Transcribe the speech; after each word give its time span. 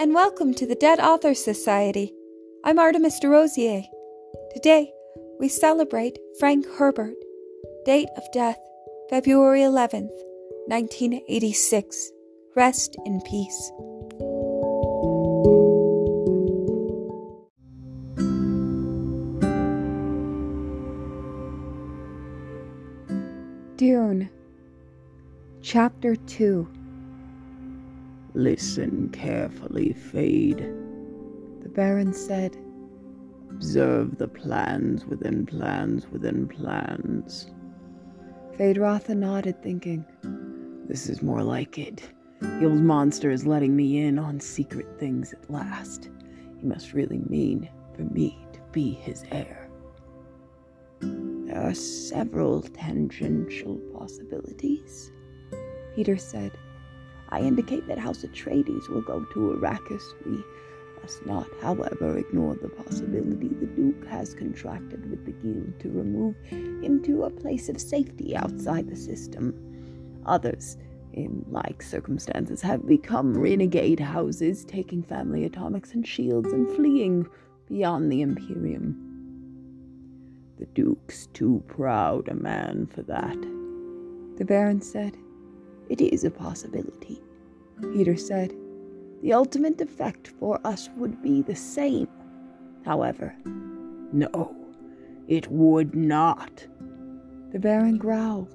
and 0.00 0.14
welcome 0.14 0.54
to 0.54 0.64
the 0.64 0.76
Dead 0.76 1.00
Authors 1.00 1.42
Society. 1.42 2.14
I'm 2.64 2.78
Artemis 2.78 3.18
DeRosier. 3.18 3.82
Today, 4.54 4.92
we 5.40 5.48
celebrate 5.48 6.20
Frank 6.38 6.66
Herbert. 6.78 7.16
Date 7.84 8.08
of 8.16 8.22
death, 8.32 8.60
February 9.10 9.62
11th, 9.62 10.14
1986. 10.68 12.12
Rest 12.54 12.96
in 13.04 13.20
peace. 13.22 13.72
Dune, 23.76 24.30
Chapter 25.60 26.14
2 26.14 26.77
Listen 28.38 29.08
carefully, 29.08 29.92
Feyd, 30.12 30.58
the 31.60 31.68
Baron 31.68 32.12
said. 32.12 32.56
Observe 33.50 34.16
the 34.16 34.28
plans 34.28 35.04
within 35.04 35.44
plans 35.44 36.06
within 36.12 36.46
plans. 36.46 37.50
Feyd-Rautha 38.56 39.16
nodded, 39.16 39.60
thinking. 39.60 40.04
This 40.86 41.08
is 41.08 41.20
more 41.20 41.42
like 41.42 41.78
it. 41.78 42.00
The 42.40 42.66
old 42.66 42.80
monster 42.80 43.32
is 43.32 43.44
letting 43.44 43.74
me 43.74 43.98
in 44.06 44.20
on 44.20 44.38
secret 44.38 44.86
things 45.00 45.32
at 45.32 45.50
last. 45.50 46.08
He 46.60 46.64
must 46.64 46.92
really 46.92 47.20
mean 47.28 47.68
for 47.96 48.02
me 48.02 48.38
to 48.52 48.60
be 48.70 48.92
his 48.92 49.24
heir. 49.32 49.68
There 51.00 51.60
are 51.60 51.74
several 51.74 52.62
tangential 52.62 53.78
possibilities, 53.92 55.10
Piter 55.96 56.16
said. 56.16 56.52
I 57.30 57.40
indicate 57.40 57.86
that 57.88 57.98
House 57.98 58.24
Atreides 58.24 58.88
will 58.88 59.02
go 59.02 59.24
to 59.24 59.58
Arrakis. 59.58 60.02
We 60.24 60.42
must 61.02 61.26
not, 61.26 61.48
however, 61.60 62.16
ignore 62.16 62.54
the 62.54 62.68
possibility 62.68 63.48
the 63.48 63.66
Duke 63.66 64.06
has 64.06 64.34
contracted 64.34 65.10
with 65.10 65.24
the 65.24 65.32
Guild 65.32 65.78
to 65.80 65.90
remove 65.90 66.36
him 66.46 67.02
to 67.04 67.24
a 67.24 67.30
place 67.30 67.68
of 67.68 67.80
safety 67.80 68.36
outside 68.36 68.88
the 68.88 68.96
system. 68.96 69.54
Others, 70.26 70.78
in 71.12 71.44
like 71.50 71.82
circumstances, 71.82 72.62
have 72.62 72.86
become 72.86 73.36
renegade 73.36 74.00
houses, 74.00 74.64
taking 74.64 75.02
family 75.02 75.44
atomics 75.44 75.92
and 75.94 76.06
shields 76.06 76.52
and 76.52 76.70
fleeing 76.76 77.26
beyond 77.68 78.10
the 78.10 78.22
Imperium. 78.22 79.04
The 80.58 80.66
Duke's 80.66 81.26
too 81.28 81.62
proud 81.68 82.28
a 82.28 82.34
man 82.34 82.86
for 82.86 83.02
that, 83.02 83.40
the 84.36 84.44
Baron 84.44 84.80
said. 84.80 85.16
It 85.88 86.00
is 86.00 86.24
a 86.24 86.30
possibility, 86.30 87.22
Piter 87.80 88.16
said. 88.16 88.54
The 89.22 89.32
ultimate 89.32 89.80
effect 89.80 90.28
for 90.38 90.60
us 90.64 90.88
would 90.96 91.22
be 91.22 91.42
the 91.42 91.56
same. 91.56 92.08
However, 92.84 93.34
no, 94.12 94.56
it 95.26 95.50
would 95.50 95.94
not. 95.94 96.66
The 97.52 97.58
Baron 97.58 97.98
growled. 97.98 98.52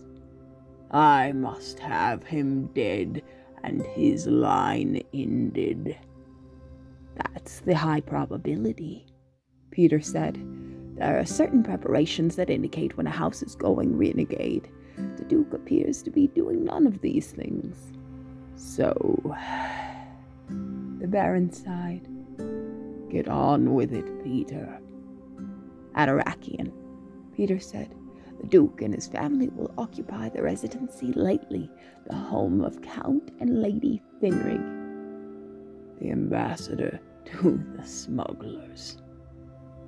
I 0.91 1.31
must 1.31 1.79
have 1.79 2.23
him 2.23 2.67
dead 2.75 3.23
and 3.63 3.81
his 3.87 4.27
line 4.27 5.01
ended. 5.13 5.97
That's 7.15 7.61
the 7.61 7.75
high 7.75 8.01
probability, 8.01 9.07
Piter 9.71 10.01
said. 10.01 10.39
There 10.95 11.19
are 11.19 11.25
certain 11.25 11.63
preparations 11.63 12.35
that 12.35 12.49
indicate 12.49 12.95
when 12.97 13.07
a 13.07 13.11
house 13.11 13.41
is 13.41 13.55
going 13.55 13.97
renegade. 13.97 14.69
The 14.95 15.25
Duke 15.25 15.53
appears 15.53 16.01
to 16.03 16.11
be 16.11 16.27
doing 16.27 16.63
none 16.63 16.87
of 16.87 17.01
these 17.01 17.31
things. 17.31 17.93
So. 18.55 19.35
The 20.99 21.09
Baron 21.09 21.51
sighed. 21.51 22.07
Get 23.09 23.27
on 23.27 23.73
with 23.73 23.91
it, 23.91 24.23
Piter. 24.23 24.79
Arrakeen, 25.95 26.71
Piter 27.35 27.59
said. 27.59 27.93
The 28.39 28.47
Duke 28.47 28.81
and 28.81 28.93
his 28.93 29.07
family 29.07 29.49
will 29.49 29.73
occupy 29.77 30.29
the 30.29 30.41
residency 30.41 31.11
lately, 31.13 31.69
the 32.07 32.15
home 32.15 32.61
of 32.61 32.81
Count 32.81 33.31
and 33.39 33.61
Lady 33.61 34.01
Fenring, 34.21 34.63
the 35.99 36.11
ambassador 36.11 36.99
to 37.25 37.63
the 37.75 37.85
smugglers. 37.85 38.97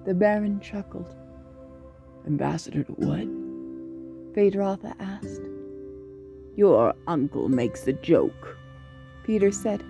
The 0.06 0.14
Baron 0.14 0.60
chuckled. 0.60 1.16
Ambassador 2.28 2.84
to 2.84 2.92
what? 2.94 3.45
Feyd-Rautha 4.36 4.94
asked. 5.00 5.42
Your 6.58 6.94
uncle 7.08 7.48
makes 7.48 7.88
a 7.88 7.94
joke, 7.94 8.58
Piter 9.26 9.52
said. 9.52 9.82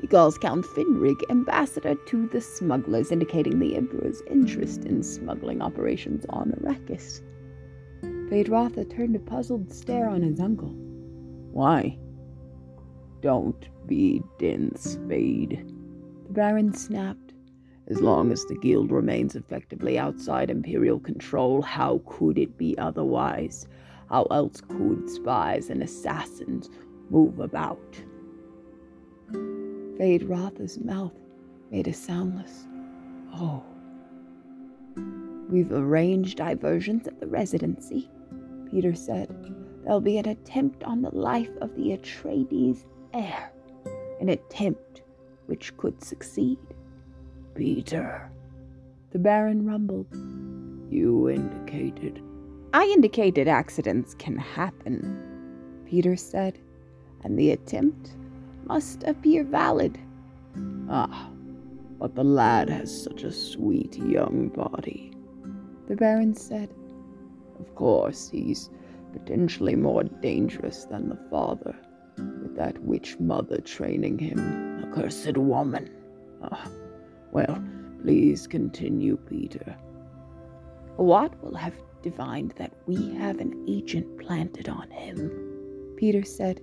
He 0.00 0.08
calls 0.08 0.36
Count 0.38 0.64
Fenring 0.66 1.20
ambassador 1.30 1.94
to 1.94 2.26
the 2.28 2.40
smugglers, 2.40 3.12
indicating 3.12 3.60
the 3.60 3.76
Emperor's 3.76 4.22
interest 4.28 4.84
in 4.84 5.02
smuggling 5.02 5.62
operations 5.62 6.26
on 6.30 6.50
Arrakis. 6.60 7.22
Feyd-Rautha 8.02 8.90
turned 8.94 9.14
a 9.14 9.20
puzzled 9.20 9.72
stare 9.72 10.08
on 10.08 10.22
his 10.22 10.40
uncle. 10.40 10.74
Why? 11.52 11.96
Don't 13.22 13.68
be 13.86 14.20
dense, 14.38 14.96
Feyd. 15.06 15.66
The 16.26 16.32
Baron 16.32 16.74
snapped. 16.74 17.25
As 17.88 18.00
long 18.00 18.32
as 18.32 18.44
the 18.44 18.56
Guild 18.56 18.90
remains 18.90 19.36
effectively 19.36 19.96
outside 19.96 20.50
Imperial 20.50 20.98
control, 20.98 21.62
how 21.62 22.00
could 22.04 22.36
it 22.36 22.58
be 22.58 22.76
otherwise? 22.78 23.68
How 24.08 24.24
else 24.24 24.60
could 24.60 25.08
spies 25.08 25.70
and 25.70 25.82
assassins 25.82 26.68
move 27.10 27.38
about? 27.38 28.02
Feyd-Rautha's 29.30 30.80
mouth 30.80 31.14
made 31.70 31.86
a 31.86 31.92
soundless 31.92 32.66
oh. 33.34 33.62
We've 35.48 35.72
arranged 35.72 36.38
diversions 36.38 37.06
at 37.06 37.20
the 37.20 37.26
residency, 37.28 38.10
Piter 38.70 38.94
said. 38.94 39.54
There'll 39.84 40.00
be 40.00 40.18
an 40.18 40.28
attempt 40.28 40.82
on 40.82 41.02
the 41.02 41.14
life 41.14 41.56
of 41.60 41.74
the 41.76 41.96
Atreides 41.96 42.84
heir, 43.14 43.52
an 44.20 44.30
attempt 44.30 45.02
which 45.46 45.76
could 45.76 46.02
succeed. 46.02 46.58
Piter, 47.56 48.30
the 49.12 49.18
Baron 49.18 49.66
rumbled. 49.66 50.06
You 50.90 51.30
indicated. 51.30 52.22
I 52.74 52.84
indicated 52.84 53.48
accidents 53.48 54.12
can 54.14 54.36
happen, 54.36 55.82
Piter 55.86 56.16
said, 56.16 56.58
and 57.24 57.38
the 57.38 57.52
attempt 57.52 58.10
must 58.64 59.04
appear 59.04 59.42
valid. 59.42 59.98
Ah, 60.90 61.30
but 61.98 62.14
the 62.14 62.24
lad 62.24 62.68
has 62.68 63.02
such 63.04 63.22
a 63.22 63.32
sweet 63.32 63.96
young 63.96 64.48
body, 64.48 65.16
the 65.88 65.96
Baron 65.96 66.34
said. 66.34 66.68
Of 67.58 67.74
course, 67.74 68.28
he's 68.28 68.68
potentially 69.14 69.76
more 69.76 70.02
dangerous 70.04 70.84
than 70.84 71.08
the 71.08 71.18
father, 71.30 71.74
with 72.18 72.54
that 72.56 72.78
witch 72.82 73.18
mother 73.18 73.62
training 73.62 74.18
him, 74.18 74.84
accursed 74.84 75.38
woman. 75.38 75.88
Ah, 76.42 76.68
well, 77.32 77.62
please 78.02 78.46
continue, 78.46 79.16
Piter. 79.16 79.76
Hawat 80.98 81.40
will 81.42 81.54
have 81.54 81.74
divined 82.02 82.52
that 82.56 82.72
we 82.86 83.14
have 83.14 83.38
an 83.40 83.64
agent 83.68 84.18
planted 84.18 84.68
on 84.68 84.90
him? 84.90 85.30
Piter 85.98 86.24
said. 86.24 86.60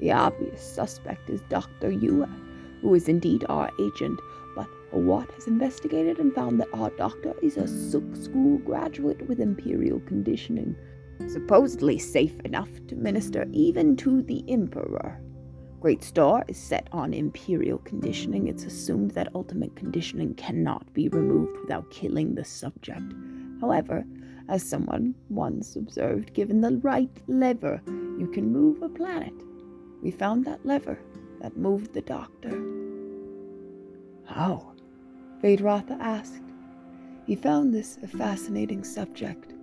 The 0.00 0.12
obvious 0.12 0.62
suspect 0.62 1.28
is 1.28 1.42
Dr. 1.50 1.90
Yueh, 1.90 2.80
who 2.80 2.94
is 2.94 3.08
indeed 3.08 3.44
our 3.48 3.70
agent, 3.78 4.18
but 4.56 4.66
Hawat 4.92 5.30
has 5.34 5.46
investigated 5.46 6.18
and 6.18 6.34
found 6.34 6.58
that 6.60 6.72
our 6.72 6.90
doctor 6.90 7.34
is 7.42 7.58
a 7.58 7.68
Suk 7.68 8.16
School 8.16 8.58
graduate 8.58 9.28
with 9.28 9.40
Imperial 9.40 10.00
conditioning, 10.00 10.74
supposedly 11.28 11.98
safe 11.98 12.40
enough 12.40 12.70
to 12.88 12.96
minister 12.96 13.46
even 13.52 13.96
to 13.98 14.22
the 14.22 14.42
Emperor. 14.48 15.20
Great 15.80 16.04
Star 16.04 16.44
is 16.46 16.58
set 16.58 16.88
on 16.92 17.14
Imperial 17.14 17.78
conditioning. 17.78 18.48
It's 18.48 18.64
assumed 18.64 19.12
that 19.12 19.34
ultimate 19.34 19.74
conditioning 19.76 20.34
cannot 20.34 20.92
be 20.92 21.08
removed 21.08 21.58
without 21.58 21.90
killing 21.90 22.34
the 22.34 22.44
subject. 22.44 23.14
However, 23.62 24.04
as 24.48 24.62
someone 24.62 25.14
once 25.30 25.76
observed, 25.76 26.34
given 26.34 26.60
the 26.60 26.76
right 26.82 27.10
lever, 27.28 27.80
you 27.86 28.30
can 28.30 28.52
move 28.52 28.82
a 28.82 28.90
planet. 28.90 29.32
We 30.02 30.10
found 30.10 30.44
that 30.44 30.66
lever 30.66 30.98
that 31.40 31.56
moved 31.56 31.94
the 31.94 32.02
doctor. 32.02 32.50
How? 34.26 34.74
Feyd-Rautha 35.42 35.98
asked. 35.98 36.42
He 37.26 37.34
found 37.34 37.72
this 37.72 37.96
a 38.02 38.06
fascinating 38.06 38.84
subject. 38.84 39.54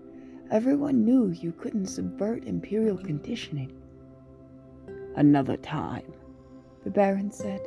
Everyone 0.49 1.05
knew 1.05 1.29
you 1.29 1.51
couldn't 1.51 1.85
subvert 1.85 2.45
Imperial 2.45 2.97
conditioning. 2.97 3.71
Another 5.17 5.57
time, 5.57 6.13
the 6.83 6.91
Baron 6.91 7.31
said. 7.31 7.59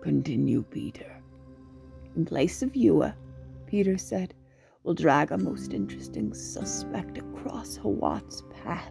Continue, 0.00 0.62
Piter. 0.62 1.20
In 2.16 2.24
place 2.24 2.62
of 2.62 2.72
Yueh, 2.72 3.10
uh, 3.10 3.12
Piter 3.66 3.98
said, 3.98 4.32
we'll 4.82 4.94
drag 4.94 5.30
a 5.30 5.36
most 5.36 5.74
interesting 5.74 6.32
suspect 6.32 7.18
across 7.18 7.76
Hawat's 7.76 8.42
path. 8.64 8.90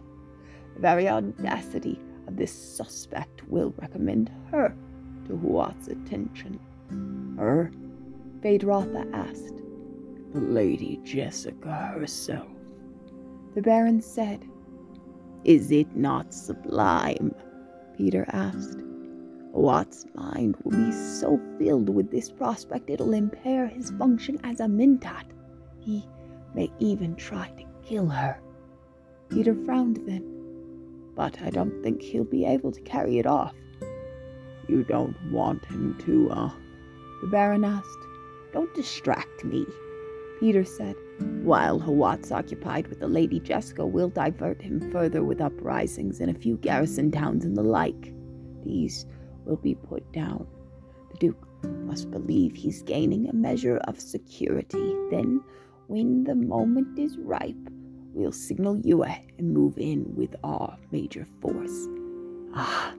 The 0.74 0.80
very 0.80 1.08
audacity 1.08 2.00
of 2.28 2.36
this 2.36 2.52
suspect 2.52 3.42
will 3.48 3.74
recommend 3.78 4.30
her 4.52 4.76
to 5.26 5.36
Hawat's 5.36 5.88
attention. 5.88 6.60
Her? 7.36 7.72
Feyd-Rautha 8.42 9.12
asked. 9.12 9.60
The 10.34 10.40
Lady 10.40 11.00
Jessica 11.02 11.94
herself. 11.98 12.46
The 13.56 13.62
Baron 13.62 14.00
said. 14.00 14.48
Is 15.42 15.72
it 15.72 15.96
not 15.96 16.32
sublime? 16.32 17.34
Piter 17.98 18.24
asked. 18.28 18.78
Hawat's 19.52 20.06
mind 20.14 20.56
will 20.62 20.70
be 20.70 20.92
so 20.92 21.40
filled 21.58 21.88
with 21.88 22.12
this 22.12 22.30
prospect 22.30 22.88
it'll 22.88 23.12
impair 23.12 23.66
his 23.66 23.90
function 23.90 24.38
as 24.44 24.60
a 24.60 24.68
Mentat. 24.68 25.24
He 25.80 26.06
may 26.54 26.70
even 26.78 27.16
try 27.16 27.50
to 27.50 27.64
kill 27.82 28.06
her. 28.06 28.40
Piter 29.30 29.56
frowned 29.64 29.98
then. 30.06 30.22
But 31.16 31.42
I 31.42 31.50
don't 31.50 31.82
think 31.82 32.00
he'll 32.00 32.22
be 32.22 32.44
able 32.44 32.70
to 32.70 32.80
carry 32.82 33.18
it 33.18 33.26
off. 33.26 33.54
You 34.68 34.84
don't 34.84 35.16
want 35.32 35.64
him 35.64 35.98
to, 36.06 36.30
uh? 36.30 36.50
The 37.22 37.26
Baron 37.26 37.64
asked. 37.64 38.06
Don't 38.52 38.72
distract 38.74 39.44
me, 39.44 39.66
Piter 40.38 40.64
said. 40.64 40.94
While 41.42 41.80
Hawat's 41.80 42.30
occupied 42.30 42.88
with 42.88 43.00
the 43.00 43.08
Lady 43.08 43.40
Jessica, 43.40 43.86
we'll 43.86 44.10
divert 44.10 44.60
him 44.60 44.90
further 44.92 45.24
with 45.24 45.40
uprisings 45.40 46.20
in 46.20 46.28
a 46.28 46.34
few 46.34 46.56
garrison 46.58 47.10
towns 47.10 47.44
and 47.44 47.56
the 47.56 47.62
like. 47.62 48.12
These 48.64 49.06
will 49.44 49.56
be 49.56 49.74
put 49.74 50.12
down. 50.12 50.46
The 51.12 51.18
Duke 51.18 51.48
must 51.64 52.10
believe 52.10 52.54
he's 52.54 52.82
gaining 52.82 53.28
a 53.28 53.34
measure 53.34 53.78
of 53.88 54.00
security. 54.00 54.94
Then, 55.10 55.42
when 55.86 56.24
the 56.24 56.34
moment 56.34 56.98
is 56.98 57.16
ripe, 57.16 57.56
we'll 58.12 58.32
signal 58.32 58.76
Yueh 58.76 59.18
and 59.38 59.52
move 59.52 59.78
in 59.78 60.14
with 60.14 60.36
our 60.44 60.76
major 60.92 61.26
force. 61.40 61.88
Ah, 62.54 62.94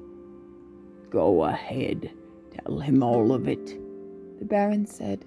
go 1.09 1.43
ahead. 1.43 2.11
Tell 2.51 2.79
him 2.79 3.03
all 3.03 3.31
of 3.31 3.47
it, 3.47 3.77
the 4.39 4.45
Baron 4.45 4.85
said. 4.85 5.25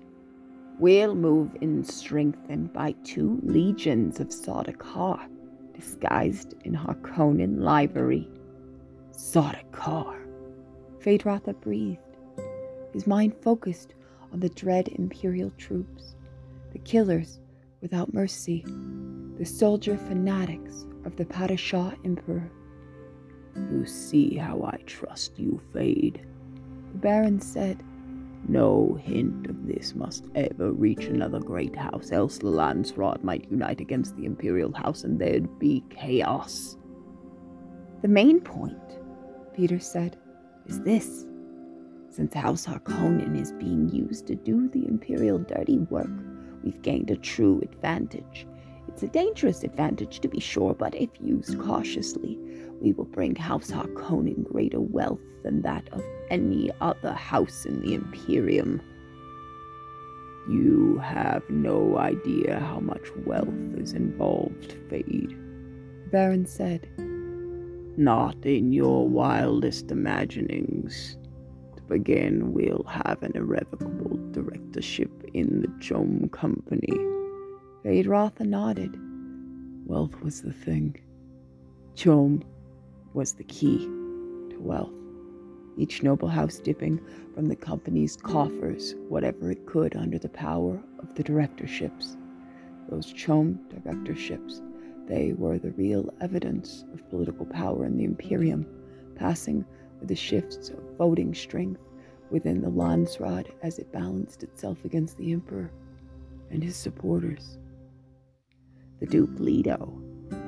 We'll 0.79 1.15
move 1.15 1.57
in 1.61 1.85
strengthened 1.85 2.73
by 2.73 2.93
two 3.05 3.41
legions 3.43 4.19
of 4.19 4.29
Sardaukar, 4.29 5.29
disguised 5.75 6.55
in 6.65 6.75
Harkonnen 6.75 7.61
livery. 7.61 8.29
Sardaukar. 9.13 10.19
Feyd-Rautha 11.01 11.61
breathed, 11.61 12.01
his 12.93 13.07
mind 13.07 13.35
focused 13.43 13.95
on 14.33 14.41
the 14.41 14.49
dread 14.49 14.89
Imperial 14.89 15.51
troops, 15.59 16.15
the 16.73 16.79
killers 16.79 17.41
without 17.81 18.15
mercy, 18.15 18.65
the 19.39 19.45
soldier 19.45 19.97
fanatics 19.97 20.87
of 21.05 21.17
the 21.17 21.25
Padishah 21.25 21.97
Emperor. 22.05 22.51
You 23.71 23.85
see 23.85 24.37
how 24.37 24.63
I 24.63 24.79
trust 24.87 25.39
you, 25.39 25.61
Feyd, 25.73 26.21
the 26.93 26.99
Baron 26.99 27.41
said. 27.41 27.83
No 28.49 28.99
hint 29.01 29.47
of 29.47 29.67
this 29.67 29.95
must 29.95 30.27
ever 30.35 30.73
reach 30.73 31.05
another 31.05 31.39
great 31.39 31.77
house, 31.77 32.11
else 32.11 32.39
the 32.39 32.47
Landsraad 32.47 33.23
might 33.23 33.51
unite 33.51 33.81
against 33.81 34.17
the 34.17 34.25
Imperial 34.25 34.73
House 34.73 35.05
and 35.05 35.19
there'd 35.19 35.59
be 35.59 35.85
chaos. 35.91 36.77
The 38.03 38.09
main 38.09 38.41
point, 38.41 38.99
Piter 39.55 39.79
said, 39.79 40.17
is 40.67 40.81
this. 40.81 41.25
Since 42.11 42.35
House 42.35 42.67
Harkonnen 42.67 43.41
is 43.41 43.53
being 43.53 43.89
used 43.89 44.27
to 44.27 44.35
do 44.35 44.69
the 44.69 44.87
Imperial 44.87 45.39
dirty 45.39 45.79
work, 45.79 46.11
we've 46.65 46.83
gained 46.83 47.11
a 47.11 47.17
true 47.17 47.61
advantage. 47.63 48.47
It's 48.89 49.05
a 49.05 49.09
dangerous 49.09 49.63
advantage, 49.63 50.21
to 50.21 50.29
be 50.29 50.41
sure, 50.41 50.75
but 50.75 50.95
if 50.95 51.11
used 51.21 51.59
cautiously, 51.61 52.39
we 52.83 52.93
will 52.93 53.05
bring 53.05 53.37
House 53.37 53.71
Harkonnen 53.71 54.45
greater 54.45 54.81
wealth 54.81 55.21
than 55.45 55.63
that 55.63 55.89
of 55.93 56.03
any 56.31 56.71
other 56.81 57.13
house 57.13 57.65
in 57.65 57.81
the 57.81 57.95
Imperium. 57.95 58.83
You 60.49 60.99
have 60.99 61.49
no 61.49 61.99
idea 61.99 62.59
how 62.59 62.81
much 62.81 63.09
wealth 63.25 63.49
is 63.77 63.93
involved, 63.93 64.77
Feyd, 64.89 65.31
the 65.31 66.11
Baron 66.11 66.45
said. 66.45 66.89
Not 67.97 68.45
in 68.45 68.73
your 68.73 69.09
wildest 69.09 69.93
imaginings. 69.93 71.17
To 71.77 71.83
begin, 71.83 72.53
we'll 72.53 72.85
have 72.89 73.23
an 73.23 73.33
irrevocable 73.37 74.19
directorship 74.33 75.11
in 75.35 75.63
the 75.63 75.69
CHOAM 75.81 76.31
Company. 76.31 76.99
Feyd-Rautha 77.85 78.45
nodded. 78.45 78.97
Wealth 79.87 80.21
was 80.23 80.43
the 80.43 80.53
thing. 80.53 80.97
CHOAM 81.95 82.43
was 83.15 83.35
the 83.35 83.45
key 83.45 83.79
to 83.79 84.57
wealth. 84.59 84.93
Each 85.77 86.03
noble 86.03 86.29
house 86.29 86.59
dipping 86.59 87.01
from 87.35 87.49
the 87.49 87.57
company's 87.57 88.17
coffers 88.17 88.95
whatever 89.09 89.51
it 89.51 89.67
could 89.67 89.97
under 89.97 90.19
the 90.19 90.29
power 90.29 90.83
of 90.99 91.15
the 91.15 91.23
directorships. 91.23 92.17
Those 92.89 93.13
CHOAM 93.13 93.59
directorships 93.71 94.63
they 95.07 95.33
were 95.33 95.59
the 95.59 95.73
real 95.73 96.09
evidence 96.21 96.85
of 96.93 97.09
political 97.11 97.45
power 97.47 97.85
in 97.85 97.97
the 97.97 98.05
Imperium, 98.05 98.67
passing 99.15 99.65
with 99.99 100.09
the 100.09 100.15
shifts 100.15 100.69
of 100.71 100.79
voting 100.97 101.35
strength 101.35 101.81
within 102.31 102.63
the 102.63 102.71
Landsraad 102.71 103.49
as 103.63 103.79
it 103.79 103.93
balanced 103.93 104.43
itself 104.43 104.85
against 104.85 105.19
the 105.19 105.33
Emperor 105.33 105.71
and 106.51 106.63
his 106.63 106.77
supporters. 106.77 107.59
The 109.01 109.07
Duke 109.07 109.39
Leto, 109.39 110.01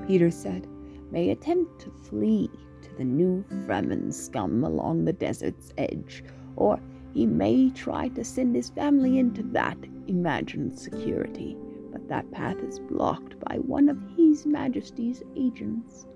Peter 0.06 0.30
said, 0.30 0.66
may 1.14 1.30
attempt 1.30 1.80
to 1.80 1.90
flee 2.10 2.50
to 2.82 2.94
the 2.98 3.04
new 3.04 3.42
Fremen 3.66 4.12
scum 4.12 4.62
along 4.62 5.04
the 5.06 5.12
desert's 5.14 5.72
edge, 5.78 6.22
or 6.56 6.78
he 7.14 7.24
may 7.24 7.70
try 7.70 8.08
to 8.08 8.22
send 8.22 8.54
his 8.54 8.68
family 8.68 9.18
into 9.18 9.42
that 9.42 9.78
imagined 10.08 10.78
security 10.78 11.56
but 11.94 12.08
that 12.08 12.28
path 12.32 12.58
is 12.64 12.80
blocked 12.80 13.38
by 13.38 13.56
one 13.58 13.88
of 13.88 13.96
His 14.16 14.44
Majesty's 14.44 15.22
agents, 15.36 16.06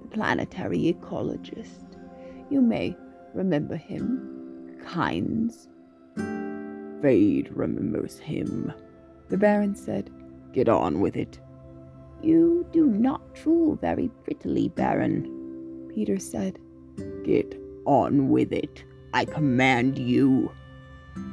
the 0.00 0.08
planetary 0.08 0.78
ecologist. 0.90 1.98
You 2.48 2.62
may 2.62 2.96
remember 3.34 3.76
him, 3.76 4.74
Kynes. 4.82 5.68
Feyd 6.16 7.50
remembers 7.54 8.18
him, 8.18 8.72
the 9.28 9.36
Baron 9.36 9.74
said. 9.74 10.10
Get 10.54 10.70
on 10.70 11.00
with 11.00 11.14
it. 11.14 11.38
You 12.22 12.66
do 12.72 12.86
not 12.86 13.22
rule 13.44 13.76
very 13.76 14.10
prettily, 14.24 14.68
Baron, 14.68 15.90
Piter 15.94 16.18
said. 16.18 16.58
Get 17.24 17.58
on 17.84 18.28
with 18.28 18.52
it. 18.52 18.84
I 19.14 19.24
command 19.24 19.98
you. 19.98 20.50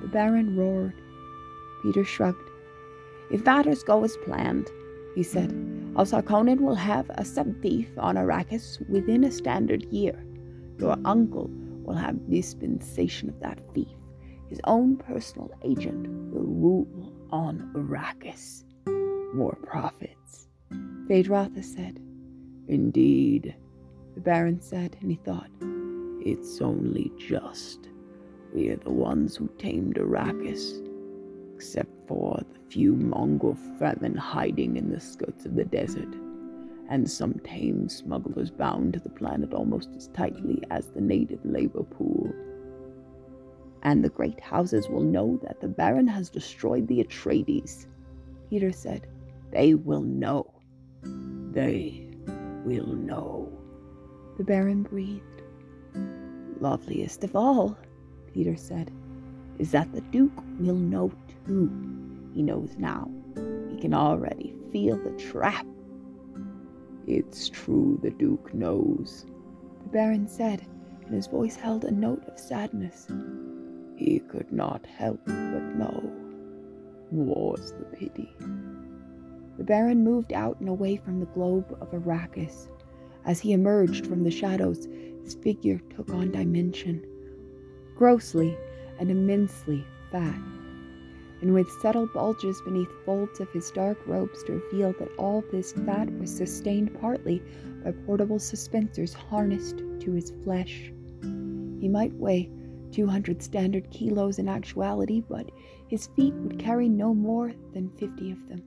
The 0.02 0.08
Baron 0.08 0.56
roared. 0.56 0.94
Piter 1.84 2.04
shrugged. 2.04 2.50
If 3.32 3.44
matters 3.44 3.84
go 3.84 4.04
as 4.04 4.16
planned, 4.18 4.70
he 5.16 5.24
said, 5.24 5.52
House 5.96 6.12
Harkonnen 6.12 6.60
will 6.60 6.76
have 6.76 7.10
a 7.16 7.26
sub-fief 7.26 7.88
on 7.98 8.16
Arrakis 8.16 8.88
within 8.90 9.24
a 9.24 9.32
standard 9.32 9.84
year. 9.86 10.24
Your 10.78 10.98
uncle 11.06 11.50
will 11.84 11.96
have 11.96 12.30
dispensation 12.30 13.30
of 13.30 13.40
that 13.40 13.60
thief. 13.74 13.88
His 14.50 14.60
own 14.66 14.98
personal 14.98 15.50
agent 15.64 16.08
will 16.32 16.44
rule 16.44 17.14
on 17.32 17.72
Arrakis. 17.76 18.64
More 19.34 19.58
profits, 19.64 20.15
Feyd-Rautha 21.08 21.64
said. 21.64 22.00
Indeed, 22.68 23.56
the 24.16 24.22
Baron 24.22 24.60
said, 24.60 24.98
and 25.02 25.12
he 25.12 25.18
thought, 25.18 25.52
It's 26.22 26.62
only 26.62 27.12
just. 27.18 27.90
We 28.54 28.70
are 28.70 28.78
the 28.78 28.90
ones 28.90 29.36
who 29.36 29.50
tamed 29.58 29.96
Arrakis 29.96 30.82
except 31.56 31.92
for 32.08 32.42
the 32.52 32.60
few 32.70 32.94
Mongol 32.96 33.58
Fremen 33.78 34.18
hiding 34.18 34.76
in 34.76 34.92
the 34.92 35.00
skirts 35.00 35.46
of 35.46 35.56
the 35.56 35.64
desert, 35.64 36.14
and 36.90 37.10
some 37.10 37.36
tame 37.44 37.88
smugglers 37.88 38.52
bound 38.52 38.94
to 38.94 39.00
the 39.00 39.10
planet 39.10 39.54
almost 39.54 39.90
as 39.96 40.08
tightly 40.08 40.62
as 40.72 40.88
the 40.88 41.02
native 41.02 41.40
labor 41.46 41.84
pool. 41.84 42.34
And 43.84 44.04
the 44.04 44.10
great 44.10 44.40
houses 44.42 44.90
will 44.90 45.04
know 45.04 45.40
that 45.44 45.62
the 45.62 45.68
Baron 45.68 46.08
has 46.08 46.30
destroyed 46.30 46.88
the 46.88 47.04
Atreides, 47.04 47.88
Piter 48.50 48.72
said. 48.72 49.08
They 49.52 49.76
will 49.76 50.02
know. 50.02 50.55
They 51.52 52.08
will 52.66 52.88
know. 52.88 53.52
The 54.38 54.44
Baron 54.44 54.84
breathed. 54.84 55.44
Loveliest 56.60 57.24
of 57.24 57.36
all, 57.36 57.78
Piter 58.34 58.58
said, 58.58 58.92
is 59.60 59.72
that 59.72 59.92
the 59.94 60.02
Duke 60.02 60.44
will 60.60 60.76
know 60.76 61.12
who 61.46 61.70
he 62.34 62.44
knows 62.44 62.76
now. 62.78 63.10
He 63.70 63.78
can 63.80 63.94
already 63.94 64.54
feel 64.72 64.98
the 64.98 65.12
trap. 65.12 65.66
It's 67.08 67.50
true 67.50 68.00
the 68.02 68.10
Duke 68.10 68.54
knows, 68.54 69.26
the 69.84 69.90
Baron 69.90 70.28
said, 70.28 70.66
and 71.06 71.14
his 71.14 71.28
voice 71.28 71.56
held 71.56 71.86
a 71.86 71.92
note 71.92 72.24
of 72.28 72.40
sadness. 72.40 73.08
He 73.96 74.20
could 74.20 74.52
not 74.52 74.86
help 74.86 75.24
but 75.26 75.76
know. 75.76 76.12
War's 77.12 77.72
the 77.74 77.86
pity. 77.86 78.36
The 79.58 79.64
Baron 79.64 80.04
moved 80.04 80.34
out 80.34 80.60
and 80.60 80.68
away 80.68 80.98
from 80.98 81.20
the 81.20 81.28
globe 81.28 81.78
of 81.80 81.92
Arrakis. 81.92 82.68
As 83.24 83.40
he 83.40 83.54
emerged 83.54 84.06
from 84.06 84.24
the 84.24 84.32
shadows, 84.32 84.88
his 85.24 85.36
figure 85.36 85.80
took 85.96 86.10
on 86.10 86.32
dimension. 86.32 87.04
Grossly 87.96 88.58
and 89.00 89.10
immensely 89.10 89.86
fat, 90.12 90.40
and 91.42 91.54
with 91.54 91.70
subtle 91.82 92.08
bulges 92.08 92.62
beneath 92.62 92.92
folds 93.06 93.40
of 93.40 93.50
his 93.52 93.72
dark 93.72 93.98
robes 94.08 94.44
to 94.44 94.54
reveal 94.54 94.94
that 95.00 95.16
all 95.18 95.44
this 95.52 95.72
fat 95.72 96.12
was 96.20 96.36
sustained 96.36 96.94
partly 97.00 97.42
by 97.84 97.92
portable 97.92 98.40
suspensors 98.40 99.14
harnessed 99.14 99.78
to 100.00 100.12
his 100.12 100.32
flesh. 100.44 100.92
He 101.80 101.88
might 101.88 102.14
weigh 102.14 102.50
200 102.92 103.42
standard 103.42 103.90
kilos 103.90 104.40
in 104.40 104.48
actuality, 104.48 105.22
but 105.22 105.50
his 105.88 106.08
feet 106.08 106.34
would 106.34 106.60
carry 106.60 106.90
no 106.90 107.14
more 107.14 107.54
than 107.74 107.90
50 107.92 108.32
of 108.32 108.50
them. 108.50 108.64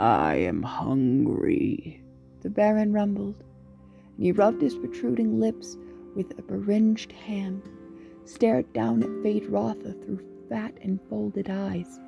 I 0.00 0.36
am 0.36 0.62
hungry, 0.62 2.02
the 2.42 2.50
Baron 2.50 2.92
rumbled, 2.92 3.42
and 4.16 4.24
he 4.24 4.30
rubbed 4.30 4.62
his 4.62 4.76
protruding 4.76 5.40
lips 5.40 5.76
with 6.14 6.38
a 6.38 6.42
beringed 6.42 7.10
hand, 7.12 7.62
stared 8.24 8.72
down 8.72 9.02
at 9.02 9.08
Feyd-Rautha 9.08 10.04
through 10.04 10.24
fat 10.48 10.78
and 10.82 11.00
folded 11.08 11.50
eyes. 11.50 11.98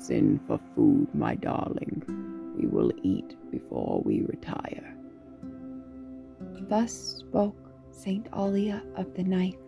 Send 0.00 0.40
for 0.46 0.60
food, 0.74 1.12
my 1.14 1.34
darling. 1.34 2.02
We 2.56 2.66
will 2.66 2.92
eat 3.02 3.36
before 3.50 4.02
we 4.04 4.22
retire. 4.22 4.94
Thus 6.68 6.92
spoke 6.92 7.72
Saint 7.90 8.28
Alia 8.36 8.82
of 8.96 9.14
the 9.14 9.24
Knife. 9.24 9.61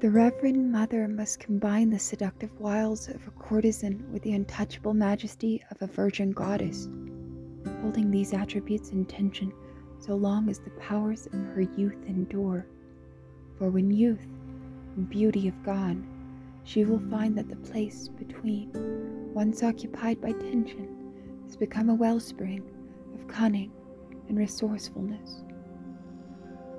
The 0.00 0.10
Reverend 0.10 0.72
Mother 0.72 1.06
must 1.08 1.40
combine 1.40 1.90
the 1.90 1.98
seductive 1.98 2.58
wiles 2.58 3.10
of 3.10 3.28
a 3.28 3.30
courtesan 3.32 4.10
with 4.10 4.22
the 4.22 4.32
untouchable 4.32 4.94
majesty 4.94 5.62
of 5.70 5.82
a 5.82 5.86
virgin 5.86 6.30
goddess, 6.30 6.88
holding 7.82 8.10
these 8.10 8.32
attributes 8.32 8.92
in 8.92 9.04
tension 9.04 9.52
so 9.98 10.14
long 10.14 10.48
as 10.48 10.58
the 10.58 10.70
powers 10.70 11.26
of 11.26 11.34
her 11.48 11.60
youth 11.60 12.02
endure. 12.06 12.64
For 13.58 13.68
when 13.68 13.90
youth 13.90 14.26
and 14.96 15.06
beauty 15.06 15.44
have 15.44 15.62
gone, 15.62 16.06
she 16.64 16.86
will 16.86 17.02
find 17.10 17.36
that 17.36 17.50
the 17.50 17.56
place 17.56 18.08
between, 18.08 18.70
once 19.34 19.62
occupied 19.62 20.18
by 20.22 20.32
tension, 20.32 21.12
has 21.44 21.58
become 21.58 21.90
a 21.90 21.94
wellspring 21.94 22.64
of 23.14 23.28
cunning 23.28 23.70
and 24.30 24.38
resourcefulness. 24.38 25.42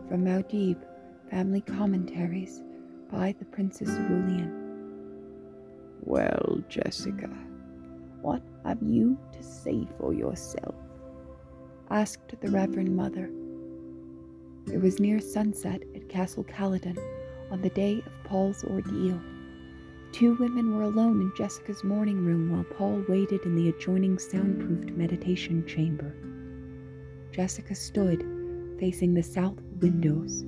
From 0.10 0.26
Muad'Dib, 0.26 0.84
Family 1.30 1.62
Commentaries 1.62 2.64
by 3.12 3.36
the 3.38 3.46
Princess 3.46 3.90
Irulan. 3.90 4.52
Well, 6.02 6.64
Jessica, 6.70 7.30
what 8.22 8.42
have 8.66 8.82
you 8.82 9.18
to 9.34 9.44
say 9.44 9.88
for 10.00 10.14
yourself? 10.14 10.76
asked 11.90 12.34
the 12.40 12.50
Reverend 12.50 12.96
Mother. 12.96 13.30
It 14.72 14.82
was 14.82 15.00
near 15.00 15.20
sunset 15.20 15.84
at 15.94 16.08
Castle 16.08 16.46
Caladan 16.46 16.98
on 17.52 17.62
the 17.62 17.70
day 17.70 18.02
of 18.06 18.24
Paul's 18.24 18.64
ordeal. 18.64 19.20
Two 20.14 20.36
women 20.36 20.76
were 20.76 20.84
alone 20.84 21.22
in 21.22 21.34
Jessica's 21.36 21.84
morning 21.84 22.26
room 22.26 22.52
while 22.52 22.64
Paul 22.64 23.04
waited 23.10 23.42
in 23.44 23.56
the 23.56 23.70
adjoining 23.70 24.20
soundproofed 24.20 24.92
meditation 24.92 25.66
chamber. 25.68 26.16
Jessica 27.32 27.76
stood 27.76 28.26
facing 28.80 29.14
the 29.14 29.24
south 29.24 29.60
windows. 29.82 30.46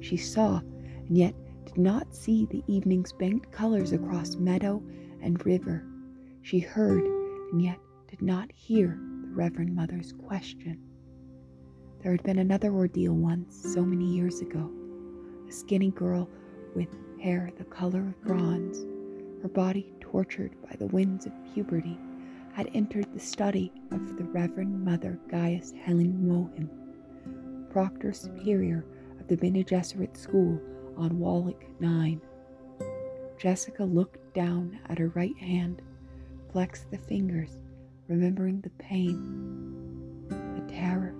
She 0.00 0.16
saw, 0.16 0.60
and 1.08 1.16
yet 1.16 1.34
did 1.64 1.78
not 1.78 2.14
see 2.14 2.46
the 2.46 2.62
evening's 2.66 3.12
banked 3.12 3.50
colors 3.50 3.92
across 3.92 4.36
meadow 4.36 4.82
and 5.20 5.44
river. 5.46 5.84
She 6.42 6.58
heard, 6.58 7.04
and 7.52 7.62
yet 7.62 7.78
did 8.08 8.22
not 8.22 8.50
hear 8.52 8.98
the 9.22 9.28
Reverend 9.28 9.74
Mother's 9.74 10.12
question. 10.12 10.80
There 12.02 12.12
had 12.12 12.22
been 12.24 12.38
another 12.38 12.72
ordeal 12.72 13.14
once, 13.14 13.56
so 13.72 13.84
many 13.84 14.04
years 14.04 14.40
ago. 14.40 14.70
A 15.48 15.52
skinny 15.52 15.90
girl 15.92 16.28
with 16.74 16.88
hair 17.20 17.50
the 17.56 17.64
color 17.64 18.08
of 18.08 18.22
bronze, 18.22 18.84
her 19.42 19.48
body 19.48 19.92
tortured 20.00 20.52
by 20.62 20.74
the 20.78 20.88
winds 20.88 21.26
of 21.26 21.32
puberty, 21.54 21.96
had 22.52 22.68
entered 22.74 23.06
the 23.12 23.20
study 23.20 23.72
of 23.92 24.16
the 24.16 24.24
Reverend 24.24 24.84
Mother 24.84 25.18
Gaius 25.28 25.72
Helen 25.72 26.18
Mohiam, 26.26 26.68
Proctor 27.70 28.12
Superior 28.12 28.84
of 29.20 29.28
the 29.28 29.36
Bene 29.36 29.62
Gesserit 29.64 30.16
School 30.16 30.60
on 30.96 31.18
Wallach 31.18 31.64
9. 31.80 32.20
Jessica 33.38 33.84
looked 33.84 34.34
down 34.34 34.78
at 34.88 34.98
her 34.98 35.08
right 35.08 35.36
hand, 35.36 35.82
flexed 36.52 36.90
the 36.90 36.98
fingers, 36.98 37.58
remembering 38.08 38.60
the 38.60 38.70
pain, 38.70 40.24
the 40.28 40.72
terror, 40.72 41.14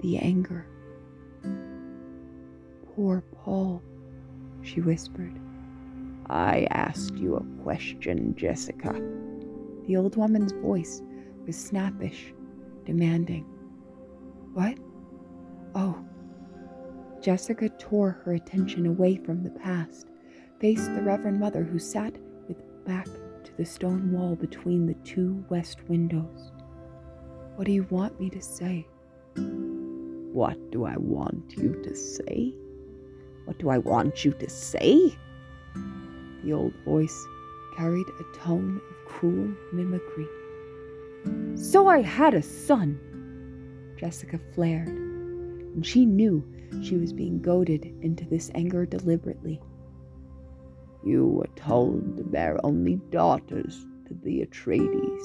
the 0.00 0.18
anger. 0.18 0.66
Poor 2.94 3.22
Paul, 3.32 3.82
she 4.62 4.80
whispered. 4.80 5.38
I 6.30 6.66
asked 6.70 7.16
you 7.16 7.36
a 7.36 7.62
question, 7.62 8.34
Jessica. 8.36 8.92
The 9.86 9.96
old 9.96 10.16
woman's 10.16 10.52
voice 10.52 11.02
was 11.46 11.56
snappish, 11.56 12.32
demanding. 12.84 13.44
What? 14.52 14.78
Oh. 15.74 16.04
Jessica 17.20 17.68
tore 17.68 18.20
her 18.24 18.34
attention 18.34 18.86
away 18.86 19.16
from 19.16 19.42
the 19.42 19.50
past, 19.50 20.06
faced 20.60 20.94
the 20.94 21.02
Reverend 21.02 21.40
Mother 21.40 21.64
who 21.64 21.78
sat 21.78 22.14
with 22.46 22.62
back 22.84 23.06
to 23.44 23.56
the 23.56 23.64
stone 23.64 24.12
wall 24.12 24.36
between 24.36 24.86
the 24.86 24.94
two 24.94 25.44
west 25.48 25.78
windows. 25.88 26.52
What 27.56 27.66
do 27.66 27.72
you 27.72 27.86
want 27.90 28.20
me 28.20 28.30
to 28.30 28.40
say? 28.40 28.86
What 30.32 30.70
do 30.70 30.84
I 30.84 30.96
want 30.96 31.56
you 31.56 31.80
to 31.82 31.96
say? 31.96 32.54
What 33.46 33.58
do 33.58 33.68
I 33.68 33.78
want 33.78 34.24
you 34.24 34.32
to 34.32 34.48
say? 34.48 35.16
The 36.44 36.52
old 36.52 36.74
voice 36.84 37.26
carried 37.76 38.06
a 38.20 38.36
tone 38.36 38.80
of 38.90 39.08
cruel 39.08 39.52
mimicry. 39.72 40.28
So 41.56 41.88
I 41.88 42.02
had 42.02 42.34
a 42.34 42.42
son! 42.42 43.00
Jessica 43.96 44.38
flared, 44.54 44.88
and 44.88 45.84
she 45.84 46.06
knew 46.06 46.44
she 46.82 46.96
was 46.96 47.12
being 47.12 47.40
goaded 47.40 47.84
into 48.02 48.24
this 48.24 48.50
anger 48.54 48.86
deliberately. 48.86 49.60
You 51.04 51.26
were 51.26 51.48
told 51.56 52.16
to 52.16 52.24
bear 52.24 52.58
only 52.64 52.96
daughters 53.10 53.86
to 54.06 54.14
the 54.14 54.44
Atreides. 54.44 55.24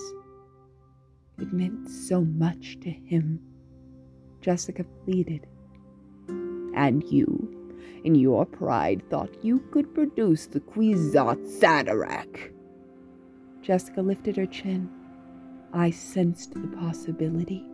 It 1.39 1.51
meant 1.51 1.89
so 1.89 2.21
much 2.21 2.79
to 2.81 2.89
him. 2.89 3.39
Jessica 4.41 4.83
pleaded. 5.03 5.47
And 6.75 7.03
you, 7.03 7.75
in 8.03 8.15
your 8.15 8.45
pride, 8.45 9.03
thought 9.09 9.43
you 9.43 9.59
could 9.71 9.93
produce 9.93 10.45
the 10.47 10.59
Kwisatz 10.59 11.59
Haderach. 11.59 12.51
Jessica 13.61 14.01
lifted 14.01 14.37
her 14.37 14.45
chin. 14.45 14.89
I 15.71 15.89
sensed 15.89 16.53
the 16.53 16.67
possibility. 16.77 17.65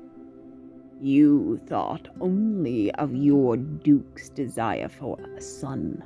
You 1.01 1.61
thought 1.67 2.09
only 2.19 2.91
of 2.95 3.15
your 3.15 3.55
Duke's 3.55 4.27
desire 4.27 4.89
for 4.89 5.17
a 5.37 5.41
son, 5.41 6.03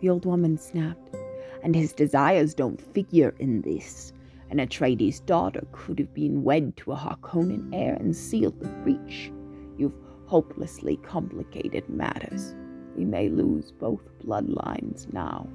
the 0.00 0.08
old 0.08 0.26
woman 0.26 0.58
snapped. 0.58 1.16
And 1.62 1.76
his 1.76 1.92
desires 1.92 2.54
don't 2.54 2.80
figure 2.92 3.36
in 3.38 3.62
this. 3.62 4.12
An 4.50 4.58
Atreides 4.58 5.24
daughter 5.24 5.64
could 5.70 6.00
have 6.00 6.12
been 6.12 6.42
wed 6.42 6.76
to 6.78 6.90
a 6.90 6.96
Harkonnen 6.96 7.72
heir 7.72 7.94
and 7.94 8.16
sealed 8.16 8.58
the 8.58 8.68
breach. 8.68 9.30
You've 9.78 9.94
hopelessly 10.26 10.96
complicated 10.96 11.88
matters. 11.88 12.54
We 12.96 13.04
may 13.04 13.28
lose 13.28 13.70
both 13.70 14.02
bloodlines 14.24 15.12
now. 15.12 15.48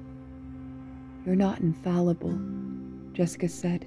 You're 1.26 1.36
not 1.36 1.60
infallible, 1.60 2.40
Jessica 3.12 3.48
said. 3.50 3.86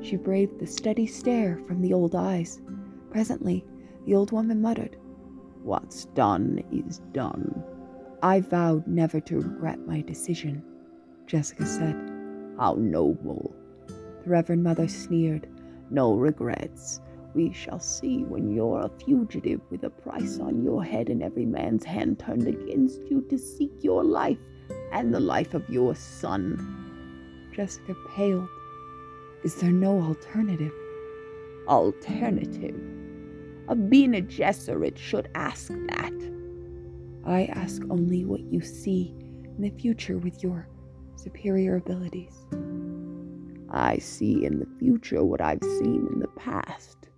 She 0.00 0.14
braved 0.14 0.60
the 0.60 0.66
steady 0.66 1.08
stare 1.08 1.60
from 1.66 1.82
the 1.82 1.92
old 1.92 2.14
eyes. 2.14 2.60
Presently, 3.10 3.64
the 4.08 4.14
old 4.14 4.32
woman 4.32 4.62
muttered, 4.62 4.96
What's 5.62 6.06
done 6.06 6.62
is 6.72 7.02
done. 7.12 7.62
I 8.22 8.40
vowed 8.40 8.86
never 8.86 9.20
to 9.20 9.36
regret 9.36 9.86
my 9.86 10.00
decision, 10.00 10.64
Jessica 11.26 11.66
said. 11.66 11.94
How 12.58 12.76
noble. 12.78 13.54
The 14.24 14.30
Reverend 14.30 14.62
Mother 14.62 14.88
sneered. 14.88 15.46
No 15.90 16.14
regrets. 16.14 17.02
We 17.34 17.52
shall 17.52 17.80
see 17.80 18.24
when 18.24 18.50
you're 18.50 18.80
a 18.80 19.04
fugitive 19.04 19.60
with 19.68 19.84
a 19.84 19.90
price 19.90 20.40
on 20.40 20.62
your 20.64 20.82
head 20.82 21.10
and 21.10 21.22
every 21.22 21.44
man's 21.44 21.84
hand 21.84 22.18
turned 22.18 22.48
against 22.48 23.02
you 23.10 23.26
to 23.28 23.36
seek 23.36 23.72
your 23.82 24.04
life 24.04 24.38
and 24.90 25.12
the 25.12 25.20
life 25.20 25.52
of 25.52 25.68
your 25.68 25.94
son. 25.94 27.50
Jessica 27.54 27.94
paled. 28.16 28.48
Is 29.44 29.56
there 29.56 29.70
no 29.70 30.00
alternative? 30.00 30.72
Alternative? 31.66 32.97
Of 33.68 33.90
being 33.90 34.14
a 34.14 34.22
Gesserit 34.22 34.96
should 34.96 35.28
ask 35.34 35.68
that. 35.68 36.32
I 37.26 37.44
ask 37.52 37.82
only 37.90 38.24
what 38.24 38.40
you 38.40 38.62
see 38.62 39.14
in 39.44 39.60
the 39.60 39.68
future 39.68 40.16
with 40.16 40.42
your 40.42 40.66
superior 41.16 41.76
abilities. 41.76 42.34
I 43.68 43.98
see 43.98 44.46
in 44.46 44.60
the 44.60 44.68
future 44.78 45.22
what 45.22 45.42
I've 45.42 45.62
seen 45.62 46.08
in 46.10 46.20
the 46.20 46.28
past. 46.28 47.10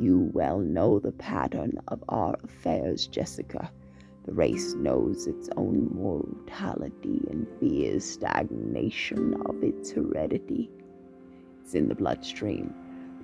You 0.00 0.30
well 0.32 0.58
know 0.58 0.98
the 0.98 1.12
pattern 1.12 1.78
of 1.88 2.02
our 2.08 2.34
affairs, 2.42 3.06
Jessica. 3.06 3.70
The 4.24 4.32
race 4.32 4.72
knows 4.72 5.26
its 5.26 5.50
own 5.58 5.90
mortality 5.92 7.20
and 7.30 7.46
fears 7.60 8.06
stagnation 8.06 9.34
of 9.44 9.62
its 9.62 9.90
heredity. 9.90 10.70
It's 11.60 11.74
in 11.74 11.88
the 11.88 11.94
bloodstream, 11.94 12.74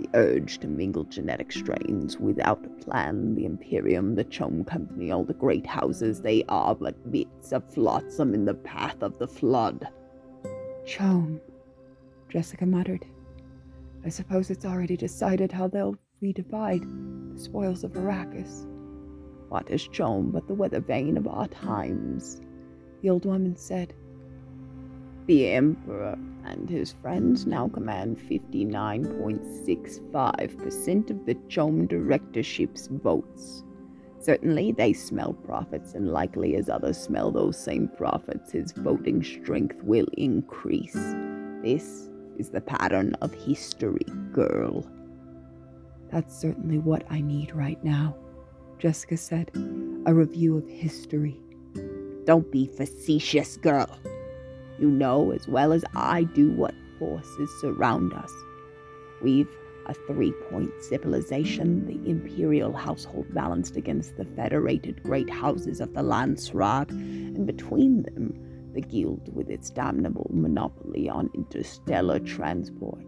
the 0.01 0.19
urge 0.19 0.59
to 0.59 0.67
mingle 0.67 1.05
genetic 1.05 1.53
strains 1.53 2.19
without 2.19 2.65
a 2.65 2.85
plan. 2.85 3.35
The 3.35 3.45
Imperium, 3.45 4.15
the 4.15 4.25
CHOAM 4.25 4.65
Company, 4.65 5.11
all 5.11 5.25
the 5.25 5.35
great 5.35 5.67
houses, 5.67 6.23
they 6.23 6.45
are 6.49 6.75
but 6.75 7.11
bits 7.11 7.53
of 7.53 7.73
flotsam 7.73 8.33
in 8.35 8.45
the 8.45 8.55
path 8.55 9.03
of 9.03 9.19
the 9.19 9.29
flood. 9.29 9.87
CHOAM, 10.87 11.41
Jessica 12.29 12.65
muttered. 12.65 13.05
I 14.05 14.09
suppose 14.09 14.51
it's 14.51 14.65
already 14.65 14.97
decided 14.97 15.53
how 15.53 15.69
they'll 15.69 15.97
redivide 16.23 17.35
the 17.35 17.41
spoils 17.41 17.85
of 17.85 17.93
Arrakis. 17.93 18.67
What 19.49 19.71
is 19.71 19.87
CHOAM 19.87 20.31
but 20.31 20.47
the 20.47 20.55
weather 20.55 20.81
vane 20.81 21.17
of 21.17 21.27
our 21.27 21.49
times? 21.49 22.41
The 23.03 23.11
old 23.11 23.27
woman 23.27 23.57
said. 23.57 23.93
The 25.27 25.51
Emperor 25.51 26.17
and 26.51 26.69
his 26.69 26.93
friends 26.93 27.47
now 27.47 27.69
command 27.69 28.19
59.65% 28.19 31.11
of 31.11 31.27
the 31.27 31.37
CHOAM 31.49 31.87
directorship's 31.87 32.89
votes. 32.89 33.63
Certainly, 34.21 34.73
they 34.73 34.93
smell 34.93 35.33
profits, 35.33 35.95
and 35.95 36.13
likely 36.13 36.57
as 36.57 36.69
others 36.69 36.99
smell 36.99 37.31
those 37.31 37.59
same 37.59 37.89
profits, 37.89 38.53
his 38.53 38.73
voting 38.73 39.23
strength 39.23 39.83
will 39.83 40.09
increase. 40.19 41.15
This 41.63 42.11
is 42.39 42.51
the 42.51 42.61
pattern 42.61 43.15
of 43.23 43.33
history, 43.33 44.05
girl. 44.33 44.87
That's 46.11 46.39
certainly 46.39 46.79
what 46.79 47.05
I 47.09 47.21
need 47.21 47.55
right 47.55 47.83
now. 47.83 48.17
Jessica 48.79 49.17
said. 49.17 49.51
A 50.07 50.15
review 50.15 50.59
of 50.59 50.69
history. 50.69 51.41
Don't 52.25 52.51
be 52.51 52.67
facetious, 52.67 53.57
girl. 53.57 53.89
You 54.81 54.91
know 54.91 55.31
as 55.31 55.47
well 55.47 55.73
as 55.73 55.85
I 55.95 56.25
do 56.25 56.51
what 56.51 56.75
forces 56.99 57.51
surround 57.61 58.15
us. 58.15 58.33
We've 59.23 59.49
a 59.87 59.95
three 60.07 60.33
point 60.51 60.71
civilization, 60.81 61.87
the 61.87 62.11
imperial 62.11 62.73
household 62.73 63.27
balanced 63.35 63.77
against 63.77 64.17
the 64.17 64.25
federated 64.25 65.03
great 65.03 65.29
houses 65.29 65.81
of 65.81 65.93
the 65.95 66.03
Landsraad, 66.03 66.91
and 66.91 67.47
between 67.47 68.03
them, 68.05 68.33
the 68.73 68.81
guild 68.81 69.35
with 69.35 69.51
its 69.51 69.69
damnable 69.69 70.31
monopoly 70.33 71.09
on 71.09 71.29
interstellar 71.35 72.21
transport. 72.21 73.05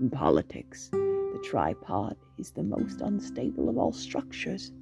In 0.00 0.10
politics, 0.10 0.88
the 0.92 1.40
tripod 1.44 2.16
is 2.36 2.50
the 2.50 2.62
most 2.62 3.00
unstable 3.00 3.68
of 3.68 3.78
all 3.78 3.92
structures. 3.92 4.72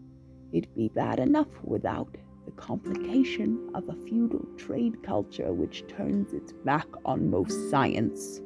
It'd 0.52 0.74
be 0.74 0.88
bad 0.88 1.18
enough 1.18 1.48
without 1.62 2.16
the 2.44 2.52
complication 2.52 3.70
of 3.74 3.88
a 3.88 4.06
feudal 4.06 4.46
trade 4.56 5.02
culture 5.02 5.52
which 5.52 5.86
turns 5.88 6.32
its 6.32 6.52
back 6.52 6.86
on 7.04 7.30
most 7.30 7.70
science. 7.70 8.40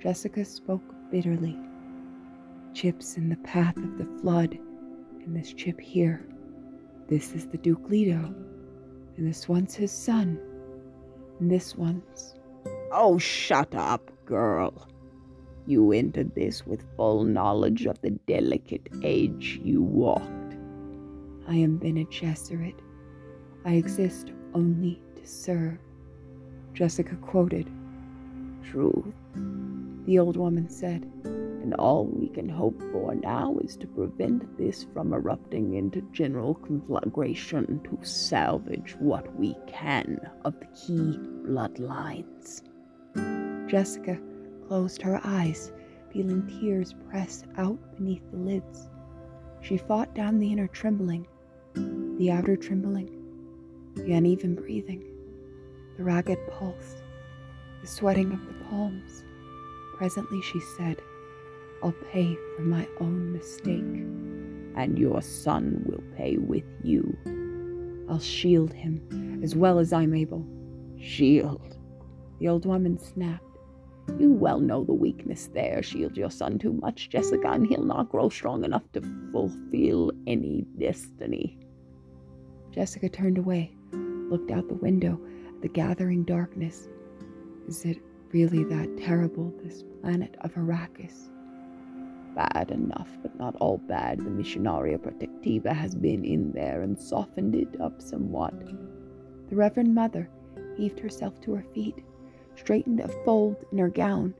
Jessica 0.00 0.44
spoke 0.44 0.94
bitterly. 1.10 1.58
Chips 2.74 3.16
in 3.16 3.28
the 3.28 3.36
path 3.36 3.76
of 3.76 3.98
the 3.98 4.08
flood, 4.20 4.58
and 5.24 5.34
this 5.34 5.52
chip 5.52 5.80
here. 5.80 6.24
This 7.08 7.32
is 7.32 7.46
the 7.46 7.58
Duke 7.58 7.88
Leto, 7.88 8.34
and 9.16 9.26
this 9.26 9.48
one's 9.48 9.74
his 9.74 9.90
son, 9.90 10.38
and 11.40 11.50
this 11.50 11.74
one's. 11.74 12.34
Oh, 12.92 13.18
shut 13.18 13.74
up, 13.74 14.10
girl. 14.24 14.86
You 15.66 15.92
entered 15.92 16.34
this 16.34 16.66
with 16.66 16.84
full 16.96 17.24
knowledge 17.24 17.86
of 17.86 18.00
the 18.00 18.10
delicate 18.10 18.88
age 19.02 19.60
you 19.62 19.82
walked. 19.82 20.56
I 21.46 21.56
am 21.56 21.78
Bene 21.78 22.04
Gesserit. 22.04 22.78
I 23.68 23.72
exist 23.72 24.32
only 24.54 24.98
to 25.16 25.26
serve. 25.26 25.76
Jessica 26.72 27.16
quoted. 27.16 27.68
Truth, 28.64 29.12
the 30.06 30.18
old 30.18 30.38
woman 30.38 30.70
said, 30.70 31.02
and 31.24 31.74
all 31.74 32.06
we 32.06 32.30
can 32.30 32.48
hope 32.48 32.80
for 32.92 33.14
now 33.14 33.58
is 33.62 33.76
to 33.76 33.86
prevent 33.86 34.56
this 34.56 34.86
from 34.94 35.12
erupting 35.12 35.74
into 35.74 36.00
general 36.12 36.54
conflagration 36.54 37.78
to 37.84 38.06
salvage 38.06 38.96
what 39.00 39.36
we 39.36 39.54
can 39.66 40.18
of 40.46 40.58
the 40.60 40.66
key 40.68 41.18
bloodlines. 41.46 42.62
Jessica 43.68 44.18
closed 44.66 45.02
her 45.02 45.20
eyes, 45.24 45.72
feeling 46.10 46.46
tears 46.58 46.94
press 47.10 47.44
out 47.58 47.78
beneath 47.98 48.22
the 48.30 48.38
lids. 48.38 48.88
She 49.60 49.76
fought 49.76 50.14
down 50.14 50.38
the 50.38 50.50
inner 50.50 50.68
trembling, 50.68 51.26
the 51.74 52.30
outer 52.30 52.56
trembling, 52.56 53.17
the 54.04 54.12
uneven 54.12 54.54
breathing, 54.54 55.04
the 55.96 56.04
ragged 56.04 56.38
pulse, 56.50 56.96
the 57.80 57.86
sweating 57.86 58.32
of 58.32 58.46
the 58.46 58.64
palms. 58.64 59.24
Presently 59.96 60.40
she 60.42 60.60
said, 60.76 61.00
I'll 61.82 61.94
pay 62.12 62.36
for 62.56 62.62
my 62.62 62.86
own 63.00 63.32
mistake. 63.32 64.04
And 64.76 64.98
your 64.98 65.22
son 65.22 65.82
will 65.86 66.02
pay 66.16 66.36
with 66.36 66.64
you. 66.82 67.16
I'll 68.08 68.20
shield 68.20 68.72
him 68.72 69.40
as 69.42 69.56
well 69.56 69.78
as 69.78 69.92
I'm 69.92 70.14
able. 70.14 70.46
Shield? 71.00 71.76
The 72.38 72.48
old 72.48 72.64
woman 72.64 72.98
snapped. 72.98 73.44
You 74.18 74.32
well 74.32 74.60
know 74.60 74.84
the 74.84 74.94
weakness 74.94 75.48
there. 75.52 75.82
Shield 75.82 76.16
your 76.16 76.30
son 76.30 76.58
too 76.58 76.72
much, 76.72 77.10
Jessica, 77.10 77.48
and 77.50 77.66
he'll 77.66 77.84
not 77.84 78.08
grow 78.08 78.28
strong 78.28 78.64
enough 78.64 78.90
to 78.92 79.02
fulfill 79.32 80.12
any 80.26 80.64
destiny. 80.78 81.58
Jessica 82.70 83.08
turned 83.08 83.38
away, 83.38 83.74
looked 84.30 84.50
out 84.50 84.68
the 84.68 84.74
window 84.74 85.20
at 85.48 85.62
the 85.62 85.68
gathering 85.68 86.24
darkness. 86.24 86.88
Is 87.66 87.84
it 87.84 87.98
really 88.32 88.64
that 88.64 88.96
terrible, 88.98 89.52
this 89.62 89.84
planet 90.00 90.36
of 90.40 90.54
Arrakis? 90.54 91.30
Bad 92.34 92.70
enough, 92.70 93.08
but 93.22 93.36
not 93.38 93.56
all 93.56 93.78
bad. 93.78 94.18
The 94.18 94.30
Missionaria 94.30 94.98
Protectiva 94.98 95.74
has 95.74 95.94
been 95.94 96.24
in 96.24 96.52
there 96.52 96.82
and 96.82 96.98
softened 96.98 97.54
it 97.54 97.80
up 97.80 98.00
somewhat. 98.00 98.58
The 99.48 99.56
Reverend 99.56 99.94
Mother 99.94 100.28
heaved 100.76 101.00
herself 101.00 101.40
to 101.40 101.54
her 101.54 101.64
feet 101.74 102.04
straightened 102.58 103.00
a 103.00 103.08
fold 103.24 103.64
in 103.72 103.78
her 103.78 103.88
gown. 103.88 104.34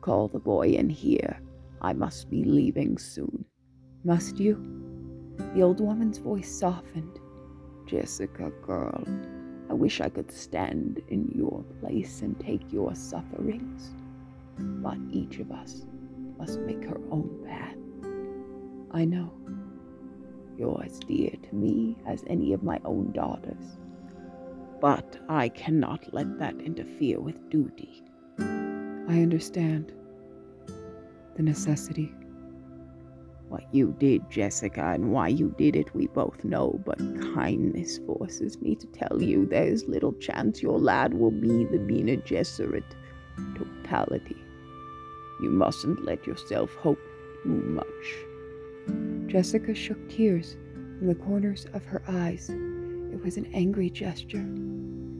Call 0.00 0.28
the 0.28 0.38
boy 0.38 0.68
in 0.68 0.90
here. 0.90 1.40
I 1.80 1.92
must 1.92 2.28
be 2.30 2.44
leaving 2.44 2.98
soon. 2.98 3.44
Must 4.04 4.38
you? 4.38 4.56
The 5.54 5.62
old 5.62 5.80
woman's 5.80 6.18
voice 6.18 6.50
softened. 6.50 7.20
Jessica, 7.88 8.50
girl, 8.66 9.02
I 9.70 9.72
wish 9.72 10.02
I 10.02 10.10
could 10.10 10.30
stand 10.30 11.00
in 11.08 11.32
your 11.34 11.64
place 11.80 12.20
and 12.20 12.38
take 12.38 12.70
your 12.70 12.94
sufferings. 12.94 13.94
But 14.58 14.98
each 15.10 15.38
of 15.38 15.50
us 15.50 15.86
must 16.36 16.60
make 16.60 16.84
her 16.84 17.00
own 17.10 17.46
path. 17.46 17.76
I 18.90 19.06
know. 19.06 19.32
You're 20.58 20.82
as 20.84 20.98
dear 20.98 21.30
to 21.30 21.54
me 21.54 21.96
as 22.06 22.24
any 22.26 22.52
of 22.52 22.62
my 22.62 22.78
own 22.84 23.12
daughters. 23.12 23.78
But 24.82 25.18
I 25.30 25.48
cannot 25.48 26.12
let 26.12 26.38
that 26.38 26.60
interfere 26.60 27.20
with 27.20 27.48
duty. 27.48 28.02
I 28.38 29.22
understand 29.22 29.94
the 31.36 31.42
necessity. 31.42 32.12
What 33.48 33.64
you 33.72 33.96
did, 33.98 34.28
Jessica, 34.30 34.90
and 34.94 35.10
why 35.10 35.28
you 35.28 35.54
did 35.56 35.74
it, 35.74 35.94
we 35.94 36.06
both 36.08 36.44
know, 36.44 36.78
but 36.84 36.98
kindness 37.34 37.98
forces 38.06 38.60
me 38.60 38.74
to 38.74 38.86
tell 38.88 39.22
you 39.22 39.46
there's 39.46 39.88
little 39.88 40.12
chance 40.14 40.62
your 40.62 40.78
lad 40.78 41.14
will 41.14 41.30
be 41.30 41.64
the 41.64 41.78
Bene 41.78 42.18
Gesserit 42.18 42.84
totality. 43.56 44.36
You 45.40 45.50
mustn't 45.50 46.04
let 46.04 46.26
yourself 46.26 46.74
hope 46.74 46.98
too 47.42 47.48
much. 47.48 49.30
Jessica 49.30 49.74
shook 49.74 50.08
tears 50.10 50.56
from 50.98 51.06
the 51.06 51.14
corners 51.14 51.66
of 51.72 51.84
her 51.86 52.02
eyes. 52.06 52.50
It 52.50 53.24
was 53.24 53.38
an 53.38 53.50
angry 53.54 53.88
gesture. 53.88 54.46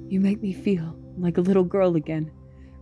You 0.09 0.21
make 0.21 0.43
me 0.43 0.53
feel 0.53 0.97
like 1.17 1.39
a 1.39 1.43
little 1.43 1.65
girl 1.65 1.97
again, 1.97 2.31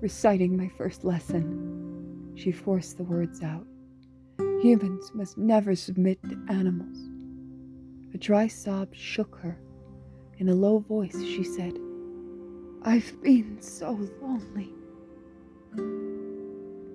reciting 0.00 0.56
my 0.56 0.68
first 0.76 1.04
lesson. 1.04 2.32
She 2.34 2.50
forced 2.50 2.96
the 2.96 3.04
words 3.04 3.42
out. 3.42 3.66
Humans 4.66 5.12
must 5.14 5.38
never 5.38 5.76
submit 5.76 6.20
to 6.24 6.36
animals. 6.48 6.98
A 8.12 8.18
dry 8.18 8.48
sob 8.48 8.92
shook 8.92 9.36
her. 9.36 9.56
In 10.38 10.48
a 10.48 10.56
low 10.56 10.80
voice, 10.80 11.16
she 11.22 11.44
said, 11.44 11.78
I've 12.82 13.14
been 13.22 13.58
so 13.60 13.92
lonely. 14.20 14.74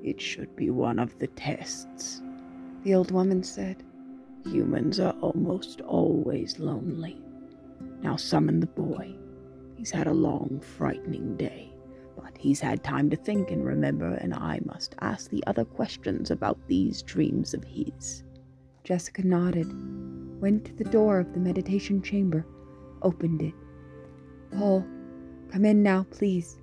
It 0.04 0.20
should 0.20 0.54
be 0.58 0.70
one 0.70 1.00
of 1.00 1.18
the 1.20 1.28
tests, 1.28 2.22
the 2.84 2.94
old 2.94 3.12
woman 3.12 3.42
said. 3.42 3.84
Humans 4.44 5.00
are 5.00 5.16
almost 5.22 5.80
always 5.80 6.60
lonely. 6.60 7.24
Now 8.02 8.18
summon 8.18 8.60
the 8.60 8.68
boy. 8.68 9.16
He's 9.78 9.92
had 9.92 10.08
a 10.08 10.14
long, 10.14 10.62
frightening 10.78 11.38
day, 11.38 11.71
he's 12.42 12.60
had 12.60 12.84
time 12.84 13.10
to 13.10 13.16
think 13.16 13.52
and 13.52 13.64
remember, 13.64 14.16
and 14.16 14.34
I 14.34 14.60
must 14.66 14.96
ask 15.00 15.30
the 15.30 15.44
other 15.46 15.64
questions 15.64 16.32
about 16.32 16.68
these 16.68 17.04
dreams 17.04 17.54
of 17.54 17.64
his. 17.64 18.24
Jessica 18.84 19.26
nodded, 19.26 19.68
went 20.42 20.66
to 20.66 20.74
the 20.74 20.90
door 20.90 21.20
of 21.20 21.34
the 21.34 21.40
meditation 21.40 22.02
chamber, 22.02 22.46
opened 23.04 23.44
it. 23.44 23.54
Paul, 24.58 24.84
come 25.52 25.66
in 25.66 25.84
now, 25.84 26.08
please. 26.10 26.58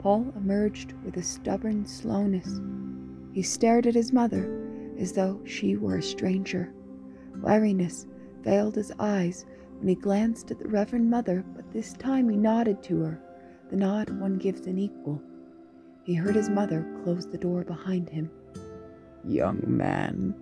Paul 0.00 0.32
emerged 0.36 0.94
with 1.04 1.16
a 1.16 1.22
stubborn 1.22 1.86
slowness. 1.86 2.60
He 3.32 3.42
stared 3.42 3.86
at 3.86 3.94
his 3.94 4.12
mother 4.12 4.94
as 4.98 5.12
though 5.12 5.40
she 5.44 5.76
were 5.76 5.98
a 5.98 6.02
stranger. 6.02 6.74
Wariness 7.40 8.06
veiled 8.42 8.74
his 8.74 8.92
eyes 8.98 9.46
when 9.78 9.86
he 9.86 9.94
glanced 9.94 10.50
at 10.50 10.58
the 10.58 10.68
Reverend 10.68 11.08
Mother, 11.08 11.44
but 11.54 11.70
this 11.72 11.92
time 11.92 12.28
he 12.28 12.36
nodded 12.36 12.82
to 12.82 13.00
her, 13.02 13.20
the 13.72 13.78
nod 13.78 14.10
one 14.20 14.36
gives 14.36 14.66
an 14.66 14.78
equal. 14.78 15.18
He 16.04 16.12
heard 16.12 16.34
his 16.36 16.50
mother 16.50 16.86
close 17.02 17.26
the 17.26 17.38
door 17.38 17.64
behind 17.64 18.06
him. 18.06 18.30
Young 19.26 19.62
man, 19.64 20.34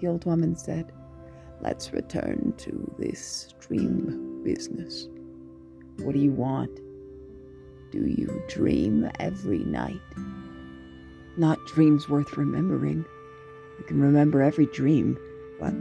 the 0.00 0.06
old 0.06 0.24
woman 0.24 0.56
said, 0.56 0.90
let's 1.60 1.92
return 1.92 2.54
to 2.56 2.94
this 2.98 3.52
dream 3.60 4.40
business. 4.42 5.08
What 5.98 6.14
do 6.14 6.18
you 6.18 6.32
want? 6.32 6.74
Do 7.92 8.06
you 8.06 8.42
dream 8.48 9.10
every 9.20 9.58
night? 9.64 10.00
Not 11.36 11.58
dreams 11.66 12.08
worth 12.08 12.34
remembering. 12.38 13.04
I 13.78 13.82
can 13.86 14.00
remember 14.00 14.40
every 14.40 14.66
dream, 14.66 15.18
but 15.60 15.74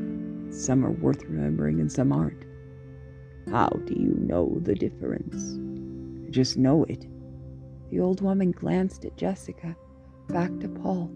some 0.54 0.86
are 0.86 0.92
worth 0.92 1.24
remembering 1.24 1.80
and 1.80 1.90
some 1.90 2.12
aren't. 2.12 2.44
How 3.50 3.70
do 3.86 3.94
you 3.94 4.18
know 4.20 4.60
the 4.64 4.76
difference? 4.76 5.58
Just 6.34 6.58
know 6.58 6.84
it. 6.86 7.06
The 7.92 8.00
old 8.00 8.22
woman 8.22 8.50
glanced 8.54 9.06
at 9.06 9.16
Jessica, 9.16 9.76
back 10.30 10.50
to 10.62 10.68
Paul. 10.68 11.12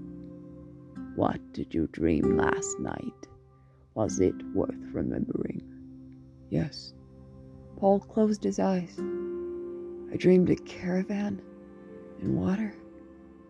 What 1.15 1.39
did 1.53 1.73
you 1.73 1.87
dream 1.91 2.37
last 2.37 2.79
night? 2.79 3.27
Was 3.95 4.19
it 4.19 4.35
worth 4.53 4.75
remembering? 4.93 5.63
Yes. 6.51 6.93
Paul 7.77 7.99
closed 7.99 8.43
his 8.43 8.59
eyes. 8.59 8.95
I 10.13 10.17
dreamed 10.17 10.51
a 10.51 10.55
caravan 10.55 11.41
and 12.21 12.37
water, 12.37 12.75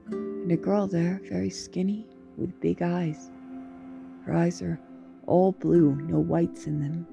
and 0.09 0.49
a 0.49 0.55
girl 0.55 0.87
there, 0.87 1.19
very 1.27 1.49
skinny, 1.49 2.07
with 2.37 2.61
big 2.61 2.81
eyes. 2.81 3.29
Her 4.25 4.33
eyes 4.33 4.61
are 4.61 4.79
all 5.25 5.51
blue, 5.51 5.95
no 5.95 6.19
whites 6.19 6.65
in 6.65 6.79
them. 6.79 7.05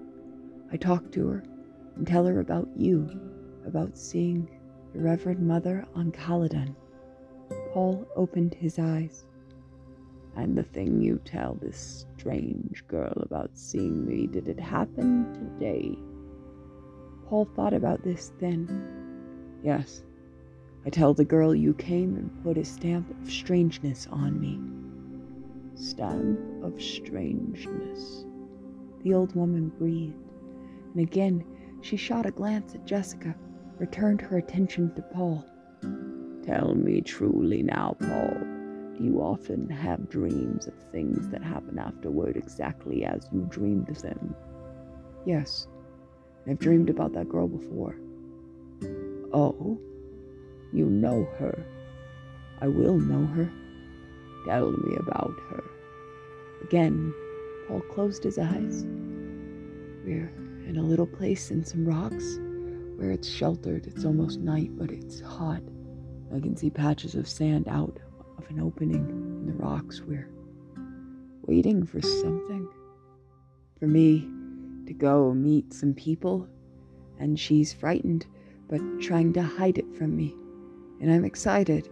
I 0.71 0.77
talk 0.77 1.11
to 1.11 1.27
her 1.27 1.43
and 1.97 2.07
tell 2.07 2.25
her 2.27 2.39
about 2.39 2.69
you, 2.77 3.34
about 3.67 3.97
seeing 3.97 4.49
the 4.93 5.01
Reverend 5.01 5.41
Mother 5.41 5.85
on 5.95 6.13
Caladan. 6.13 6.75
Paul 7.73 8.07
opened 8.17 8.55
his 8.55 8.79
eyes. 8.79 9.27
And 10.37 10.57
the 10.57 10.65
thing 10.65 11.01
you 11.01 11.21
tell 11.25 11.55
this 11.55 12.07
strange 12.17 12.85
girl 12.89 13.13
about 13.17 13.51
seeing 13.55 14.05
me, 14.05 14.27
did 14.27 14.49
it 14.49 14.59
happen 14.59 15.33
today? 15.33 15.97
Paul 17.27 17.49
thought 17.55 17.73
about 17.73 18.03
this 18.03 18.33
then 18.41 18.95
Yes, 19.63 20.03
I 20.85 20.91
tell 20.91 21.15
the 21.15 21.25
girl 21.25 21.55
you 21.55 21.73
came 21.73 22.17
and 22.17 22.43
put 22.43 22.59
a 22.59 22.65
stamp 22.65 23.11
of 23.11 23.31
strangeness 23.31 24.07
on 24.11 24.39
me. 24.39 24.61
Stamp 25.75 26.39
of 26.63 26.83
strangeness. 26.83 28.27
The 29.03 29.15
old 29.15 29.35
woman 29.35 29.71
breathed, 29.79 30.15
and 30.93 31.03
again 31.03 31.45
she 31.81 31.97
shot 31.97 32.27
a 32.27 32.31
glance 32.31 32.75
at 32.75 32.87
Jessica, 32.87 33.35
returned 33.79 34.21
her 34.21 34.39
attention 34.39 34.95
to 34.95 35.03
Paul. 35.03 35.45
Tell 36.45 36.75
me 36.75 37.01
truly 37.01 37.63
now, 37.63 37.97
Paul. 38.01 38.37
Do 38.97 39.03
you 39.03 39.21
often 39.21 39.69
have 39.69 40.09
dreams 40.09 40.67
of 40.67 40.75
things 40.93 41.29
that 41.31 41.43
happen 41.43 41.79
afterward 41.79 42.37
exactly 42.37 43.05
as 43.05 43.29
you 43.33 43.47
dreamed 43.51 43.89
of 43.89 44.01
them? 44.03 44.35
Yes, 45.27 45.67
I've 46.47 46.59
dreamed 46.59 46.91
about 46.91 47.13
that 47.15 47.29
girl 47.29 47.49
before. 47.49 47.97
Oh, 49.33 49.81
you 50.73 50.87
know 50.87 51.27
her. 51.39 51.67
I 52.61 52.69
will 52.69 52.99
know 52.99 53.27
her. 53.27 53.51
Tell 54.47 54.71
me 54.71 54.97
about 54.97 55.35
her. 55.51 55.65
Again, 56.63 57.13
Paul 57.67 57.81
closed 57.81 58.23
his 58.23 58.39
eyes. 58.39 58.85
We're 60.05 60.33
in 60.69 60.77
a 60.79 60.83
little 60.83 61.07
place 61.07 61.51
in 61.51 61.65
some 61.65 61.85
rocks 61.87 62.39
where 62.97 63.11
it's 63.11 63.29
sheltered. 63.29 63.87
It's 63.87 64.05
almost 64.05 64.41
night, 64.41 64.71
but 64.77 64.91
it's 64.91 65.21
hot. 65.21 65.63
I 66.35 66.41
can 66.41 66.57
see 66.57 66.71
patches 66.71 67.15
of 67.15 67.29
sand 67.29 67.69
out 67.69 67.99
of 68.39 68.49
an 68.51 68.61
opening 68.61 69.09
in 69.09 69.47
the 69.47 69.53
rocks. 69.53 70.01
We're 70.01 70.29
waiting 71.43 71.87
for 71.87 72.01
something. 72.01 72.69
For 73.79 73.87
me 73.87 74.29
to 74.87 74.93
go 74.93 75.33
meet 75.35 75.73
some 75.73 75.95
people, 75.95 76.49
and 77.19 77.39
she's 77.39 77.73
frightened 77.73 78.27
but 78.69 78.81
trying 79.01 79.33
to 79.35 79.43
hide 79.43 79.79
it 79.79 79.97
from 79.97 80.17
me. 80.17 80.35
And 81.01 81.13
I'm 81.13 81.25
excited. 81.25 81.89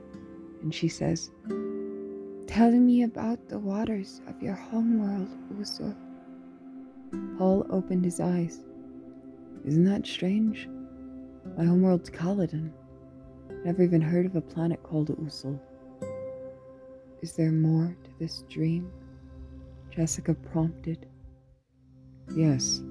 And 0.62 0.75
she 0.75 0.88
says, 0.88 1.31
Tell 2.47 2.71
me 2.71 3.03
about 3.03 3.49
the 3.49 3.59
waters 3.59 4.21
of 4.27 4.43
your 4.43 4.55
homeworld, 4.55 5.29
Usul. 5.59 5.95
Paul 7.38 7.67
opened 7.71 8.05
his 8.05 8.21
eyes. 8.21 8.61
Isn't 9.65 9.85
that 9.85 10.07
strange? 10.07 10.69
My 11.57 11.64
homeworld's 11.64 12.11
Caladan. 12.11 12.72
Never 13.64 13.83
even 13.83 14.00
heard 14.00 14.26
of 14.26 14.37
a 14.37 14.40
planet 14.40 14.83
called 14.83 15.09
Usul. 15.09 15.61
Is 17.20 17.35
there 17.35 17.52
more 17.52 17.96
to 18.05 18.11
this 18.18 18.44
dream? 18.48 18.90
Jessica 19.90 20.35
prompted. 20.35 21.07
Yes, 22.35 22.83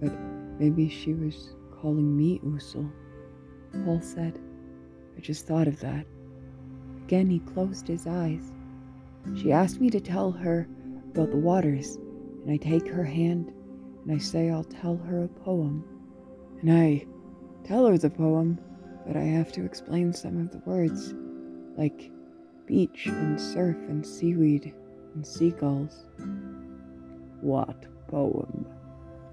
but 0.00 0.12
maybe 0.58 0.88
she 0.88 1.14
was 1.14 1.54
calling 1.80 2.16
me 2.16 2.38
Usul. 2.40 2.90
Paul 3.84 4.00
said. 4.00 4.38
I 5.16 5.20
just 5.20 5.46
thought 5.46 5.68
of 5.68 5.80
that. 5.80 6.06
Again, 7.04 7.28
he 7.28 7.40
closed 7.40 7.88
his 7.88 8.06
eyes. 8.06 8.52
She 9.34 9.52
asked 9.52 9.80
me 9.80 9.90
to 9.90 10.00
tell 10.00 10.30
her 10.30 10.68
about 11.12 11.30
the 11.30 11.36
waters, 11.36 11.96
and 12.42 12.50
I 12.50 12.56
take 12.56 12.86
her 12.88 13.04
hand 13.04 13.52
and 14.04 14.14
I 14.14 14.18
say 14.18 14.50
I'll 14.50 14.64
tell 14.64 14.96
her 14.96 15.24
a 15.24 15.28
poem. 15.28 15.84
And 16.60 16.72
I 16.72 17.06
tell 17.66 17.86
her 17.86 17.98
the 17.98 18.10
poem, 18.10 18.58
but 19.06 19.16
I 19.16 19.24
have 19.24 19.50
to 19.52 19.64
explain 19.64 20.12
some 20.12 20.38
of 20.38 20.52
the 20.52 20.58
words, 20.70 21.14
like 21.76 22.12
beach 22.64 23.06
and 23.06 23.40
surf 23.40 23.76
and 23.88 24.06
seaweed 24.06 24.72
and 25.14 25.26
seagulls. 25.26 26.06
What 27.40 27.86
poem? 28.06 28.66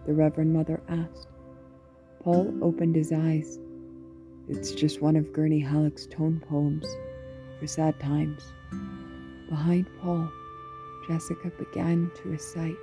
The 0.07 0.13
Reverend 0.13 0.51
Mother 0.51 0.81
asked. 0.87 1.27
Paul 2.23 2.51
opened 2.63 2.95
his 2.95 3.11
eyes. 3.11 3.59
It's 4.49 4.71
just 4.71 5.01
one 5.01 5.15
of 5.15 5.31
Gurney 5.31 5.59
Halleck's 5.59 6.07
tone 6.07 6.41
poems 6.49 6.87
for 7.59 7.67
sad 7.67 7.99
times. 7.99 8.41
Behind 9.47 9.85
Paul, 10.01 10.27
Jessica 11.07 11.51
began 11.59 12.09
to 12.15 12.29
recite. 12.29 12.77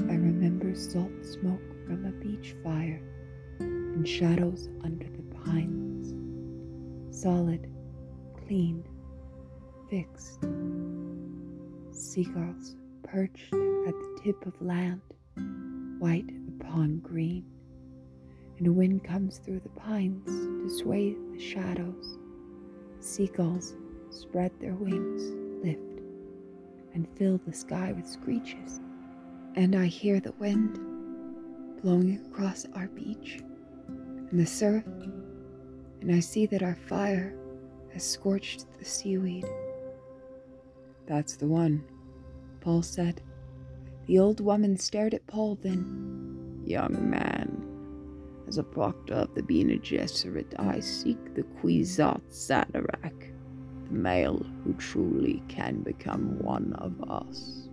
I 0.00 0.14
remember 0.14 0.74
salt 0.74 1.12
smoke 1.24 1.60
from 1.86 2.06
a 2.06 2.12
beach 2.24 2.56
fire 2.64 3.00
and 4.00 4.08
shadows 4.08 4.70
under 4.82 5.04
the 5.04 5.22
pines. 5.44 6.14
Solid, 7.14 7.70
clean, 8.46 8.82
fixed. 9.90 10.40
Seagulls 11.92 12.76
perched 13.02 13.52
at 13.52 13.92
the 13.92 14.20
tip 14.24 14.46
of 14.46 14.58
land, 14.62 15.02
white 15.98 16.30
upon 16.48 17.00
green 17.00 17.44
and 18.56 18.66
a 18.66 18.72
wind 18.72 19.04
comes 19.04 19.36
through 19.36 19.60
the 19.60 19.68
pines 19.68 20.24
to 20.24 20.78
sway 20.78 21.14
the 21.34 21.38
shadows. 21.38 22.16
Seagulls 23.00 23.74
spread 24.08 24.50
their 24.60 24.76
wings, 24.76 25.30
lift, 25.62 26.00
and 26.94 27.06
fill 27.18 27.38
the 27.44 27.52
sky 27.52 27.92
with 27.92 28.08
screeches. 28.08 28.80
And 29.56 29.76
I 29.76 29.84
hear 29.84 30.20
the 30.20 30.32
wind 30.38 30.78
blowing 31.82 32.24
across 32.26 32.64
our 32.74 32.88
beach 32.88 33.42
the 34.38 34.46
surf, 34.46 34.84
and 36.00 36.12
I 36.14 36.20
see 36.20 36.46
that 36.46 36.62
our 36.62 36.76
fire 36.86 37.34
has 37.92 38.04
scorched 38.04 38.66
the 38.78 38.84
seaweed. 38.84 39.44
That's 41.06 41.36
the 41.36 41.48
one, 41.48 41.84
Paul 42.60 42.82
said. 42.82 43.20
The 44.06 44.18
old 44.18 44.40
woman 44.40 44.76
stared 44.76 45.14
at 45.14 45.26
Paul 45.26 45.58
then. 45.60 46.62
Young 46.64 47.10
man, 47.10 47.66
as 48.46 48.58
a 48.58 48.62
proctor 48.62 49.14
of 49.14 49.34
the 49.34 49.42
Bene 49.42 49.78
Gesserit, 49.78 50.54
I 50.58 50.80
seek 50.80 51.34
the 51.34 51.42
Kwisatz 51.42 52.48
Haderach, 52.48 53.32
the 53.88 53.94
male 53.94 54.46
who 54.64 54.74
truly 54.74 55.42
can 55.48 55.82
become 55.82 56.38
one 56.40 56.72
of 56.74 56.92
us. 57.10 57.69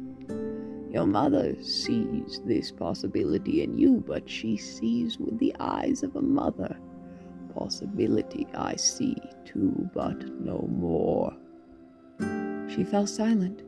Your 0.91 1.06
mother 1.06 1.56
sees 1.62 2.41
this 2.45 2.71
possibility 2.71 3.62
in 3.63 3.78
you, 3.78 4.04
but 4.08 4.30
she 4.30 4.56
sees 4.56 5.19
with 5.19 5.38
the 5.38 5.54
eyes 5.60 6.04
of 6.04 6.15
a 6.15 6.21
mother. 6.21 6.78
Possibility 7.54 8.47
I 8.54 8.76
see 8.76 9.17
too, 9.43 9.89
but 9.93 10.17
no 10.39 10.67
more. 10.71 11.34
She 12.69 12.84
fell 12.84 13.08
silent, 13.08 13.63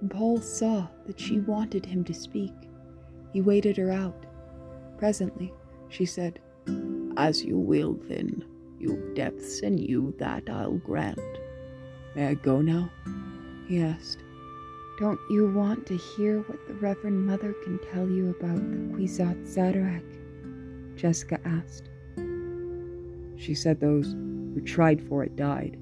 and 0.00 0.10
Paul 0.10 0.40
saw 0.40 0.88
that 1.06 1.20
she 1.20 1.40
wanted 1.40 1.86
him 1.86 2.02
to 2.04 2.14
speak. 2.14 2.54
He 3.32 3.40
waited 3.40 3.76
her 3.76 3.90
out. 3.90 4.26
Presently, 4.98 5.52
She 5.90 6.06
said, 6.06 6.40
As 7.16 7.44
you 7.44 7.56
will, 7.56 7.94
then. 8.08 8.44
You 8.80 9.12
depths 9.14 9.62
and 9.62 9.78
you 9.78 10.14
that 10.18 10.50
I'll 10.50 10.78
grant. 10.78 11.20
May 12.16 12.26
I 12.26 12.34
go 12.34 12.60
now? 12.60 12.90
he 13.68 13.80
asked. 13.80 14.23
Don't 14.98 15.18
you 15.28 15.48
want 15.48 15.86
to 15.86 15.96
hear 15.96 16.40
what 16.42 16.66
the 16.68 16.74
Reverend 16.74 17.26
Mother 17.26 17.52
can 17.64 17.80
tell 17.92 18.08
you 18.08 18.30
about 18.30 18.70
the 18.70 18.76
Kwisatz 18.94 19.56
Haderach? 19.56 20.96
Jessica 20.96 21.40
asked. 21.44 21.88
She 23.36 23.54
said 23.54 23.80
those 23.80 24.12
who 24.12 24.60
tried 24.64 25.02
for 25.08 25.24
it 25.24 25.34
died. 25.34 25.76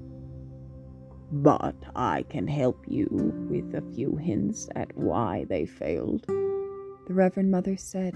But 1.31 1.75
I 1.95 2.25
can 2.29 2.47
help 2.47 2.83
you 2.87 3.07
with 3.49 3.75
a 3.75 3.93
few 3.93 4.15
hints 4.15 4.67
at 4.75 4.95
why 4.97 5.45
they 5.47 5.65
failed, 5.67 6.25
the 6.27 7.13
Reverend 7.13 7.51
Mother 7.51 7.77
said. 7.77 8.15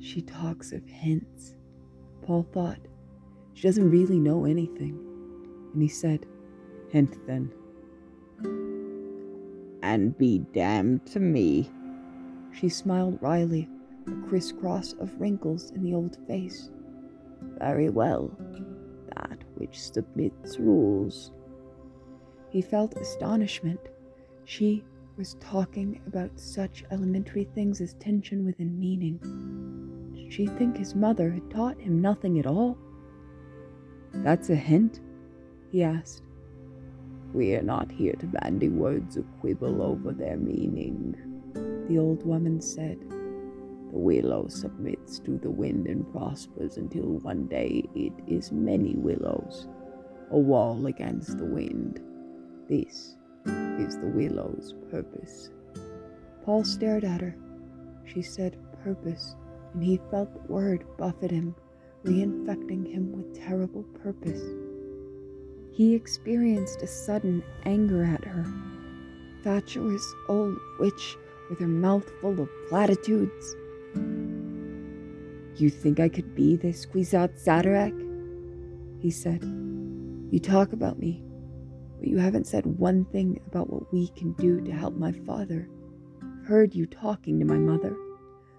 She 0.00 0.22
talks 0.22 0.70
of 0.70 0.86
hints. 0.86 1.56
Paul 2.22 2.46
thought, 2.52 2.78
she 3.54 3.66
doesn't 3.66 3.90
really 3.90 4.20
know 4.20 4.44
anything. 4.44 4.98
And 5.72 5.82
he 5.82 5.88
said, 5.88 6.26
Hint 6.90 7.16
then. 7.26 7.52
And 9.82 10.16
be 10.16 10.40
damned 10.52 11.06
to 11.06 11.20
me. 11.20 11.70
She 12.52 12.68
smiled 12.68 13.18
wryly, 13.20 13.68
a 14.06 14.28
crisscross 14.28 14.92
of 14.94 15.20
wrinkles 15.20 15.70
in 15.70 15.82
the 15.82 15.94
old 15.94 16.18
face. 16.26 16.70
Very 17.58 17.88
well. 17.88 18.30
That 19.16 19.38
which 19.56 19.80
submits 19.80 20.58
rules. 20.58 21.32
He 22.50 22.62
felt 22.62 22.96
astonishment. 22.96 23.80
She 24.44 24.84
was 25.16 25.34
talking 25.34 26.00
about 26.06 26.38
such 26.38 26.84
elementary 26.90 27.44
things 27.54 27.80
as 27.80 27.94
tension 27.94 28.44
within 28.44 28.78
meaning. 28.78 29.18
Did 30.14 30.32
she 30.32 30.46
think 30.46 30.76
his 30.76 30.94
mother 30.94 31.30
had 31.30 31.50
taught 31.50 31.80
him 31.80 32.00
nothing 32.00 32.38
at 32.38 32.46
all? 32.46 32.76
That's 34.12 34.50
a 34.50 34.56
hint? 34.56 35.00
he 35.70 35.82
asked. 35.84 36.22
We 37.32 37.54
are 37.54 37.62
not 37.62 37.92
here 37.92 38.14
to 38.14 38.26
bandy 38.26 38.68
words 38.68 39.16
or 39.16 39.22
quibble 39.40 39.82
over 39.82 40.12
their 40.12 40.36
meaning, 40.36 41.14
the 41.88 41.98
old 41.98 42.26
woman 42.26 42.60
said. 42.60 42.98
The 43.08 43.98
willow 43.98 44.48
submits 44.48 45.20
to 45.20 45.38
the 45.38 45.50
wind 45.50 45.86
and 45.86 46.10
prospers 46.12 46.76
until 46.76 47.18
one 47.20 47.46
day 47.46 47.88
it 47.94 48.12
is 48.26 48.50
many 48.50 48.94
willows, 48.96 49.68
a 50.30 50.38
wall 50.38 50.86
against 50.86 51.38
the 51.38 51.44
wind. 51.44 52.00
This 52.68 53.16
is 53.46 53.98
the 53.98 54.12
willow's 54.12 54.74
purpose. 54.90 55.50
Paul 56.44 56.64
stared 56.64 57.04
at 57.04 57.20
her. 57.20 57.36
She 58.06 58.22
said 58.22 58.58
purpose, 58.82 59.36
and 59.74 59.82
he 59.82 60.00
felt 60.10 60.32
the 60.32 60.52
word 60.52 60.84
buffet 60.98 61.30
him, 61.30 61.54
reinfecting 62.04 62.86
him 62.92 63.12
with 63.12 63.38
terrible 63.38 63.84
purpose. 64.02 64.42
He 65.80 65.94
experienced 65.94 66.82
a 66.82 66.86
sudden 66.86 67.42
anger 67.64 68.04
at 68.04 68.22
her. 68.22 68.44
Fatuous 69.42 70.04
old 70.28 70.58
witch 70.78 71.16
with 71.48 71.58
her 71.58 71.66
mouth 71.66 72.04
full 72.20 72.38
of 72.38 72.50
platitudes. 72.68 73.56
You 75.56 75.70
think 75.70 75.98
I 75.98 76.10
could 76.10 76.34
be 76.34 76.56
this 76.56 76.84
Kwisatz 76.84 77.46
Haderach? 77.46 77.98
He 79.00 79.10
said. 79.10 79.42
You 80.30 80.38
talk 80.38 80.74
about 80.74 80.98
me, 80.98 81.22
but 81.98 82.08
you 82.08 82.18
haven't 82.18 82.46
said 82.46 82.66
one 82.66 83.06
thing 83.06 83.40
about 83.46 83.72
what 83.72 83.90
we 83.90 84.08
can 84.08 84.32
do 84.32 84.60
to 84.60 84.72
help 84.72 84.96
my 84.96 85.12
father. 85.12 85.66
I've 86.22 86.46
heard 86.46 86.74
you 86.74 86.84
talking 86.84 87.38
to 87.38 87.46
my 87.46 87.56
mother. 87.56 87.96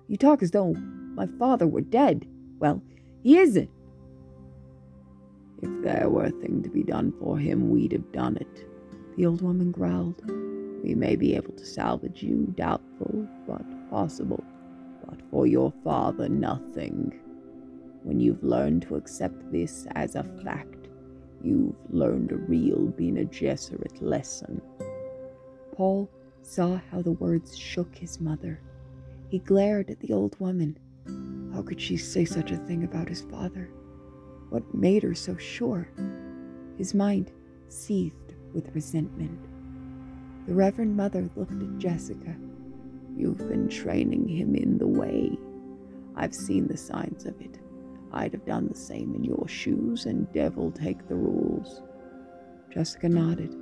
You 0.08 0.18
talk 0.18 0.42
as 0.42 0.50
though 0.50 0.74
my 0.74 1.28
father 1.38 1.68
were 1.68 1.82
dead. 1.82 2.26
Well, 2.58 2.82
he 3.22 3.38
isn't. 3.38 3.70
If 5.62 5.84
there 5.84 6.10
were 6.10 6.26
a 6.26 6.32
thing 6.32 6.64
to 6.64 6.70
be 6.70 6.84
done 6.84 7.14
for 7.20 7.38
him, 7.38 7.70
we'd 7.70 7.92
have 7.92 8.12
done 8.12 8.38
it, 8.38 8.68
the 9.16 9.26
old 9.26 9.42
woman 9.42 9.72
growled. 9.72 10.24
We 10.84 10.96
may 10.96 11.16
be 11.16 11.36
able 11.36 11.54
to 11.54 11.66
salvage 11.66 12.24
you, 12.24 12.52
doubtful, 12.56 13.28
but 13.48 13.64
possible. 13.92 14.44
But 15.06 15.20
for 15.30 15.46
your 15.46 15.72
father, 15.84 16.28
nothing. 16.30 17.20
When 18.04 18.20
you've 18.20 18.44
learned 18.44 18.84
to 18.84 18.96
accept 18.96 19.52
this 19.52 19.86
as 19.94 20.16
a 20.16 20.24
fact, 20.44 20.88
you've 21.44 21.76
learned 21.90 22.32
a 22.32 22.38
real 22.38 22.88
Bene 22.88 23.26
Gesserit 23.26 24.02
lesson. 24.02 24.62
Paul 25.74 26.10
saw 26.42 26.80
how 26.90 27.04
the 27.04 27.12
words 27.12 27.56
shook 27.56 27.96
his 27.96 28.20
mother. 28.20 28.60
He 29.30 29.38
glared 29.40 29.92
at 29.92 30.00
the 30.00 30.14
old 30.14 30.40
woman. 30.40 30.80
How 31.54 31.62
could 31.62 31.80
she 31.80 31.98
say 31.98 32.26
such 32.26 32.52
a 32.52 32.58
thing 32.58 32.84
about 32.84 33.08
his 33.08 33.22
father? 33.22 33.70
What 34.52 34.76
made 34.76 35.04
her 35.04 35.16
so 35.16 35.38
sure? 35.38 35.88
His 36.78 36.94
mind 36.94 37.32
seethed 37.70 38.36
with 38.54 38.76
resentment. 38.76 39.48
The 40.46 40.54
Reverend 40.54 40.98
Mother 40.98 41.30
looked 41.38 41.54
at 41.54 41.78
Jessica. 41.78 42.36
You've 43.16 43.48
been 43.48 43.70
training 43.70 44.28
him 44.28 44.54
in 44.56 44.78
the 44.78 44.88
way. 44.88 45.38
I've 46.18 46.36
seen 46.36 46.68
the 46.68 46.76
signs 46.76 47.26
of 47.26 47.40
it. 47.40 47.60
I'd 48.12 48.34
have 48.34 48.46
done 48.46 48.68
the 48.68 48.76
same 48.76 49.16
in 49.16 49.24
your 49.24 49.48
shoes, 49.48 50.06
and 50.06 50.30
devil 50.34 50.70
take 50.70 51.08
the 51.08 51.16
rules. 51.16 51.82
Jessica 52.74 53.08
nodded. 53.08 53.56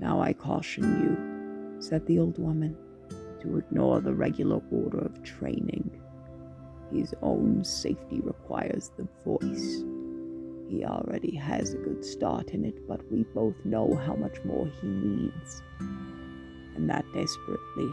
Now 0.00 0.20
I 0.20 0.32
caution 0.32 1.00
you, 1.00 1.80
said 1.80 2.04
the 2.06 2.18
old 2.18 2.40
woman, 2.40 2.76
to 3.40 3.58
ignore 3.58 4.00
the 4.00 4.14
regular 4.14 4.60
order 4.72 4.98
of 4.98 5.22
training. 5.22 5.88
His 6.92 7.14
own 7.22 7.64
safety 7.64 8.20
requires 8.20 8.90
the 8.96 9.08
voice. 9.24 9.84
He 10.68 10.84
already 10.84 11.34
has 11.36 11.74
a 11.74 11.78
good 11.78 12.04
start 12.04 12.50
in 12.50 12.64
it, 12.64 12.86
but 12.86 13.00
we 13.10 13.24
both 13.34 13.54
know 13.64 13.94
how 13.94 14.14
much 14.14 14.38
more 14.44 14.66
he 14.80 14.88
needs. 14.88 15.62
And 16.76 16.88
that 16.88 17.04
desperately. 17.14 17.90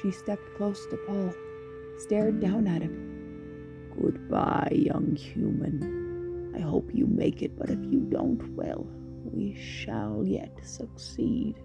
She 0.00 0.10
stepped 0.10 0.54
close 0.56 0.86
to 0.86 0.96
Paul, 1.06 1.32
stared 1.98 2.40
down 2.40 2.66
at 2.66 2.82
him. 2.82 3.90
Goodbye, 4.00 4.72
young 4.72 5.16
human. 5.16 6.52
I 6.56 6.60
hope 6.60 6.90
you 6.94 7.06
make 7.06 7.42
it, 7.42 7.58
but 7.58 7.70
if 7.70 7.78
you 7.90 8.00
don't, 8.10 8.54
well, 8.54 8.86
we 9.24 9.54
shall 9.54 10.24
yet 10.24 10.52
succeed. 10.62 11.56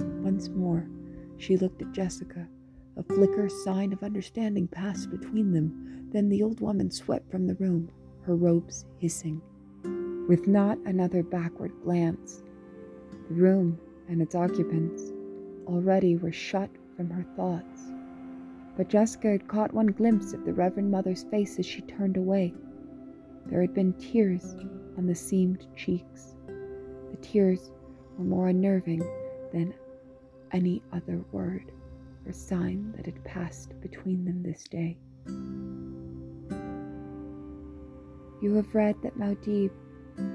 Once 0.00 0.48
more, 0.48 0.88
she 1.38 1.56
looked 1.56 1.82
at 1.82 1.92
Jessica. 1.92 2.48
A 2.98 3.02
flicker 3.04 3.48
sign 3.48 3.92
of 3.92 4.02
understanding 4.02 4.66
passed 4.66 5.08
between 5.08 5.52
them. 5.52 6.08
Then 6.10 6.28
the 6.28 6.42
old 6.42 6.60
woman 6.60 6.90
swept 6.90 7.30
from 7.30 7.46
the 7.46 7.54
room, 7.54 7.92
her 8.22 8.34
robes 8.34 8.86
hissing. 8.98 9.40
With 10.28 10.48
not 10.48 10.78
another 10.84 11.22
backward 11.22 11.70
glance, 11.84 12.42
the 13.28 13.36
room 13.36 13.78
and 14.08 14.20
its 14.20 14.34
occupants 14.34 15.12
already 15.68 16.16
were 16.16 16.32
shut 16.32 16.70
from 16.96 17.08
her 17.10 17.24
thoughts. 17.36 17.92
But 18.76 18.88
Jessica 18.88 19.28
had 19.28 19.46
caught 19.46 19.72
one 19.72 19.86
glimpse 19.86 20.32
of 20.32 20.44
the 20.44 20.52
Reverend 20.52 20.90
Mother's 20.90 21.22
face 21.22 21.56
as 21.60 21.66
she 21.66 21.82
turned 21.82 22.16
away. 22.16 22.52
There 23.46 23.60
had 23.60 23.74
been 23.74 23.92
tears 23.92 24.56
on 24.96 25.06
the 25.06 25.14
seamed 25.14 25.68
cheeks. 25.76 26.34
The 26.48 27.18
tears 27.22 27.70
were 28.16 28.24
more 28.24 28.48
unnerving 28.48 29.08
than 29.52 29.72
any 30.50 30.82
other 30.92 31.24
word 31.30 31.70
or 32.28 32.32
sign 32.32 32.92
that 32.96 33.06
had 33.06 33.24
passed 33.24 33.80
between 33.80 34.24
them 34.24 34.42
this 34.42 34.64
day. 34.64 34.96
You 38.40 38.54
have 38.54 38.74
read 38.74 38.96
that 39.02 39.18
Muad'Dib 39.18 39.70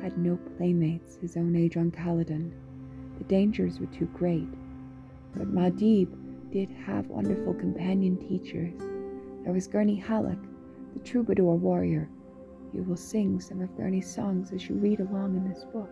had 0.02 0.18
no 0.18 0.38
playmates 0.58 1.16
his 1.16 1.38
own 1.38 1.56
age 1.56 1.78
on 1.78 1.92
Caladan. 1.92 2.52
The 3.18 3.24
dangers 3.26 3.80
were 3.80 3.86
too 3.88 4.08
great. 4.08 4.50
But 5.36 5.54
Muad'Dib 5.54 6.52
did 6.52 6.70
have 6.86 7.08
wonderful 7.08 7.54
companion 7.54 8.18
teachers. 8.18 8.74
There 9.44 9.54
was 9.54 9.68
Gurney 9.68 9.96
Halleck, 9.96 10.40
the 10.94 11.00
troubadour 11.00 11.56
warrior. 11.56 12.10
You 12.74 12.84
will 12.84 12.98
sing 12.98 13.40
some 13.40 13.62
of 13.62 13.76
Gurney's 13.78 14.14
songs 14.14 14.52
as 14.52 14.68
you 14.68 14.76
read 14.76 15.00
along 15.00 15.36
in 15.38 15.48
this 15.48 15.64
book. 15.66 15.90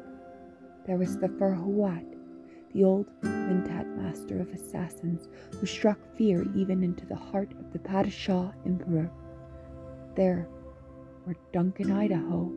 There 0.85 0.97
was 0.97 1.17
Thufir 1.17 1.55
Hawat, 1.55 2.10
the 2.73 2.83
old 2.83 3.07
Mentat 3.21 3.87
master 3.97 4.39
of 4.39 4.49
assassins 4.53 5.27
who 5.59 5.65
struck 5.65 5.99
fear 6.15 6.45
even 6.55 6.83
into 6.83 7.05
the 7.05 7.15
heart 7.15 7.51
of 7.59 7.71
the 7.73 7.79
Padishah 7.79 8.53
Emperor. 8.65 9.09
There 10.15 10.47
were 11.25 11.35
Duncan 11.53 11.91
Idaho, 11.91 12.51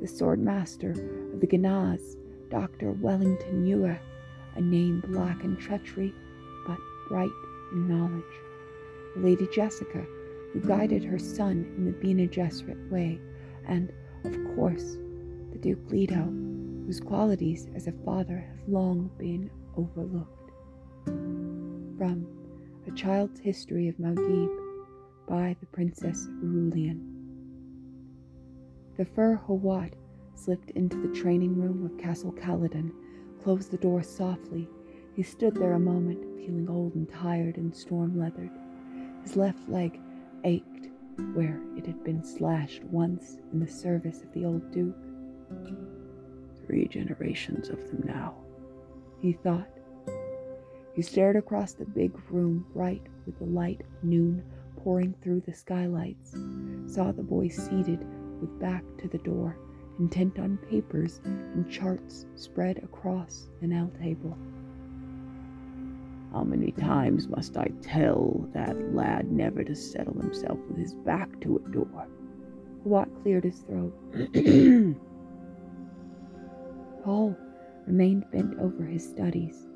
the 0.00 0.08
sword 0.08 0.40
master 0.40 0.90
of 0.90 1.40
the 1.40 1.46
Ginaz, 1.46 2.16
Dr. 2.50 2.92
Wellington 2.92 3.64
Yueh, 3.64 3.98
a 4.56 4.60
name 4.60 5.02
black 5.06 5.44
in 5.44 5.56
treachery 5.56 6.12
but 6.66 6.78
bright 7.08 7.30
in 7.72 7.88
knowledge. 7.88 8.24
Lady 9.16 9.48
Jessica, 9.54 10.04
who 10.52 10.60
guided 10.60 11.04
her 11.04 11.18
son 11.18 11.72
in 11.76 11.84
the 11.84 11.92
Bene 11.92 12.26
Gesserit 12.26 12.90
way, 12.90 13.20
and, 13.66 13.92
of 14.24 14.36
course, 14.54 14.96
the 15.52 15.58
Duke 15.58 15.90
Leto, 15.90 16.28
whose 16.86 17.00
qualities 17.00 17.68
as 17.74 17.86
a 17.86 17.92
father 18.04 18.38
have 18.38 18.68
long 18.68 19.10
been 19.18 19.50
overlooked. 19.76 20.50
From 21.96 22.26
A 22.86 22.90
Child's 22.92 23.40
History 23.40 23.88
of 23.88 23.96
Muad'Dib 23.96 24.50
by 25.28 25.56
the 25.60 25.66
Princess 25.66 26.28
Irulan. 26.42 27.00
Thufir 28.98 29.40
Hawat 29.46 29.92
slipped 30.34 30.70
into 30.72 30.96
the 30.96 31.14
training 31.14 31.56
room 31.60 31.84
of 31.86 31.96
Castle 31.98 32.32
Caladan, 32.32 32.92
closed 33.42 33.70
the 33.70 33.78
door 33.78 34.02
softly. 34.02 34.68
He 35.14 35.22
stood 35.22 35.54
there 35.54 35.74
a 35.74 35.78
moment, 35.78 36.24
feeling 36.38 36.68
old 36.68 36.94
and 36.94 37.08
tired 37.08 37.56
and 37.56 37.74
storm 37.74 38.18
leathered. 38.18 38.50
His 39.22 39.36
left 39.36 39.68
leg 39.68 40.00
ached 40.44 40.88
where 41.34 41.60
it 41.76 41.86
had 41.86 42.02
been 42.02 42.24
slashed 42.24 42.82
once 42.84 43.38
in 43.52 43.60
the 43.60 43.68
service 43.68 44.22
of 44.22 44.32
the 44.32 44.44
old 44.44 44.70
Duke. 44.72 44.96
Three 46.72 46.88
generations 46.88 47.68
of 47.68 47.86
them 47.90 48.02
now, 48.06 48.34
he 49.20 49.34
thought. 49.34 49.68
He 50.94 51.02
stared 51.02 51.36
across 51.36 51.74
the 51.74 51.84
big 51.84 52.12
room, 52.30 52.64
bright 52.72 53.02
with 53.26 53.38
the 53.38 53.44
light 53.44 53.82
of 53.82 54.02
noon 54.02 54.42
pouring 54.78 55.14
through 55.20 55.40
the 55.40 55.52
skylights, 55.52 56.34
saw 56.86 57.12
the 57.12 57.22
boy 57.22 57.48
seated 57.48 57.98
with 58.40 58.58
back 58.58 58.84
to 59.02 59.08
the 59.08 59.18
door, 59.18 59.58
intent 59.98 60.38
on 60.38 60.56
papers 60.70 61.20
and 61.24 61.70
charts 61.70 62.24
spread 62.36 62.78
across 62.78 63.50
an 63.60 63.74
L 63.74 63.92
table. 64.00 64.34
How 66.32 66.42
many 66.42 66.72
times 66.72 67.28
must 67.28 67.58
I 67.58 67.70
tell 67.82 68.48
that 68.54 68.94
lad 68.94 69.30
never 69.30 69.62
to 69.62 69.76
settle 69.76 70.18
himself 70.18 70.58
with 70.70 70.78
his 70.78 70.94
back 70.94 71.38
to 71.42 71.56
a 71.56 71.70
door? 71.70 72.06
Hawat 72.82 73.10
cleared 73.22 73.44
his 73.44 73.60
throat. 73.60 73.92
Paul 77.02 77.36
remained 77.86 78.30
bent 78.30 78.58
over 78.60 78.84
his 78.84 79.06
studies. 79.08 79.66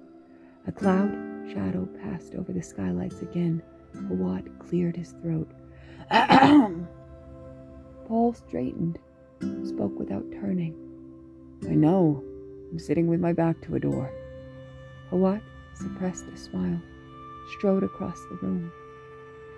A 0.66 0.72
cloud 0.72 1.10
shadow 1.52 1.88
passed 2.02 2.34
over 2.34 2.52
the 2.52 2.62
skylights 2.62 3.20
again. 3.22 3.62
Hawat 3.94 4.46
cleared 4.60 4.96
his 4.96 5.12
throat. 5.22 5.50
Paul 8.06 8.32
straightened, 8.32 8.98
spoke 9.64 9.98
without 9.98 10.24
turning. 10.40 10.76
I 11.68 11.74
know. 11.74 12.22
I'm 12.70 12.78
sitting 12.78 13.08
with 13.08 13.20
my 13.20 13.32
back 13.32 13.60
to 13.62 13.74
a 13.74 13.80
door. 13.80 14.12
Hawat 15.10 15.42
suppressed 15.74 16.26
a 16.32 16.36
smile, 16.36 16.80
strode 17.56 17.82
across 17.82 18.20
the 18.30 18.38
room. 18.42 18.70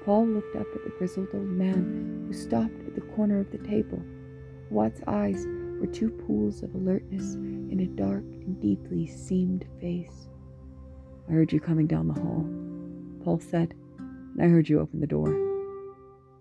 Paul 0.04 0.26
looked 0.26 0.56
up 0.56 0.66
at 0.74 0.84
the 0.84 0.92
grizzled 0.98 1.28
old 1.34 1.48
man 1.48 2.24
who 2.26 2.32
stopped 2.32 2.80
at 2.86 2.94
the 2.94 3.02
corner 3.14 3.40
of 3.40 3.50
the 3.50 3.58
table. 3.58 4.02
Hawat's 4.70 5.02
eyes 5.06 5.46
were 5.80 5.86
two 5.86 6.10
pools 6.10 6.62
of 6.62 6.74
alertness 6.74 7.34
in 7.34 7.80
a 7.80 8.00
dark 8.00 8.24
and 8.24 8.60
deeply 8.60 9.06
seamed 9.06 9.66
face. 9.80 10.28
I 11.28 11.32
heard 11.32 11.52
you 11.52 11.60
coming 11.60 11.86
down 11.86 12.08
the 12.08 12.20
hall, 12.20 12.48
Paul 13.24 13.40
said, 13.40 13.74
and 13.98 14.42
I 14.42 14.48
heard 14.48 14.68
you 14.68 14.80
open 14.80 15.00
the 15.00 15.06
door. 15.06 15.28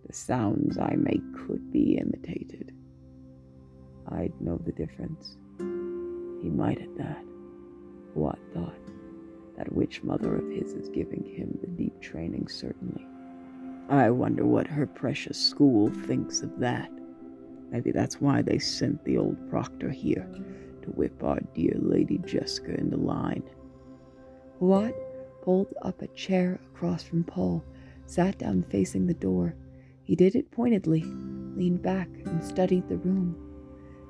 The 0.05 0.13
sounds 0.13 0.77
I 0.77 0.95
make 0.95 1.21
could 1.33 1.71
be 1.71 1.97
imitated. 1.97 2.73
I'd 4.09 4.39
know 4.39 4.57
the 4.57 4.71
difference. 4.71 5.37
He 6.41 6.49
might 6.49 6.81
at 6.81 6.95
that. 6.97 7.23
Oh, 8.17 8.21
what 8.21 8.39
thought? 8.53 8.73
That 9.57 9.73
witch 9.73 10.03
mother 10.03 10.35
of 10.35 10.49
his 10.49 10.73
is 10.73 10.89
giving 10.89 11.23
him 11.23 11.57
the 11.61 11.67
deep 11.67 11.99
training, 12.01 12.47
certainly. 12.47 13.05
I 13.89 14.09
wonder 14.09 14.45
what 14.45 14.67
her 14.67 14.85
precious 14.85 15.37
school 15.37 15.89
thinks 15.89 16.41
of 16.41 16.59
that. 16.59 16.89
Maybe 17.71 17.91
that's 17.91 18.21
why 18.21 18.41
they 18.41 18.59
sent 18.59 19.03
the 19.03 19.17
old 19.17 19.49
proctor 19.49 19.89
here 19.89 20.27
to 20.81 20.89
whip 20.91 21.23
our 21.23 21.39
dear 21.53 21.75
Lady 21.75 22.17
Jessica 22.19 22.73
into 22.79 22.97
line. 22.97 23.43
Hawat? 24.59 24.93
pulled 25.41 25.73
up 25.81 26.01
a 26.01 26.07
chair 26.07 26.59
across 26.73 27.03
from 27.03 27.23
Paul, 27.23 27.63
sat 28.05 28.37
down 28.37 28.63
facing 28.63 29.07
the 29.07 29.13
door. 29.13 29.55
He 30.03 30.13
did 30.13 30.35
it 30.35 30.51
pointedly, 30.51 31.03
leaned 31.55 31.81
back, 31.81 32.09
and 32.25 32.43
studied 32.43 32.89
the 32.89 32.97
room. 32.97 33.33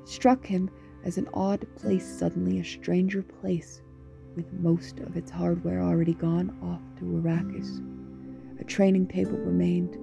It 0.02 0.08
struck 0.08 0.46
him 0.46 0.70
as 1.04 1.20
an 1.20 1.28
odd 1.36 1.68
place, 1.76 2.08
suddenly 2.08 2.60
a 2.60 2.64
stranger 2.64 3.22
place, 3.22 3.84
with 4.36 4.52
most 4.52 5.00
of 5.00 5.16
its 5.16 5.30
hardware 5.30 5.82
already 5.82 6.16
gone 6.16 6.58
off 6.64 6.82
to 6.98 7.06
Arrakis. 7.06 7.82
A 8.60 8.64
training 8.64 9.08
table 9.08 9.38
remained, 9.38 9.96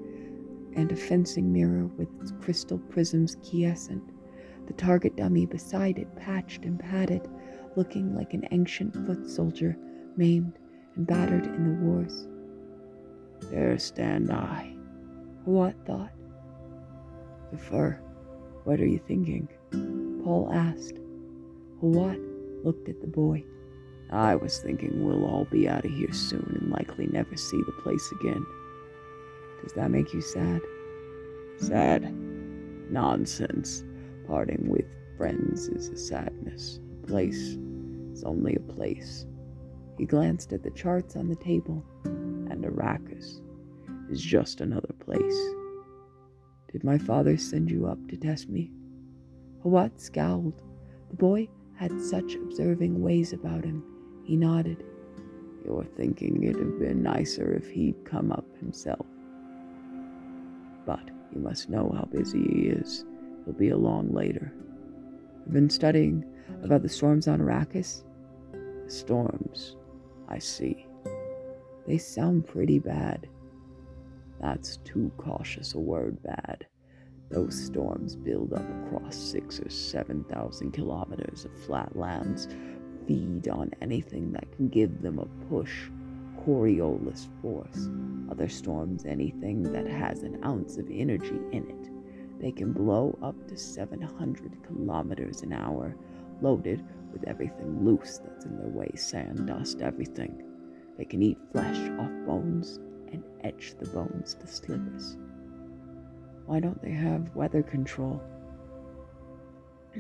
and 0.77 0.91
a 0.93 0.97
fencing 0.97 1.53
mirror 1.53 1.87
with 1.97 2.09
its 2.21 2.33
crystal 2.41 2.79
prisms 2.79 3.37
quiescent. 3.49 4.03
The 4.67 4.73
target 4.75 5.17
dummy 5.17 5.47
beside 5.47 5.99
it, 5.99 6.15
patched 6.17 6.65
and 6.65 6.79
padded, 6.79 7.29
looking 7.77 8.15
like 8.15 8.35
an 8.35 8.47
ancient 8.51 8.95
foot 9.07 9.29
soldier, 9.29 9.77
maimed 10.17 10.59
and 10.97 11.07
battered 11.07 11.47
in 11.47 11.65
the 11.65 11.85
wars. 11.85 12.27
There 13.51 13.79
stand 13.79 14.31
I. 14.31 14.75
Hawat 15.47 15.75
thought? 15.87 16.13
Thufir. 17.53 17.99
What 18.65 18.81
are 18.81 18.87
you 18.87 18.99
thinking? 19.07 19.49
Paul 20.25 20.51
asked. 20.53 20.99
Hawat 21.83 22.19
looked 22.65 22.89
at 22.89 23.01
the 23.01 23.07
boy. 23.07 23.45
I 24.11 24.37
was 24.37 24.59
thinking 24.59 25.05
we'll 25.05 25.27
all 25.27 25.47
be 25.51 25.69
out 25.69 25.85
of 25.85 25.91
here 25.91 26.13
soon 26.13 26.59
and 26.61 26.71
likely 26.71 27.07
never 27.09 27.37
see 27.37 27.61
the 27.67 27.83
place 27.83 28.13
again. 28.21 28.45
Does 29.65 29.73
that 29.73 29.91
make 29.91 30.13
you 30.13 30.21
sad? 30.21 30.61
Sad? 31.57 32.15
Nonsense. 32.91 33.83
Parting 34.27 34.69
with 34.69 34.85
friends 35.17 35.69
is 35.69 35.89
a 35.89 35.97
sadness. 35.97 36.81
A 37.03 37.07
place 37.07 37.57
is 38.13 38.25
only 38.25 38.57
a 38.57 38.61
place. 38.61 39.25
He 39.97 40.05
glanced 40.05 40.53
at 40.53 40.63
the 40.63 40.71
charts 40.71 41.17
on 41.17 41.29
the 41.29 41.37
table. 41.37 41.83
And 42.05 42.63
Arrakis 42.63 43.41
is 44.11 44.21
just 44.21 44.61
another 44.61 44.93
place. 45.01 45.39
Did 46.71 46.85
my 46.85 46.99
father 46.99 47.39
send 47.39 47.71
you 47.71 47.87
up 47.87 48.07
to 48.09 48.19
test 48.19 48.51
me? 48.51 48.71
Hawat 49.65 49.99
scowled. 49.99 50.61
The 51.09 51.17
boy 51.17 51.49
had 51.75 51.99
such 52.03 52.35
observing 52.35 53.01
ways 53.01 53.33
about 53.33 53.65
him. 53.65 53.83
He 54.25 54.37
nodded. 54.37 54.85
You're 55.65 55.87
thinking 55.97 56.43
it'd 56.43 56.61
have 56.61 56.79
been 56.79 57.03
nicer 57.03 57.55
if 57.55 57.71
he'd 57.71 58.05
come 58.05 58.31
up 58.31 58.45
himself. 58.59 59.07
But 60.87 61.11
you 61.33 61.41
must 61.41 61.69
know 61.71 61.93
how 61.97 62.05
busy 62.05 62.43
he 62.43 62.69
is. 62.69 63.05
He'll 63.45 63.55
be 63.55 63.71
along 63.71 64.13
later. 64.13 64.53
I've 65.47 65.53
been 65.53 65.71
studying 65.71 66.25
about 66.63 66.83
the 66.83 66.89
storms 66.89 67.29
on 67.29 67.41
Arrakis. 67.41 68.03
The 68.53 68.91
storms, 68.91 69.77
I 70.29 70.39
see. 70.39 70.87
They 71.87 71.99
sound 71.99 72.47
pretty 72.47 72.79
bad. 72.79 73.29
That's 74.41 74.79
too 74.79 75.11
cautious 75.17 75.75
a 75.75 75.79
word, 75.79 76.23
bad. 76.23 76.67
Those 77.31 77.55
storms 77.55 78.15
build 78.17 78.53
up 78.53 78.65
across 78.87 79.17
six 79.17 79.61
or 79.61 79.71
seven 79.71 80.25
thousand 80.25 80.73
kilometers 80.73 81.45
of 81.45 81.65
flat 81.65 81.97
lands, 81.97 82.49
feed 83.07 83.49
on 83.49 83.71
anything 83.81 84.33
that 84.33 84.51
can 84.57 84.69
give 84.69 85.03
them 85.03 85.19
a 85.19 85.27
push, 85.49 85.89
Coriolis 86.45 87.27
force. 87.41 87.89
Other 88.31 88.49
storms, 88.49 89.07
anything 89.07 89.63
that 89.73 89.87
has 89.87 90.23
an 90.23 90.45
ounce 90.45 90.77
of 90.77 90.91
energy 90.91 91.41
in 91.53 91.71
it. 91.71 91.91
They 92.41 92.53
can 92.53 92.73
blow 92.73 93.19
up 93.23 93.49
to 93.49 93.57
700 93.57 94.63
kilometers 94.67 95.41
an 95.41 95.55
hour, 95.55 95.97
loaded 96.43 96.85
with 97.13 97.27
everything 97.27 97.85
loose 97.85 98.19
that's 98.19 98.45
in 98.45 98.59
their 98.59 98.69
way 98.69 98.91
sand, 98.95 99.47
dust, 99.47 99.81
everything. 99.81 100.43
They 100.99 101.07
can 101.07 101.23
eat 101.23 101.39
flesh 101.53 101.79
off 101.99 102.11
bones 102.27 102.79
and 103.11 103.25
etch 103.43 103.75
the 103.81 103.89
bones 103.89 104.35
to 104.35 104.47
slivers. 104.47 105.17
Why 106.45 106.61
don't 106.61 106.83
they 106.83 106.93
have 106.93 107.35
weather 107.35 107.63
control? 107.63 108.23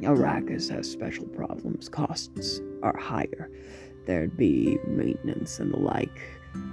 Arrakis 0.00 0.68
has 0.70 0.90
special 0.90 1.26
problems. 1.26 1.88
Costs 1.88 2.61
are 2.82 2.97
higher. 2.97 3.51
There'd 4.07 4.36
be 4.36 4.78
maintenance 4.86 5.59
and 5.61 5.72
the 5.72 5.78
like. 5.78 6.20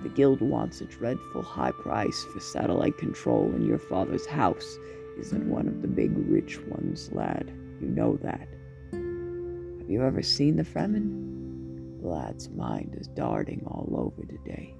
The 0.03 0.09
Guild 0.09 0.41
wants 0.41 0.81
a 0.81 0.85
dreadful 0.85 1.41
high 1.41 1.71
price 1.71 2.25
for 2.33 2.39
satellite 2.39 2.97
control, 2.97 3.45
and 3.45 3.65
your 3.65 3.79
father's 3.79 4.25
house 4.25 4.77
isn't 5.19 5.49
one 5.49 5.67
of 5.67 5.81
the 5.81 5.87
big 5.87 6.11
rich 6.15 6.59
ones, 6.61 7.09
lad. 7.13 7.51
You 7.79 7.87
know 7.87 8.17
that. 8.17 8.47
Have 8.91 9.89
you 9.89 10.03
ever 10.03 10.21
seen 10.21 10.55
the 10.55 10.63
Fremen? 10.63 12.01
The 12.01 12.07
lad's 12.07 12.49
mind 12.49 12.95
is 12.99 13.07
darting 13.07 13.63
all 13.67 13.93
over 13.95 14.25
today. 14.25 14.75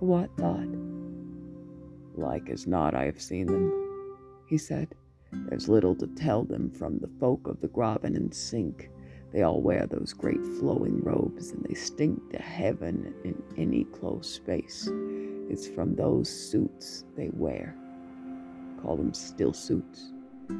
Hawat 0.00 0.28
thought? 0.38 0.68
Like 2.16 2.48
as 2.48 2.66
not, 2.66 2.94
I 2.94 3.04
have 3.04 3.20
seen 3.20 3.46
them, 3.46 3.72
he 4.48 4.58
said. 4.58 4.94
There's 5.48 5.68
little 5.68 5.94
to 5.96 6.06
tell 6.08 6.44
them 6.44 6.70
from 6.70 6.98
the 6.98 7.10
folk 7.20 7.46
of 7.46 7.60
the 7.60 7.68
Graben 7.68 8.16
and 8.16 8.34
Sink. 8.34 8.90
They 9.32 9.42
all 9.42 9.60
wear 9.62 9.86
those 9.86 10.12
great 10.12 10.44
flowing 10.58 11.02
robes 11.02 11.50
and 11.50 11.64
they 11.64 11.74
stink 11.74 12.30
to 12.30 12.38
heaven 12.42 13.14
in 13.24 13.42
any 13.56 13.84
close 13.84 14.28
space. 14.28 14.88
It's 15.50 15.66
from 15.68 15.94
those 15.94 16.28
suits 16.28 17.04
they 17.16 17.30
wear. 17.32 17.76
Call 18.82 18.96
them 18.96 19.14
still 19.14 19.52
suits. 19.52 20.12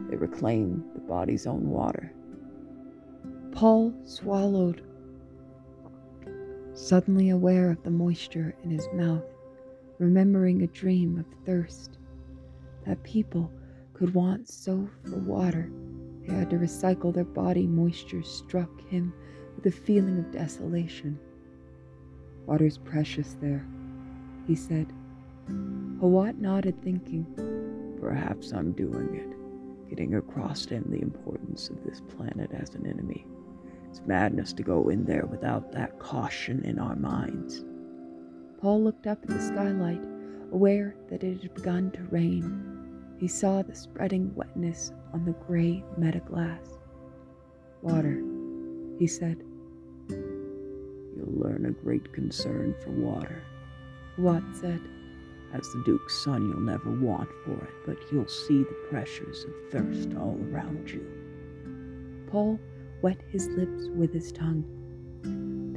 They 0.08 0.16
reclaim 0.16 0.84
the 0.94 1.00
body's 1.00 1.46
own 1.46 1.70
water. 1.70 2.12
Paul 3.52 3.94
swallowed, 4.04 4.82
suddenly 6.74 7.30
aware 7.30 7.70
of 7.70 7.82
the 7.84 7.90
moisture 7.90 8.54
in 8.64 8.70
his 8.70 8.88
mouth, 8.92 9.24
remembering 9.98 10.62
a 10.62 10.66
dream 10.68 11.18
of 11.18 11.26
thirst. 11.46 11.98
that 12.86 13.02
people 13.02 13.50
could 13.94 14.12
want 14.12 14.48
so 14.48 14.88
for 15.04 15.16
water 15.18 15.70
they 16.26 16.34
had 16.34 16.50
to 16.50 16.56
recycle 16.56 17.12
their 17.12 17.24
body 17.24 17.66
moisture 17.66 18.22
struck 18.22 18.80
him 18.88 19.12
with 19.56 19.66
a 19.66 19.70
feeling 19.70 20.18
of 20.18 20.30
desolation. 20.30 21.18
Water's 22.46 22.78
precious 22.78 23.36
there, 23.40 23.66
he 24.46 24.54
said. 24.54 24.92
Hawat 25.48 26.38
nodded, 26.38 26.82
thinking, 26.82 27.26
Perhaps 28.00 28.52
I'm 28.52 28.72
doing 28.72 29.14
it, 29.14 29.88
getting 29.88 30.14
across 30.14 30.66
to 30.66 30.74
him 30.74 30.86
the 30.88 31.00
importance 31.02 31.68
of 31.70 31.82
this 31.84 32.00
planet 32.00 32.50
as 32.52 32.74
an 32.74 32.86
enemy. 32.86 33.26
It's 33.88 34.02
madness 34.06 34.52
to 34.54 34.62
go 34.62 34.88
in 34.88 35.04
there 35.04 35.26
without 35.26 35.72
that 35.72 35.98
caution 35.98 36.64
in 36.64 36.78
our 36.78 36.96
minds. 36.96 37.64
Paul 38.60 38.82
looked 38.82 39.06
up 39.06 39.22
at 39.22 39.28
the 39.28 39.40
skylight, 39.40 40.04
aware 40.52 40.96
that 41.10 41.22
it 41.22 41.42
had 41.42 41.54
begun 41.54 41.90
to 41.92 42.02
rain. 42.04 42.73
He 43.18 43.28
saw 43.28 43.62
the 43.62 43.74
spreading 43.74 44.34
wetness 44.34 44.92
on 45.12 45.24
the 45.24 45.32
gray 45.46 45.84
metaglass. 45.98 46.78
Water, 47.82 48.22
he 48.98 49.06
said. 49.06 49.42
You'll 50.08 51.38
learn 51.38 51.66
a 51.66 51.82
great 51.84 52.12
concern 52.12 52.74
for 52.82 52.90
water. 52.90 53.42
Hawat 54.18 54.56
said? 54.56 54.80
As 55.52 55.70
the 55.72 55.82
Duke's 55.84 56.24
son, 56.24 56.48
you'll 56.48 56.60
never 56.60 56.90
want 56.90 57.28
for 57.44 57.52
it, 57.52 57.74
but 57.86 57.96
you'll 58.10 58.26
see 58.26 58.64
the 58.64 58.86
pressures 58.90 59.44
of 59.44 59.52
thirst 59.70 60.14
all 60.16 60.36
around 60.50 60.90
you. 60.90 61.06
Paul 62.30 62.58
wet 63.02 63.20
his 63.30 63.46
lips 63.48 63.88
with 63.94 64.12
his 64.12 64.32
tongue, 64.32 64.64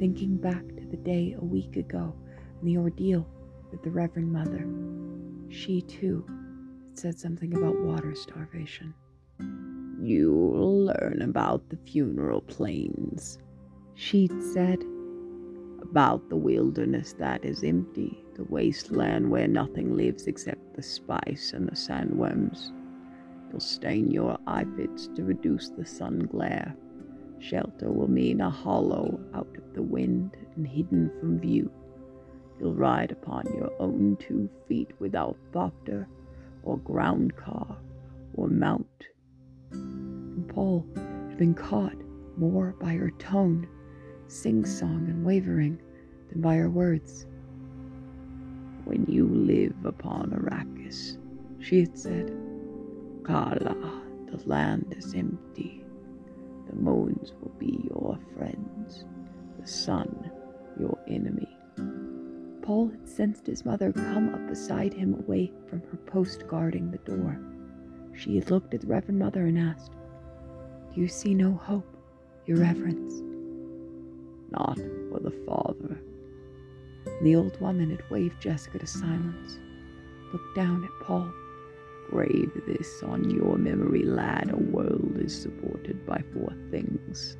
thinking 0.00 0.36
back 0.36 0.66
to 0.76 0.84
the 0.86 0.96
day 0.96 1.36
a 1.38 1.44
week 1.44 1.76
ago 1.76 2.12
and 2.58 2.68
the 2.68 2.78
ordeal 2.78 3.24
with 3.70 3.82
the 3.82 3.90
Reverend 3.90 4.32
Mother. 4.32 4.66
She, 5.48 5.82
too, 5.82 6.26
said 6.98 7.16
something 7.16 7.54
about 7.54 7.78
water 7.78 8.12
starvation. 8.16 8.92
You'll 10.02 10.86
learn 10.86 11.22
about 11.22 11.68
the 11.68 11.76
funeral 11.76 12.40
plains, 12.40 13.38
she'd 13.94 14.32
said. 14.52 14.82
About 15.80 16.28
the 16.28 16.36
wilderness 16.36 17.12
that 17.20 17.44
is 17.44 17.62
empty, 17.62 18.24
the 18.34 18.42
wasteland 18.42 19.30
where 19.30 19.46
nothing 19.46 19.96
lives 19.96 20.26
except 20.26 20.74
the 20.74 20.82
spice 20.82 21.52
and 21.54 21.68
the 21.68 21.76
sandworms. 21.76 22.72
You'll 23.48 23.60
stain 23.60 24.10
your 24.10 24.36
eyelids 24.48 25.08
to 25.14 25.22
reduce 25.22 25.68
the 25.68 25.86
sun 25.86 26.18
glare. 26.18 26.74
Shelter 27.38 27.92
will 27.92 28.10
mean 28.10 28.40
a 28.40 28.50
hollow 28.50 29.20
out 29.34 29.56
of 29.56 29.72
the 29.72 29.82
wind 29.82 30.36
and 30.56 30.66
hidden 30.66 31.12
from 31.20 31.38
view. 31.38 31.70
You'll 32.58 32.74
ride 32.74 33.12
upon 33.12 33.46
your 33.54 33.70
own 33.78 34.16
two 34.18 34.50
feet 34.66 34.90
without 34.98 35.36
thopter 35.52 36.08
or 36.62 36.78
ground 36.78 37.36
car 37.36 37.76
or 38.34 38.48
mount 38.48 38.86
and 40.38 40.48
Paul 40.48 40.86
had 41.28 41.36
been 41.36 41.54
caught 41.54 41.96
more 42.36 42.74
by 42.80 42.94
her 42.94 43.10
tone, 43.18 43.66
sing 44.28 44.64
song 44.64 45.06
and 45.08 45.24
wavering, 45.24 45.80
than 46.30 46.40
by 46.40 46.56
her 46.56 46.70
words. 46.70 47.26
When 48.84 49.04
you 49.06 49.26
live 49.26 49.74
upon 49.84 50.30
Arrakis, 50.30 51.18
she 51.60 51.80
had 51.80 51.98
said, 51.98 52.32
Khala, 53.24 54.02
the 54.30 54.40
land 54.46 54.94
is 54.96 55.14
empty. 55.14 55.84
The 56.70 56.76
moons 56.76 57.32
will 57.40 57.54
be 57.58 57.88
your 57.90 58.18
friends, 58.36 59.04
the 59.58 59.66
sun 59.66 60.30
your 60.78 60.96
enemy. 61.08 61.57
Paul 62.68 62.88
had 62.88 63.08
sensed 63.08 63.46
his 63.46 63.64
mother 63.64 63.94
come 63.94 64.28
up 64.28 64.46
beside 64.46 64.92
him 64.92 65.14
away 65.14 65.50
from 65.70 65.80
her 65.80 65.96
post 66.04 66.46
guarding 66.46 66.90
the 66.90 66.98
door. 66.98 67.40
She 68.14 68.36
had 68.36 68.50
looked 68.50 68.74
at 68.74 68.82
the 68.82 68.86
Reverend 68.86 69.18
Mother 69.18 69.46
and 69.46 69.58
asked, 69.58 69.92
Do 70.92 71.00
you 71.00 71.08
see 71.08 71.32
no 71.32 71.54
hope, 71.54 71.96
Your 72.44 72.58
Reverence? 72.58 73.22
Not 74.50 74.76
for 74.76 75.18
the 75.18 75.30
Father. 75.46 75.98
The 77.22 77.36
old 77.36 77.58
woman 77.58 77.88
had 77.88 78.10
waved 78.10 78.42
Jessica 78.42 78.80
to 78.80 78.86
silence, 78.86 79.58
looked 80.30 80.54
down 80.54 80.84
at 80.84 81.06
Paul. 81.06 81.32
Grave 82.10 82.52
this 82.66 83.02
on 83.02 83.30
your 83.30 83.56
memory, 83.56 84.02
lad. 84.02 84.50
A 84.50 84.56
world 84.56 85.16
is 85.16 85.34
supported 85.34 86.04
by 86.04 86.22
four 86.34 86.52
things. 86.70 87.38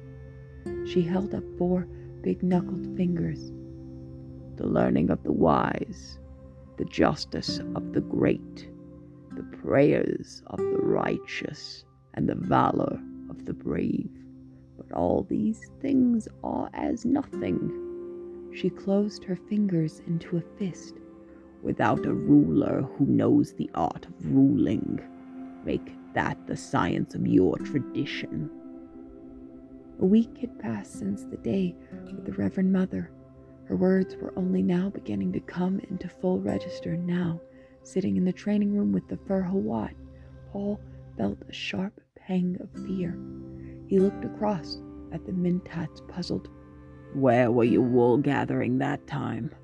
She 0.91 1.03
held 1.03 1.35
up 1.35 1.45
four 1.59 1.87
big 2.23 2.43
knuckled 2.43 2.97
fingers. 2.97 3.53
The 4.59 4.67
learning 4.67 5.11
of 5.11 5.23
the 5.23 5.31
wise, 5.31 6.19
the 6.79 6.85
justice 6.87 7.61
of 7.77 7.93
the 7.93 8.01
great, 8.01 8.69
the 9.37 9.45
prayers 9.63 10.43
of 10.49 10.59
the 10.59 10.81
righteous 10.83 11.85
and 12.15 12.29
the 12.29 12.35
valor 12.35 13.01
of 13.31 13.45
the 13.45 13.53
brave. 13.53 14.11
But 14.77 14.91
all 14.93 15.23
these 15.23 15.61
things 15.81 16.27
are 16.43 16.69
as 16.75 17.05
nothing. 17.05 18.51
She 18.53 18.69
closed 18.69 19.23
her 19.23 19.37
fingers 19.37 20.03
into 20.09 20.39
a 20.39 20.59
fist. 20.59 20.95
Without 21.63 22.05
a 22.05 22.13
ruler 22.13 22.83
who 22.97 23.07
knows 23.07 23.53
the 23.53 23.71
art 23.75 24.07
of 24.07 24.35
ruling, 24.35 25.01
make 25.65 25.95
that 26.15 26.37
the 26.49 26.57
science 26.57 27.15
of 27.15 27.25
your 27.29 27.57
tradition. 27.59 28.51
A 30.01 30.05
week 30.05 30.37
had 30.39 30.59
passed 30.59 30.99
since 30.99 31.23
the 31.23 31.37
day 31.37 31.77
with 32.07 32.25
the 32.25 32.33
Reverend 32.33 32.73
Mother. 32.73 33.13
Her 33.69 33.77
words 33.77 34.17
were 34.17 34.33
only 34.37 34.63
now 34.63 34.91
beginning 34.91 35.33
to 35.35 35.41
come 35.41 35.79
into 35.91 36.09
full 36.09 36.41
register 36.41 36.97
now 36.97 37.41
Sitting 37.89 38.19
in 38.19 38.25
the 38.27 38.33
training 38.35 38.75
room 38.77 38.93
with 38.93 39.09
Thufir 39.09 39.51
Hawat, 39.51 39.95
Paul 40.53 40.79
felt 41.17 41.39
a 41.49 41.53
sharp 41.55 41.99
pang 42.15 42.59
of 42.61 42.71
fear. 42.87 43.19
He 43.87 43.99
looked 43.99 44.27
across 44.27 44.77
at 45.11 45.25
the 45.25 45.33
Mentats, 45.33 46.07
puzzled. 46.07 46.51
Where 47.15 47.51
were 47.51 47.65
you 47.65 47.81
wool 47.81 48.19
gathering 48.19 48.77
that 48.77 49.07
time? 49.07 49.55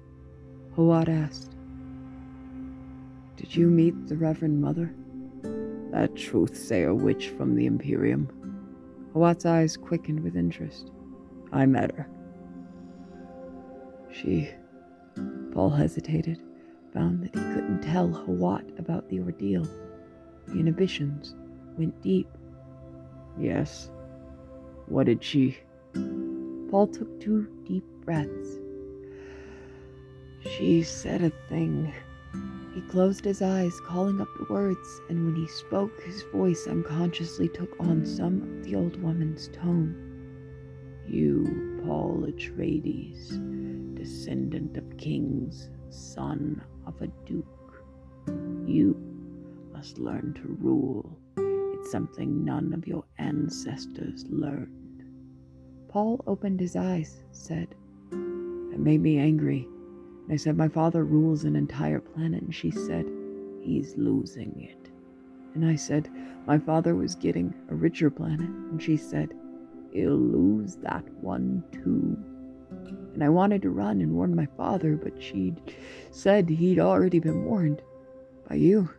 Hawat 0.75 1.11
asked. 1.11 1.55
Did 3.37 3.55
you 3.55 3.69
meet 3.69 4.07
the 4.07 4.17
Reverend 4.17 4.59
Mother? 4.59 4.95
That 5.91 6.17
truth-sayer 6.17 6.95
witch 6.95 7.29
from 7.29 7.57
the 7.57 7.67
Imperium. 7.67 8.27
Hawat's 9.15 9.45
eyes 9.45 9.77
quickened 9.77 10.25
with 10.25 10.35
interest. 10.35 10.91
I 11.53 11.67
met 11.67 11.95
her. 11.95 12.09
She. 14.15 14.49
Paul 15.53 15.71
hesitated 15.71 16.41
found 16.93 17.23
that 17.23 17.35
he 17.35 17.41
couldn't 17.53 17.83
tell 17.83 18.09
Hawat 18.09 18.79
about 18.79 19.09
the 19.09 19.21
ordeal. 19.21 19.67
The 20.47 20.61
inhibitions 20.61 21.35
went 21.77 22.01
deep. 22.01 22.29
Yes. 23.39 23.91
What 24.87 25.07
did 25.07 25.23
she? 25.23 25.59
Paul 26.71 26.87
took 26.87 27.21
two 27.21 27.49
deep 27.67 27.85
breaths. 28.05 28.59
She 30.57 30.83
said 30.83 31.23
a 31.23 31.31
thing. 31.49 31.93
He 32.75 32.83
closed 32.83 33.25
his 33.25 33.43
eyes, 33.43 33.81
calling 33.87 34.21
up 34.21 34.29
the 34.37 34.53
words, 34.53 35.01
and 35.09 35.25
when 35.25 35.37
he 35.37 35.49
spoke, 35.49 36.03
his 36.03 36.23
voice 36.33 36.67
unconsciously 36.67 37.49
took 37.49 37.75
on 37.81 38.05
some 38.05 38.43
of 38.43 38.65
the 38.65 38.77
old 38.77 39.01
woman's 39.03 39.49
tone. 39.49 39.95
You, 41.07 41.81
Paul 41.85 42.27
Atreides, 42.27 43.39
descendant 44.05 44.77
of 44.77 44.99
kings, 44.99 45.71
son 45.89 46.63
of 46.87 47.01
a 47.01 47.07
duke. 47.25 47.83
You 48.67 48.95
must 49.73 49.97
learn 49.97 50.35
to 50.35 50.59
rule. 50.61 51.19
It's 51.39 51.91
something 51.91 52.45
none 52.45 52.75
of 52.75 52.87
your 52.87 53.05
ancestors 53.17 54.27
learned. 54.29 55.07
Paul 55.89 56.23
opened 56.27 56.61
his 56.61 56.77
eyes, 56.77 57.23
said, 57.33 57.69
It 58.13 58.79
made 58.79 59.01
me 59.01 59.17
angry. 59.17 59.67
And 60.25 60.35
I 60.35 60.37
said, 60.37 60.59
My 60.59 60.69
father 60.69 61.03
rules 61.03 61.45
an 61.45 61.57
entire 61.57 62.01
planet. 62.01 62.43
And 62.43 62.55
she 62.55 62.71
said, 62.71 63.07
He's 63.63 63.97
losing 63.97 64.55
it. 64.61 64.91
And 65.55 65.65
I 65.65 65.77
said, 65.77 66.11
My 66.47 66.59
father 66.59 66.95
was 66.95 67.15
getting 67.15 67.55
a 67.71 67.75
richer 67.75 68.11
planet. 68.11 68.51
And 68.51 68.83
she 68.83 68.99
said, 68.99 69.33
He'll 69.93 70.13
lose 70.13 70.77
that 70.83 71.11
one 71.23 71.65
too 71.73 72.23
and 73.15 73.23
I 73.23 73.29
wanted 73.29 73.63
to 73.63 73.71
run 73.71 74.01
and 74.01 74.13
warn 74.13 74.35
my 74.35 74.47
father, 74.57 74.97
but 74.97 75.23
she'd 75.23 75.61
said 76.11 76.49
he'd 76.49 76.81
already 76.81 77.21
been 77.21 77.45
warned. 77.45 77.81
By 78.49 78.57
you. 78.57 78.91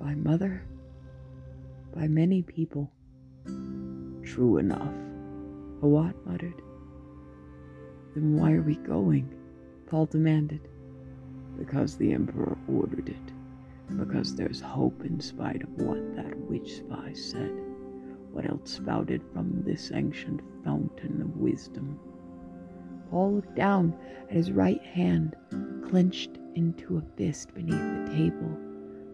By 0.00 0.14
mother. 0.14 0.62
By 1.94 2.08
many 2.08 2.42
people. 2.42 2.90
True 4.24 4.58
enough. 4.58 4.92
Hawat 5.80 6.14
muttered. 6.26 6.60
Then 8.14 8.36
why 8.36 8.52
are 8.52 8.62
we 8.62 8.74
going? 8.76 9.32
Paul 9.86 10.06
demanded. 10.06 10.68
Because 11.56 11.96
the 11.96 12.12
Emperor 12.12 12.58
ordered 12.68 13.08
it. 13.08 13.96
Because 13.96 14.34
there's 14.34 14.60
hope 14.60 15.04
in 15.04 15.20
spite 15.20 15.62
of 15.62 15.68
what 15.76 16.16
that 16.16 16.36
witch 16.40 16.78
spy 16.78 17.12
said. 17.12 17.52
What 18.32 18.50
else 18.50 18.72
spouted 18.72 19.22
from 19.32 19.62
this 19.64 19.92
ancient 19.94 20.42
fountain 20.64 21.22
of 21.22 21.36
wisdom? 21.36 21.98
Paul 23.10 23.36
looked 23.36 23.54
down 23.54 23.96
at 24.28 24.36
his 24.36 24.52
right 24.52 24.82
hand, 24.82 25.36
clenched 25.88 26.38
into 26.54 26.96
a 26.96 27.16
fist 27.16 27.54
beneath 27.54 27.74
the 27.74 28.12
table. 28.12 28.56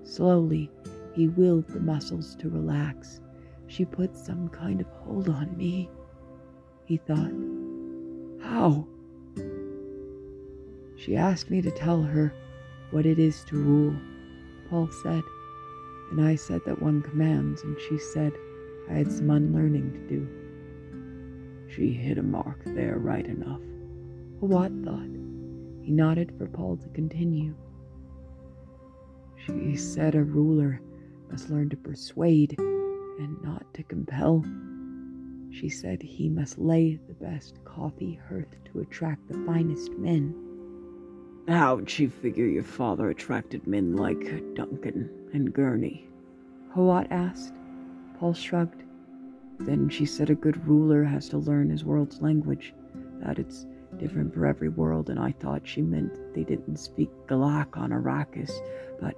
Slowly, 0.05 0.70
he 1.12 1.28
willed 1.28 1.68
the 1.68 1.80
muscles 1.80 2.34
to 2.36 2.49
relax. 2.49 3.20
She 3.66 3.84
put 3.84 4.16
some 4.16 4.49
kind 4.49 4.80
of 4.80 4.86
hold 4.88 5.28
on 5.28 5.57
me. 5.57 5.90
He 6.84 6.97
thought, 6.97 7.32
How? 8.40 8.86
She 10.97 11.16
asked 11.16 11.51
me 11.51 11.61
to 11.62 11.70
tell 11.70 12.03
her 12.03 12.32
what 12.90 13.07
it 13.07 13.18
is 13.18 13.45
to 13.45 13.57
rule. 13.57 13.97
Paul 14.68 14.88
said, 15.03 15.22
and 16.11 16.20
I 16.20 16.36
said 16.36 16.61
that 16.66 16.82
one 16.82 17.03
commands, 17.03 17.62
and 17.62 17.76
she 17.80 17.99
said 17.99 18.32
I 18.88 18.95
had 18.95 19.11
some 19.11 19.30
unlearning 19.30 19.93
to 19.93 19.99
do. 20.09 20.28
She 21.74 21.93
hit 21.93 22.18
a 22.18 22.22
mark 22.22 22.59
there 22.66 22.99
right 22.99 23.26
enough. 23.26 23.61
Hawat 24.43 24.84
thought. 24.84 25.09
He 25.82 25.93
nodded 25.93 26.32
for 26.36 26.49
Paul 26.49 26.76
to 26.78 26.88
continue. 26.88 27.55
She 29.36 29.76
said 29.76 30.16
a 30.16 30.24
ruler 30.24 30.80
must 31.30 31.49
learn 31.49 31.68
to 31.70 31.76
persuade 31.76 32.59
and 32.59 33.40
not 33.45 33.72
to 33.74 33.84
compel. 33.84 34.45
She 35.53 35.68
said 35.68 36.03
he 36.03 36.28
must 36.28 36.59
lay 36.59 36.99
the 37.07 37.14
best 37.14 37.64
coffee 37.64 38.18
hearth 38.28 38.57
to 38.64 38.80
attract 38.80 39.28
the 39.28 39.38
finest 39.47 39.93
men. 39.93 40.34
How'd 41.47 41.88
she 41.88 42.09
figure 42.09 42.47
your 42.47 42.64
father 42.64 43.11
attracted 43.11 43.68
men 43.68 43.97
like 43.97 44.55
Duncan 44.57 45.09
and 45.32 45.53
Gurney? 45.53 46.09
Hawat 46.74 47.07
asked. 47.12 47.55
Paul 48.18 48.34
shrugged. 48.34 48.82
Then 49.61 49.88
she 49.88 50.05
said 50.05 50.30
a 50.30 50.34
good 50.34 50.66
ruler 50.66 51.05
has 51.05 51.28
to 51.28 51.38
learn 51.38 51.70
his 51.70 51.84
world's 51.84 52.20
language, 52.20 52.74
that 53.20 53.38
it's 53.38 53.66
different 54.03 54.34
for 54.34 54.46
every 54.46 54.68
world, 54.68 55.11
and 55.11 55.20
I 55.20 55.30
thought 55.30 55.66
she 55.66 55.80
meant 55.80 56.34
they 56.34 56.42
didn't 56.42 56.76
speak 56.78 57.09
Galach 57.28 57.76
on 57.76 57.90
Arrakis, 57.90 58.50
but 59.00 59.14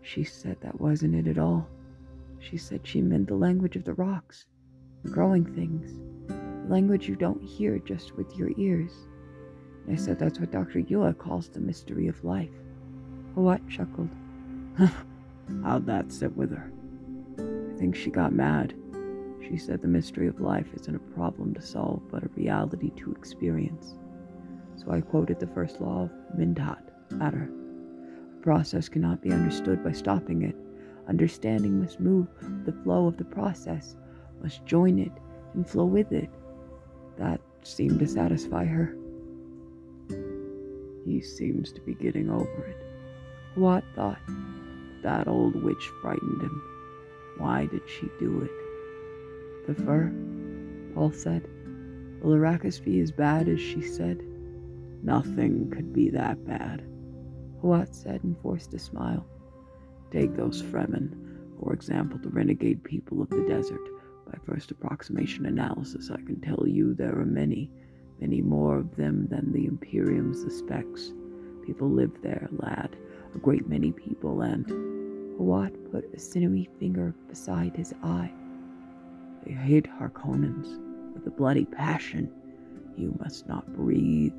she 0.00 0.24
said 0.24 0.56
that 0.62 0.80
wasn't 0.80 1.14
it 1.14 1.26
at 1.26 1.36
all. 1.36 1.68
She 2.38 2.56
said 2.56 2.80
she 2.82 3.02
meant 3.02 3.28
the 3.28 3.34
language 3.34 3.76
of 3.76 3.84
the 3.84 3.92
rocks, 3.92 4.46
the 5.04 5.10
growing 5.10 5.44
things, 5.44 6.00
the 6.28 6.72
language 6.72 7.08
you 7.08 7.14
don't 7.14 7.42
hear 7.42 7.78
just 7.78 8.16
with 8.16 8.34
your 8.34 8.50
ears. 8.56 8.92
And 9.86 9.98
I 9.98 10.00
said 10.00 10.18
that's 10.18 10.40
what 10.40 10.50
Dr. 10.50 10.80
Yueh 10.80 11.18
calls 11.18 11.50
the 11.50 11.60
mystery 11.60 12.08
of 12.08 12.24
life. 12.24 12.54
Hawat 13.36 13.68
chuckled. 13.68 14.08
How'd 15.62 15.84
that 15.86 16.10
sit 16.10 16.34
with 16.34 16.50
her? 16.52 16.72
I 17.38 17.78
think 17.78 17.94
she 17.94 18.08
got 18.08 18.32
mad. 18.32 18.72
She 19.46 19.58
said 19.58 19.82
the 19.82 19.88
mystery 19.88 20.26
of 20.26 20.40
life 20.40 20.68
isn't 20.74 20.96
a 20.96 21.14
problem 21.14 21.52
to 21.52 21.60
solve, 21.60 22.00
but 22.10 22.24
a 22.24 22.30
reality 22.34 22.90
to 22.96 23.12
experience. 23.12 23.94
So 24.84 24.90
I 24.92 25.00
quoted 25.00 25.38
the 25.38 25.46
first 25.46 25.80
law 25.80 26.02
of 26.02 26.10
Mentat 26.36 26.82
at 27.20 27.34
her. 27.34 27.48
A 28.38 28.42
process 28.42 28.88
cannot 28.88 29.22
be 29.22 29.32
understood 29.32 29.84
by 29.84 29.92
stopping 29.92 30.42
it. 30.42 30.56
Understanding 31.08 31.80
must 31.80 32.00
move 32.00 32.26
the 32.64 32.72
flow 32.72 33.06
of 33.06 33.16
the 33.16 33.24
process, 33.24 33.96
must 34.42 34.64
join 34.66 34.98
it 34.98 35.12
and 35.54 35.68
flow 35.68 35.84
with 35.84 36.10
it. 36.12 36.30
That 37.16 37.40
seemed 37.62 38.00
to 38.00 38.08
satisfy 38.08 38.64
her. 38.64 38.96
He 41.04 41.20
seems 41.20 41.72
to 41.72 41.80
be 41.80 41.94
getting 41.94 42.30
over 42.30 42.64
it. 42.64 42.76
Hawat 43.56 43.84
thought? 43.94 44.20
That 45.02 45.28
old 45.28 45.62
witch 45.62 45.90
frightened 46.00 46.42
him. 46.42 46.62
Why 47.38 47.66
did 47.66 47.82
she 47.86 48.08
do 48.18 48.40
it? 48.42 48.50
Thufir, 49.66 50.94
Paul 50.94 51.12
said. 51.12 51.48
Will 52.20 52.36
Arrakis 52.36 52.82
be 52.82 53.00
as 53.00 53.10
bad 53.10 53.48
as 53.48 53.60
she 53.60 53.82
said? 53.82 54.22
Nothing 55.02 55.70
could 55.70 55.92
be 55.92 56.10
that 56.10 56.44
bad. 56.46 56.84
Hawat 57.60 57.92
said 57.94 58.22
and 58.22 58.38
forced 58.38 58.72
a 58.74 58.78
smile. 58.78 59.26
Take 60.12 60.36
those 60.36 60.62
Fremen, 60.62 61.14
for 61.58 61.72
example, 61.72 62.18
the 62.18 62.28
renegade 62.28 62.84
people 62.84 63.20
of 63.20 63.30
the 63.30 63.44
desert. 63.48 63.80
By 64.26 64.38
first 64.46 64.70
approximation 64.70 65.46
analysis, 65.46 66.10
I 66.10 66.16
can 66.22 66.40
tell 66.40 66.66
you 66.66 66.94
there 66.94 67.18
are 67.18 67.24
many, 67.24 67.70
many 68.20 68.42
more 68.42 68.78
of 68.78 68.94
them 68.96 69.26
than 69.28 69.52
the 69.52 69.66
Imperium 69.66 70.34
suspects. 70.34 71.12
People 71.66 71.90
live 71.90 72.12
there, 72.22 72.48
lad, 72.52 72.96
a 73.34 73.38
great 73.38 73.68
many 73.68 73.90
people, 73.92 74.42
and 74.42 74.66
Hawat 75.38 75.90
put 75.90 76.12
a 76.14 76.18
sinewy 76.18 76.68
finger 76.78 77.14
beside 77.28 77.76
his 77.76 77.92
eye. 78.02 78.32
They 79.44 79.52
hate 79.52 79.88
Harkonnens 79.88 80.78
with 81.14 81.26
a 81.26 81.30
bloody 81.30 81.64
passion. 81.64 82.30
You 82.96 83.16
must 83.18 83.48
not 83.48 83.72
breathe 83.74 84.34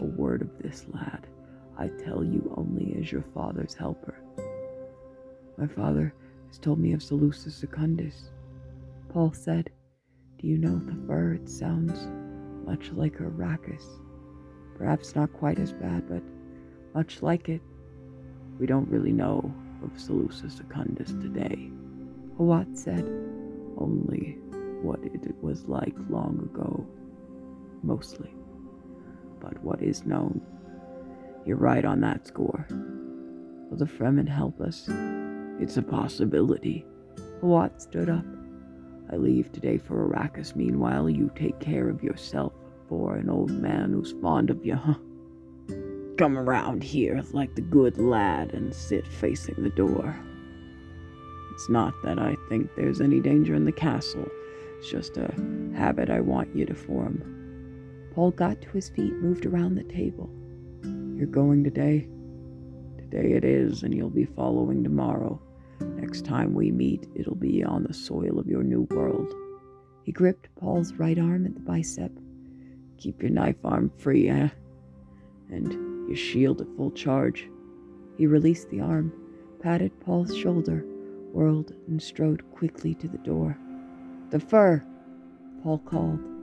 a 0.00 0.04
word 0.04 0.42
of 0.42 0.58
this, 0.58 0.86
lad. 0.92 1.26
I 1.76 1.88
tell 1.88 2.24
you 2.24 2.52
only 2.56 2.96
as 3.00 3.12
your 3.12 3.24
father's 3.34 3.74
helper. 3.74 4.20
My 5.56 5.66
father 5.66 6.14
has 6.48 6.58
told 6.58 6.78
me 6.78 6.92
of 6.92 7.00
Salusa 7.00 7.50
Secundus. 7.50 8.30
Paul 9.08 9.32
said, 9.32 9.70
Do 10.38 10.46
you 10.46 10.58
know 10.58 10.76
the 10.78 10.96
fur? 11.06 11.34
It 11.34 11.48
sounds 11.48 12.08
much 12.66 12.90
like 12.92 13.18
Arrakis. 13.18 13.84
Perhaps 14.76 15.14
not 15.14 15.32
quite 15.32 15.58
as 15.58 15.72
bad, 15.72 16.08
but 16.08 16.22
much 16.94 17.22
like 17.22 17.48
it. 17.48 17.62
We 18.58 18.66
don't 18.66 18.88
really 18.88 19.12
know 19.12 19.52
of 19.82 19.90
Salusa 19.92 20.50
Secundus 20.50 21.12
today. 21.12 21.70
Hawat 22.38 22.76
said, 22.76 23.04
only 23.78 24.38
what 24.82 25.00
it 25.02 25.34
was 25.42 25.64
like 25.66 25.94
long 26.08 26.38
ago, 26.52 26.86
mostly. 27.82 28.30
But 29.40 29.62
what 29.62 29.82
is 29.82 30.06
known? 30.06 30.40
You're 31.44 31.56
right 31.56 31.84
on 31.84 32.00
that 32.00 32.26
score. 32.26 32.66
Will 33.70 33.76
the 33.78 33.84
Fremen 33.84 34.28
help 34.28 34.60
us? 34.60 34.88
It's 35.60 35.76
a 35.76 35.82
possibility. 35.82 36.84
Hawat 37.42 37.80
stood 37.80 38.08
up. 38.08 38.24
I 39.10 39.16
leave 39.16 39.52
today 39.52 39.78
for 39.78 40.06
Arrakis. 40.06 40.54
Meanwhile, 40.54 41.08
you 41.10 41.30
take 41.34 41.58
care 41.60 41.88
of 41.88 42.02
yourself 42.02 42.52
for 42.88 43.16
an 43.16 43.30
old 43.30 43.50
man 43.50 43.92
who's 43.92 44.14
fond 44.20 44.50
of 44.50 44.64
you, 44.64 44.74
huh? 44.74 44.94
Come 46.16 46.36
around 46.36 46.82
here 46.82 47.22
like 47.32 47.54
the 47.54 47.62
good 47.62 47.98
lad 47.98 48.52
and 48.52 48.74
sit 48.74 49.06
facing 49.06 49.62
the 49.62 49.70
door. 49.70 50.18
It's 51.52 51.68
not 51.68 51.94
that 52.04 52.18
I 52.18 52.36
think 52.48 52.70
there's 52.74 53.00
any 53.00 53.20
danger 53.20 53.54
in 53.54 53.64
the 53.64 53.72
castle. 53.72 54.28
It's 54.78 54.90
just 54.90 55.16
a 55.16 55.32
habit 55.76 56.10
I 56.10 56.20
want 56.20 56.54
you 56.54 56.66
to 56.66 56.74
form. 56.74 57.37
Paul 58.18 58.32
got 58.32 58.60
to 58.62 58.70
his 58.70 58.88
feet, 58.88 59.14
moved 59.14 59.46
around 59.46 59.76
the 59.76 59.84
table. 59.84 60.28
You're 61.14 61.28
going 61.28 61.62
today? 61.62 62.08
Today 62.98 63.34
it 63.34 63.44
is, 63.44 63.84
and 63.84 63.94
you'll 63.94 64.10
be 64.10 64.24
following 64.24 64.82
tomorrow. 64.82 65.40
Next 65.80 66.24
time 66.24 66.52
we 66.52 66.72
meet, 66.72 67.06
it'll 67.14 67.36
be 67.36 67.62
on 67.62 67.84
the 67.84 67.94
soil 67.94 68.40
of 68.40 68.48
your 68.48 68.64
new 68.64 68.88
world. 68.90 69.32
He 70.02 70.10
gripped 70.10 70.48
Paul's 70.56 70.94
right 70.94 71.16
arm 71.16 71.46
at 71.46 71.54
the 71.54 71.60
bicep. 71.60 72.10
Keep 72.96 73.22
your 73.22 73.30
knife 73.30 73.64
arm 73.64 73.88
free, 73.98 74.28
eh? 74.28 74.48
And 75.48 76.08
your 76.08 76.16
shield 76.16 76.60
at 76.60 76.76
full 76.76 76.90
charge. 76.90 77.48
He 78.16 78.26
released 78.26 78.68
the 78.70 78.80
arm, 78.80 79.12
patted 79.62 79.92
Paul's 80.00 80.36
shoulder, 80.36 80.84
whirled, 81.32 81.72
and 81.86 82.02
strode 82.02 82.42
quickly 82.50 82.96
to 82.96 83.06
the 83.06 83.18
door. 83.18 83.56
Thufir! 84.30 84.84
Paul 85.62 85.78
called. 85.78 86.37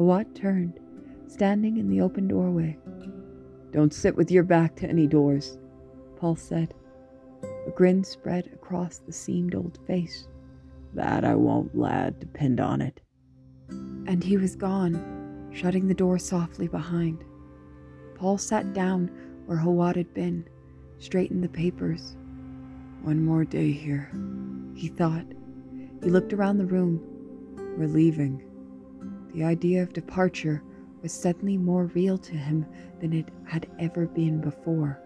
Hawat 0.00 0.34
turned, 0.34 0.80
standing 1.26 1.76
in 1.76 1.90
the 1.90 2.00
open 2.00 2.26
doorway. 2.26 2.78
Don't 3.70 3.92
sit 3.92 4.16
with 4.16 4.30
your 4.30 4.44
back 4.44 4.74
to 4.76 4.88
any 4.88 5.06
doors, 5.06 5.58
Paul 6.16 6.36
said. 6.36 6.72
A 7.66 7.70
grin 7.70 8.02
spread 8.02 8.46
across 8.46 8.96
the 8.96 9.12
seamed 9.12 9.54
old 9.54 9.78
face. 9.86 10.26
That 10.94 11.22
I 11.22 11.34
won't, 11.34 11.76
lad, 11.76 12.18
depend 12.18 12.60
on 12.60 12.80
it. 12.80 13.02
And 13.68 14.24
he 14.24 14.38
was 14.38 14.56
gone, 14.56 15.50
shutting 15.52 15.86
the 15.86 15.92
door 15.92 16.18
softly 16.18 16.66
behind. 16.66 17.22
Paul 18.14 18.38
sat 18.38 18.72
down 18.72 19.10
where 19.44 19.58
Hawat 19.58 19.96
had 19.96 20.14
been, 20.14 20.48
straightened 20.98 21.44
the 21.44 21.48
papers. 21.50 22.16
One 23.02 23.22
more 23.22 23.44
day 23.44 23.70
here, 23.70 24.10
he 24.74 24.88
thought. 24.88 25.26
He 26.02 26.08
looked 26.08 26.32
around 26.32 26.56
the 26.56 26.64
room. 26.64 27.02
We're 27.76 27.86
leaving. 27.86 28.49
The 29.34 29.44
idea 29.44 29.82
of 29.82 29.92
departure 29.92 30.62
was 31.02 31.12
suddenly 31.12 31.56
more 31.56 31.86
real 31.86 32.18
to 32.18 32.32
him 32.32 32.66
than 33.00 33.12
it 33.12 33.28
had 33.44 33.68
ever 33.78 34.06
been 34.06 34.40
before. 34.40 35.00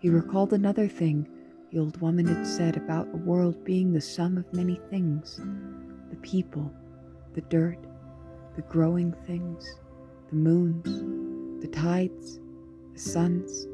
He 0.00 0.08
recalled 0.08 0.52
another 0.52 0.88
thing 0.88 1.28
the 1.70 1.78
old 1.78 2.00
woman 2.00 2.26
had 2.26 2.46
said 2.46 2.76
about 2.76 3.08
a 3.12 3.16
world 3.16 3.64
being 3.64 3.92
the 3.92 4.00
sum 4.00 4.36
of 4.36 4.52
many 4.52 4.80
things 4.90 5.40
the 6.10 6.16
people, 6.16 6.70
the 7.32 7.40
dirt, 7.42 7.78
the 8.54 8.62
growing 8.62 9.14
things, 9.26 9.78
the 10.28 10.36
moons, 10.36 11.62
the 11.62 11.68
tides, 11.68 12.40
the 12.92 12.98
suns, 12.98 13.66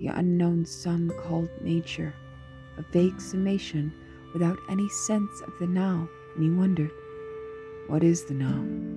the 0.00 0.08
unknown 0.08 0.64
sum 0.64 1.12
called 1.22 1.48
nature, 1.60 2.12
a 2.78 2.82
vague 2.90 3.20
summation 3.20 3.92
without 4.32 4.58
any 4.68 4.88
sense 4.88 5.40
of 5.42 5.52
the 5.60 5.66
now, 5.66 6.08
and 6.34 6.42
he 6.42 6.50
wondered, 6.50 6.90
what 7.86 8.02
is 8.02 8.24
the 8.24 8.34
now? 8.34 8.95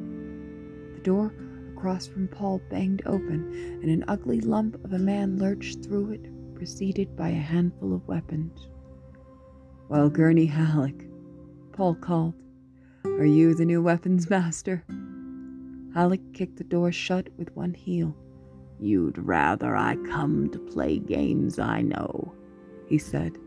The 0.99 1.05
door 1.05 1.33
across 1.77 2.07
from 2.07 2.27
Paul 2.27 2.59
banged 2.69 3.03
open, 3.05 3.79
and 3.81 3.89
an 3.89 4.03
ugly 4.09 4.41
lump 4.41 4.83
of 4.83 4.91
a 4.91 4.99
man 4.99 5.37
lurched 5.37 5.81
through 5.81 6.11
it, 6.11 6.55
preceded 6.55 7.15
by 7.15 7.29
a 7.29 7.35
handful 7.35 7.93
of 7.93 8.05
weapons. 8.05 8.67
Well, 9.87 10.09
Gurney 10.09 10.45
Halleck, 10.45 11.05
Paul 11.71 11.95
called. 11.95 12.33
Are 13.05 13.23
you 13.23 13.53
the 13.53 13.63
new 13.63 13.81
weapons 13.81 14.29
master? 14.29 14.83
Halleck 15.93 16.33
kicked 16.33 16.57
the 16.57 16.65
door 16.65 16.91
shut 16.91 17.29
with 17.37 17.55
one 17.55 17.75
heel. 17.75 18.13
You'd 18.77 19.19
rather 19.19 19.77
I 19.77 19.95
come 20.11 20.49
to 20.49 20.59
play 20.59 20.99
games, 20.99 21.59
I 21.59 21.81
know, 21.81 22.35
he 22.89 22.97
said. 22.97 23.37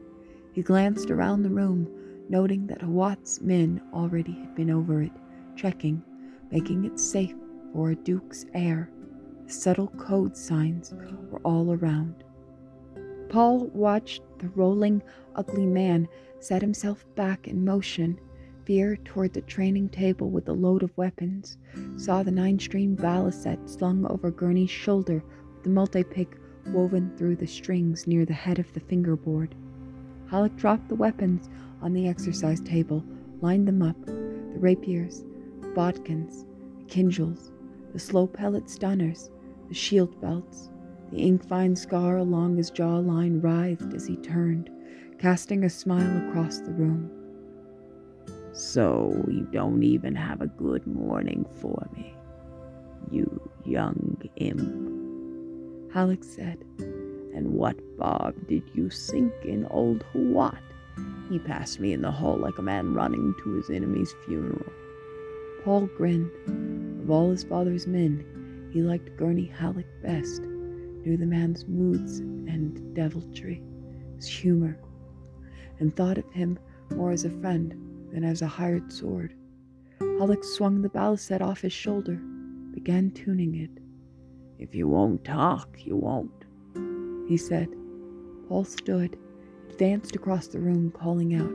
He 0.54 0.62
glanced 0.62 1.10
around 1.10 1.42
the 1.42 1.50
room, 1.50 1.86
noting 2.30 2.66
that 2.68 2.80
Hawat's 2.80 3.42
men 3.42 3.82
already 3.92 4.32
had 4.32 4.54
been 4.54 4.70
over 4.70 5.02
it, 5.02 5.12
checking, 5.54 6.02
making 6.50 6.86
it 6.86 6.98
safe 6.98 7.34
for 7.72 7.90
a 7.90 7.96
duke's 7.96 8.44
heir. 8.54 8.90
Subtle 9.46 9.88
code 9.88 10.36
signs 10.36 10.94
were 11.30 11.40
all 11.44 11.72
around. 11.72 12.24
Paul 13.28 13.66
watched 13.68 14.22
the 14.38 14.48
rolling, 14.50 15.02
ugly 15.34 15.66
man 15.66 16.08
set 16.40 16.60
himself 16.60 17.06
back 17.14 17.48
in 17.48 17.64
motion, 17.64 18.18
veer 18.66 18.96
toward 18.96 19.32
the 19.32 19.40
training 19.42 19.88
table 19.88 20.28
with 20.28 20.48
a 20.48 20.52
load 20.52 20.82
of 20.82 20.96
weapons, 20.96 21.56
saw 21.96 22.22
the 22.22 22.30
nine 22.30 22.58
string 22.58 22.96
balisette 22.96 23.68
slung 23.68 24.04
over 24.06 24.30
Gurney's 24.30 24.70
shoulder 24.70 25.22
with 25.54 25.62
the 25.62 25.70
multi 25.70 26.02
pick 26.02 26.36
woven 26.66 27.10
through 27.16 27.36
the 27.36 27.46
strings 27.46 28.06
near 28.06 28.24
the 28.24 28.34
head 28.34 28.58
of 28.58 28.72
the 28.72 28.80
fingerboard. 28.80 29.54
Halleck 30.28 30.56
dropped 30.56 30.88
the 30.88 30.94
weapons 30.94 31.48
on 31.80 31.92
the 31.92 32.08
exercise 32.08 32.60
table, 32.60 33.04
lined 33.40 33.66
them 33.66 33.82
up 33.82 33.96
the 34.04 34.58
rapiers, 34.58 35.24
the 35.60 35.68
bodkins, 35.68 36.44
the 36.78 36.84
kindjals, 36.84 37.50
the 37.92 37.98
slow 37.98 38.26
pellet 38.26 38.68
stunners, 38.68 39.30
the 39.68 39.74
shield 39.74 40.20
belts. 40.20 40.70
The 41.10 41.18
ink-fine 41.18 41.76
scar 41.76 42.16
along 42.16 42.56
his 42.56 42.70
jawline 42.70 43.42
writhed 43.42 43.92
as 43.94 44.06
he 44.06 44.16
turned, 44.16 44.70
casting 45.18 45.64
a 45.64 45.70
smile 45.70 46.28
across 46.28 46.60
the 46.60 46.72
room. 46.72 47.10
So 48.54 49.24
you 49.28 49.46
don't 49.52 49.82
even 49.82 50.14
have 50.14 50.40
a 50.40 50.46
good 50.46 50.86
morning 50.86 51.44
for 51.60 51.86
me, 51.94 52.14
you 53.10 53.50
young 53.64 54.22
imp, 54.36 55.92
Halleck 55.92 56.24
said. 56.24 56.64
And 57.34 57.52
what 57.52 57.76
barb 57.98 58.48
did 58.48 58.62
you 58.74 58.90
sink 58.90 59.32
in 59.44 59.66
old 59.66 60.04
Hawat? 60.12 60.58
He 61.30 61.38
passed 61.38 61.80
me 61.80 61.92
in 61.92 62.02
the 62.02 62.10
hall 62.10 62.36
like 62.36 62.58
a 62.58 62.62
man 62.62 62.94
running 62.94 63.34
to 63.42 63.54
his 63.54 63.70
enemy's 63.70 64.14
funeral. 64.24 64.70
Paul 65.64 65.88
grinned. 65.96 66.30
Of 67.02 67.10
all 67.10 67.30
his 67.30 67.42
father's 67.42 67.88
men, 67.88 68.70
he 68.72 68.80
liked 68.80 69.16
Gurney 69.16 69.46
Halleck 69.46 69.86
best 70.02 70.42
knew 70.42 71.16
the 71.16 71.26
man's 71.26 71.66
moods 71.66 72.20
and 72.20 72.94
deviltry, 72.94 73.60
his 74.14 74.28
humor, 74.28 74.78
and 75.80 75.94
thought 75.94 76.16
of 76.18 76.30
him 76.30 76.58
more 76.94 77.10
as 77.10 77.24
a 77.24 77.30
friend 77.30 77.74
than 78.12 78.22
as 78.22 78.40
a 78.40 78.46
hired 78.46 78.92
sword. 78.92 79.34
Halleck 79.98 80.44
swung 80.44 80.80
the 80.80 80.88
balisette 80.88 81.42
off 81.42 81.62
his 81.62 81.72
shoulder, 81.72 82.20
began 82.72 83.10
tuning 83.10 83.56
it. 83.56 83.82
If 84.60 84.72
you 84.72 84.86
won't 84.86 85.24
talk, 85.24 85.84
you 85.84 85.96
won't, 85.96 86.44
he 87.28 87.36
said. 87.36 87.68
Paul 88.48 88.62
stood, 88.62 89.18
advanced 89.70 90.14
across 90.14 90.46
the 90.46 90.60
room, 90.60 90.92
calling 90.92 91.34
out, 91.34 91.52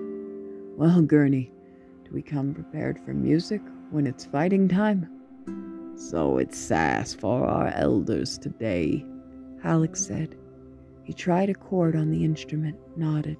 Well, 0.78 1.02
Gurney, 1.02 1.54
do 2.04 2.12
we 2.12 2.22
come 2.22 2.54
prepared 2.54 3.00
for 3.06 3.14
music 3.14 3.62
when 3.92 4.08
it's 4.08 4.26
fighting 4.26 4.68
time? 4.68 5.17
So 5.96 6.38
it's 6.38 6.58
sass 6.58 7.14
for 7.14 7.46
our 7.46 7.68
elders 7.76 8.38
today, 8.38 9.06
Halleck 9.64 9.96
said. 9.96 10.36
He 11.04 11.14
tried 11.14 11.50
a 11.50 11.54
chord 11.54 11.96
on 11.96 12.12
the 12.12 12.24
instrument, 12.24 12.78
nodded. 12.96 13.38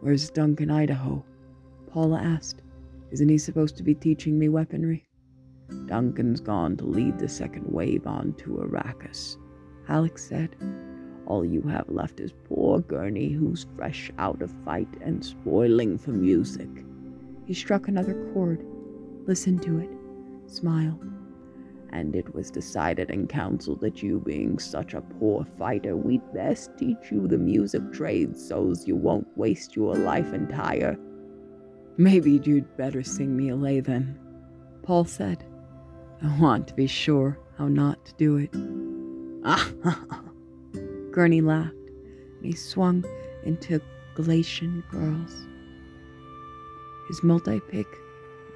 Where's 0.00 0.30
Duncan, 0.30 0.70
Idaho? 0.70 1.24
Paula 1.88 2.20
asked. 2.20 2.62
Isn't 3.10 3.28
he 3.28 3.38
supposed 3.38 3.76
to 3.76 3.82
be 3.82 3.94
teaching 3.94 4.38
me 4.38 4.48
weaponry? 4.48 5.06
Duncan's 5.86 6.40
gone 6.40 6.76
to 6.78 6.84
lead 6.84 7.18
the 7.18 7.28
second 7.28 7.66
wave 7.66 8.06
on 8.06 8.34
to 8.34 8.58
Arrakis, 8.58 9.36
Halleck 9.86 10.18
said. 10.18 10.56
All 11.26 11.44
you 11.44 11.62
have 11.62 11.88
left 11.88 12.20
is 12.20 12.32
poor 12.48 12.80
Gurney, 12.80 13.30
who's 13.30 13.66
fresh 13.76 14.10
out 14.18 14.42
of 14.42 14.52
fight 14.64 14.88
and 15.00 15.24
spoiling 15.24 15.96
for 15.96 16.10
music. 16.10 16.68
He 17.46 17.54
struck 17.54 17.88
another 17.88 18.30
chord, 18.32 18.64
listened 19.26 19.62
to 19.62 19.78
it, 19.78 19.90
smiled 20.54 21.04
and 21.94 22.16
it 22.16 22.34
was 22.34 22.50
decided 22.50 23.08
in 23.08 23.26
council 23.26 23.76
that 23.76 24.02
you 24.02 24.18
being 24.18 24.58
such 24.58 24.94
a 24.94 25.00
poor 25.00 25.46
fighter, 25.56 25.96
we'd 25.96 26.20
best 26.34 26.76
teach 26.76 27.10
you 27.12 27.28
the 27.28 27.38
music 27.38 27.92
trade 27.92 28.36
so's 28.36 28.86
you 28.86 28.96
won't 28.96 29.28
waste 29.36 29.76
your 29.76 29.94
life 29.94 30.32
entire. 30.34 30.98
Maybe 31.96 32.40
you'd 32.42 32.76
better 32.76 33.04
sing 33.04 33.36
me 33.36 33.50
a 33.50 33.56
lay 33.56 33.78
then, 33.78 34.18
Paul 34.82 35.04
said. 35.04 35.44
I 36.20 36.36
want 36.40 36.66
to 36.68 36.74
be 36.74 36.88
sure 36.88 37.38
how 37.56 37.68
not 37.68 38.04
to 38.06 38.14
do 38.14 38.38
it. 38.38 38.50
Ah! 39.44 39.70
ha 39.84 40.24
Gurney 41.12 41.40
laughed, 41.40 41.74
and 42.38 42.44
he 42.44 42.52
swung 42.54 43.04
into 43.44 43.80
Galacian 44.16 44.82
girls. 44.90 45.46
His 47.06 47.22
multi-pick 47.22 47.86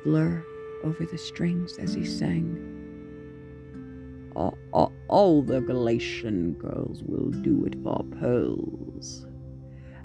blur 0.02 0.44
over 0.84 1.04
the 1.04 1.18
strings 1.18 1.78
as 1.78 1.94
he 1.94 2.04
sang 2.04 2.78
all, 4.38 4.56
all, 4.72 4.92
all 5.08 5.42
the 5.42 5.60
Galacian 5.60 6.52
girls 6.54 7.02
will 7.02 7.30
do 7.30 7.64
it 7.64 7.74
for 7.82 8.04
pearls, 8.20 9.26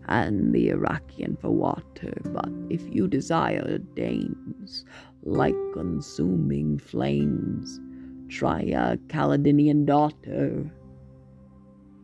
and 0.07 0.53
the 0.53 0.69
Arrakeen 0.69 1.39
for 1.39 1.51
water. 1.51 2.13
But 2.25 2.49
if 2.69 2.81
you 2.93 3.07
desire 3.07 3.77
dames 3.95 4.85
like 5.21 5.55
consuming 5.73 6.79
flames, 6.79 7.79
try 8.27 8.61
a 8.61 8.97
Caladanin 9.07 9.85
daughter. 9.85 10.71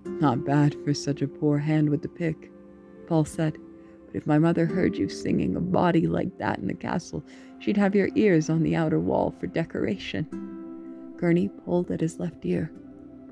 Not 0.06 0.46
bad 0.46 0.76
for 0.86 0.94
such 0.94 1.22
a 1.22 1.28
poor 1.28 1.58
hand 1.58 1.90
with 1.90 2.04
the 2.04 2.10
pick, 2.10 2.52
Paul 3.08 3.26
said. 3.26 3.58
But 4.06 4.16
if 4.16 4.28
my 4.28 4.38
mother 4.38 4.66
heard 4.66 4.98
you 4.98 5.10
singing 5.10 5.56
a 5.56 5.62
body 5.62 6.06
like 6.08 6.38
that 6.38 6.60
in 6.60 6.68
the 6.68 6.74
castle, 6.74 7.24
she'd 7.60 7.78
have 7.78 7.96
your 7.96 8.10
ears 8.16 8.50
on 8.50 8.64
the 8.64 8.76
outer 8.76 9.00
wall 9.00 9.34
for 9.40 9.48
decoration. 9.48 10.28
Gurney 11.18 11.50
pulled 11.50 11.92
at 11.92 12.02
his 12.02 12.20
left 12.20 12.46
ear. 12.46 12.72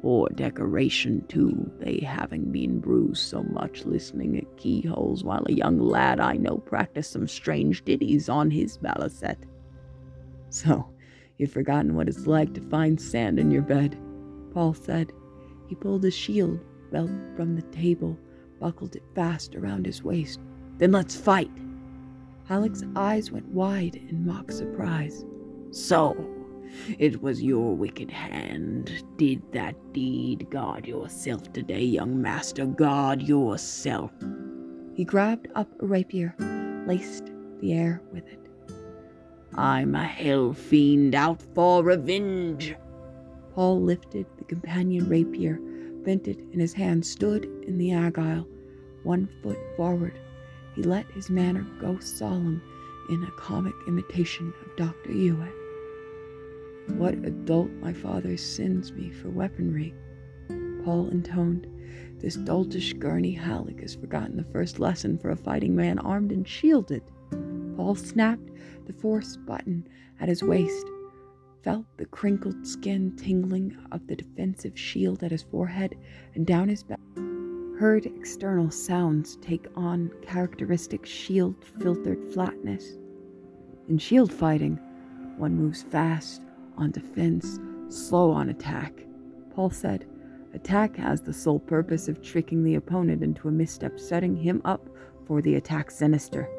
Poor 0.01 0.29
decoration, 0.29 1.25
too, 1.27 1.71
they 1.79 1.99
having 1.99 2.51
been 2.51 2.79
bruised 2.79 3.27
so 3.27 3.41
much 3.43 3.83
listening 3.85 4.37
at 4.37 4.57
keyholes 4.57 5.23
while 5.23 5.43
a 5.47 5.53
young 5.53 5.79
lad 5.79 6.19
I 6.19 6.33
know 6.33 6.57
practiced 6.57 7.11
some 7.11 7.27
strange 7.27 7.83
ditties 7.83 8.29
on 8.29 8.51
his 8.51 8.77
balisette. 8.77 9.43
So, 10.49 10.87
you've 11.37 11.51
forgotten 11.51 11.95
what 11.95 12.07
it's 12.07 12.27
like 12.27 12.53
to 12.53 12.69
find 12.69 13.01
sand 13.01 13.39
in 13.39 13.49
your 13.49 13.63
bed, 13.63 13.97
Paul 14.53 14.73
said. 14.73 15.11
He 15.67 15.75
pulled 15.75 16.03
his 16.03 16.13
shield 16.13 16.59
belt 16.91 17.11
from 17.35 17.55
the 17.55 17.63
table, 17.63 18.17
buckled 18.59 18.95
it 18.95 19.03
fast 19.15 19.55
around 19.55 19.85
his 19.85 20.03
waist. 20.03 20.39
Then 20.77 20.91
let's 20.91 21.15
fight. 21.15 21.51
Halleck's 22.47 22.83
eyes 22.95 23.29
went 23.29 23.47
wide 23.49 23.95
in 23.95 24.25
mock 24.25 24.51
surprise. 24.51 25.25
So, 25.71 26.15
it 26.97 27.21
was 27.21 27.43
your 27.43 27.75
wicked 27.75 28.09
hand 28.09 29.03
did 29.17 29.41
that 29.51 29.75
deed. 29.91 30.49
Guard 30.49 30.85
yourself 30.85 31.51
today, 31.51 31.83
young 31.83 32.21
master. 32.21 32.65
Guard 32.65 33.21
yourself. 33.21 34.11
He 34.93 35.03
grabbed 35.03 35.49
up 35.55 35.69
a 35.81 35.85
rapier, 35.85 36.33
laced 36.87 37.31
the 37.59 37.73
air 37.73 38.01
with 38.13 38.25
it. 38.27 38.39
I'm 39.53 39.93
a 39.95 40.05
hell 40.05 40.53
fiend 40.53 41.15
out 41.15 41.41
for 41.53 41.83
revenge. 41.83 42.75
Paul 43.55 43.81
lifted 43.81 44.25
the 44.37 44.45
companion 44.45 45.09
rapier, 45.09 45.59
bent 46.05 46.29
it 46.29 46.39
in 46.53 46.61
his 46.61 46.73
hand, 46.73 47.05
stood 47.05 47.45
in 47.67 47.77
the 47.77 47.91
agile, 47.91 48.47
one 49.03 49.27
foot 49.43 49.57
forward. 49.75 50.17
He 50.77 50.83
let 50.83 51.09
his 51.09 51.31
manner 51.31 51.65
go 51.81 51.97
solemn 51.97 52.61
in 53.09 53.23
a 53.23 53.31
comic 53.31 53.73
imitation 53.87 54.53
of 54.61 54.75
Dr. 54.75 55.09
Yueh. 55.09 55.51
What 56.89 57.15
adult 57.25 57.71
my 57.81 57.91
father 57.91 58.37
sends 58.37 58.93
me 58.93 59.09
for 59.09 59.31
weaponry? 59.31 59.95
Paul 60.85 61.09
intoned. 61.09 61.65
This 62.19 62.37
doltish 62.37 62.93
Gurney 62.99 63.31
Halleck 63.31 63.81
has 63.81 63.95
forgotten 63.95 64.37
the 64.37 64.43
first 64.43 64.79
lesson 64.79 65.17
for 65.17 65.31
a 65.31 65.35
fighting 65.35 65.75
man 65.75 65.97
armed 65.97 66.31
and 66.31 66.47
shielded. 66.47 67.01
Paul 67.75 67.95
snapped 67.95 68.51
the 68.85 68.93
force 68.93 69.35
button 69.35 69.87
at 70.19 70.29
his 70.29 70.43
waist, 70.43 70.85
felt 71.63 71.87
the 71.97 72.05
crinkled 72.05 72.67
skin 72.67 73.15
tingling 73.15 73.75
of 73.91 74.05
the 74.05 74.15
defensive 74.15 74.77
shield 74.77 75.23
at 75.23 75.31
his 75.31 75.41
forehead 75.41 75.97
and 76.35 76.45
down 76.45 76.69
his 76.69 76.83
back, 76.83 76.99
heard 77.77 78.07
external 78.07 78.71
sounds 78.71 79.35
take 79.37 79.67
on 79.75 80.11
characteristic 80.23 81.05
shield 81.05 81.55
filtered 81.79 82.23
flatness. 82.33 82.97
In 83.87 83.99
shield 83.99 84.33
fighting, 84.33 84.79
one 85.37 85.55
moves 85.55 85.83
fast, 85.83 86.41
on 86.75 86.89
defense, 86.89 87.59
slow 87.89 88.31
on 88.31 88.49
attack. 88.49 89.05
Paul 89.53 89.69
said, 89.69 90.07
Attack 90.53 90.95
has 90.95 91.21
the 91.21 91.33
sole 91.33 91.59
purpose 91.59 92.07
of 92.07 92.23
tricking 92.23 92.63
the 92.63 92.75
opponent 92.75 93.21
into 93.21 93.47
a 93.47 93.51
misstep, 93.51 93.99
setting 93.99 94.35
him 94.35 94.59
up 94.65 94.89
for 95.27 95.41
the 95.41 95.55
attack 95.55 95.91
sinister. 95.91 96.49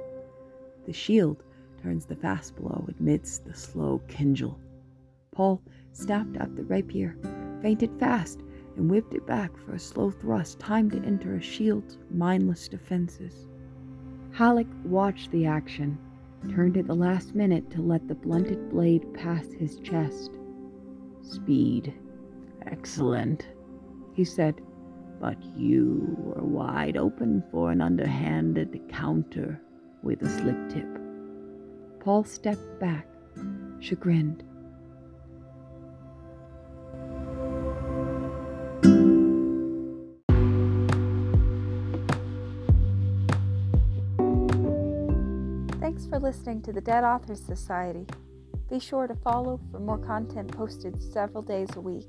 The 0.86 0.92
shield 0.92 1.42
turns 1.82 2.06
the 2.06 2.14
fast 2.14 2.54
blow 2.54 2.88
amidst 3.00 3.44
the 3.44 3.54
slow 3.54 4.00
kindjal. 4.06 4.56
Paul 5.32 5.62
snapped 5.92 6.36
up 6.36 6.54
the 6.54 6.64
rapier, 6.64 7.16
feinted 7.60 7.98
fast, 7.98 8.40
and 8.78 8.90
whipped 8.90 9.12
it 9.12 9.26
back 9.26 9.50
for 9.58 9.74
a 9.74 9.78
slow 9.78 10.10
thrust 10.10 10.58
timed 10.58 10.92
to 10.92 11.02
enter 11.04 11.34
a 11.34 11.42
shield's 11.42 11.98
mindless 12.10 12.68
defenses. 12.68 13.48
Halleck 14.32 14.66
watched 14.84 15.30
the 15.32 15.46
action, 15.46 15.98
turned 16.48 16.76
at 16.76 16.86
the 16.86 16.94
last 16.94 17.34
minute 17.34 17.70
to 17.72 17.82
let 17.82 18.06
the 18.06 18.14
blunted 18.14 18.70
blade 18.70 19.12
pass 19.14 19.46
his 19.52 19.80
chest. 19.80 20.38
Speed. 21.22 21.92
Excellent, 22.66 23.48
he 24.14 24.24
said, 24.24 24.60
but 25.20 25.36
you 25.56 26.14
were 26.18 26.44
wide 26.44 26.96
open 26.96 27.42
for 27.50 27.72
an 27.72 27.80
underhanded 27.80 28.80
counter 28.88 29.60
with 30.02 30.22
a 30.22 30.28
slip 30.28 30.68
tip. 30.68 30.86
Paul 31.98 32.22
stepped 32.22 32.78
back, 32.78 33.08
chagrined. 33.80 34.44
Thanks 45.98 46.10
for 46.10 46.20
listening 46.20 46.62
to 46.62 46.72
the 46.72 46.80
Dead 46.80 47.02
Authors 47.02 47.40
Society. 47.40 48.06
Be 48.70 48.78
sure 48.78 49.08
to 49.08 49.16
follow 49.16 49.58
for 49.72 49.80
more 49.80 49.98
content 49.98 50.52
posted 50.52 51.02
several 51.02 51.42
days 51.42 51.70
a 51.74 51.80
week. 51.80 52.06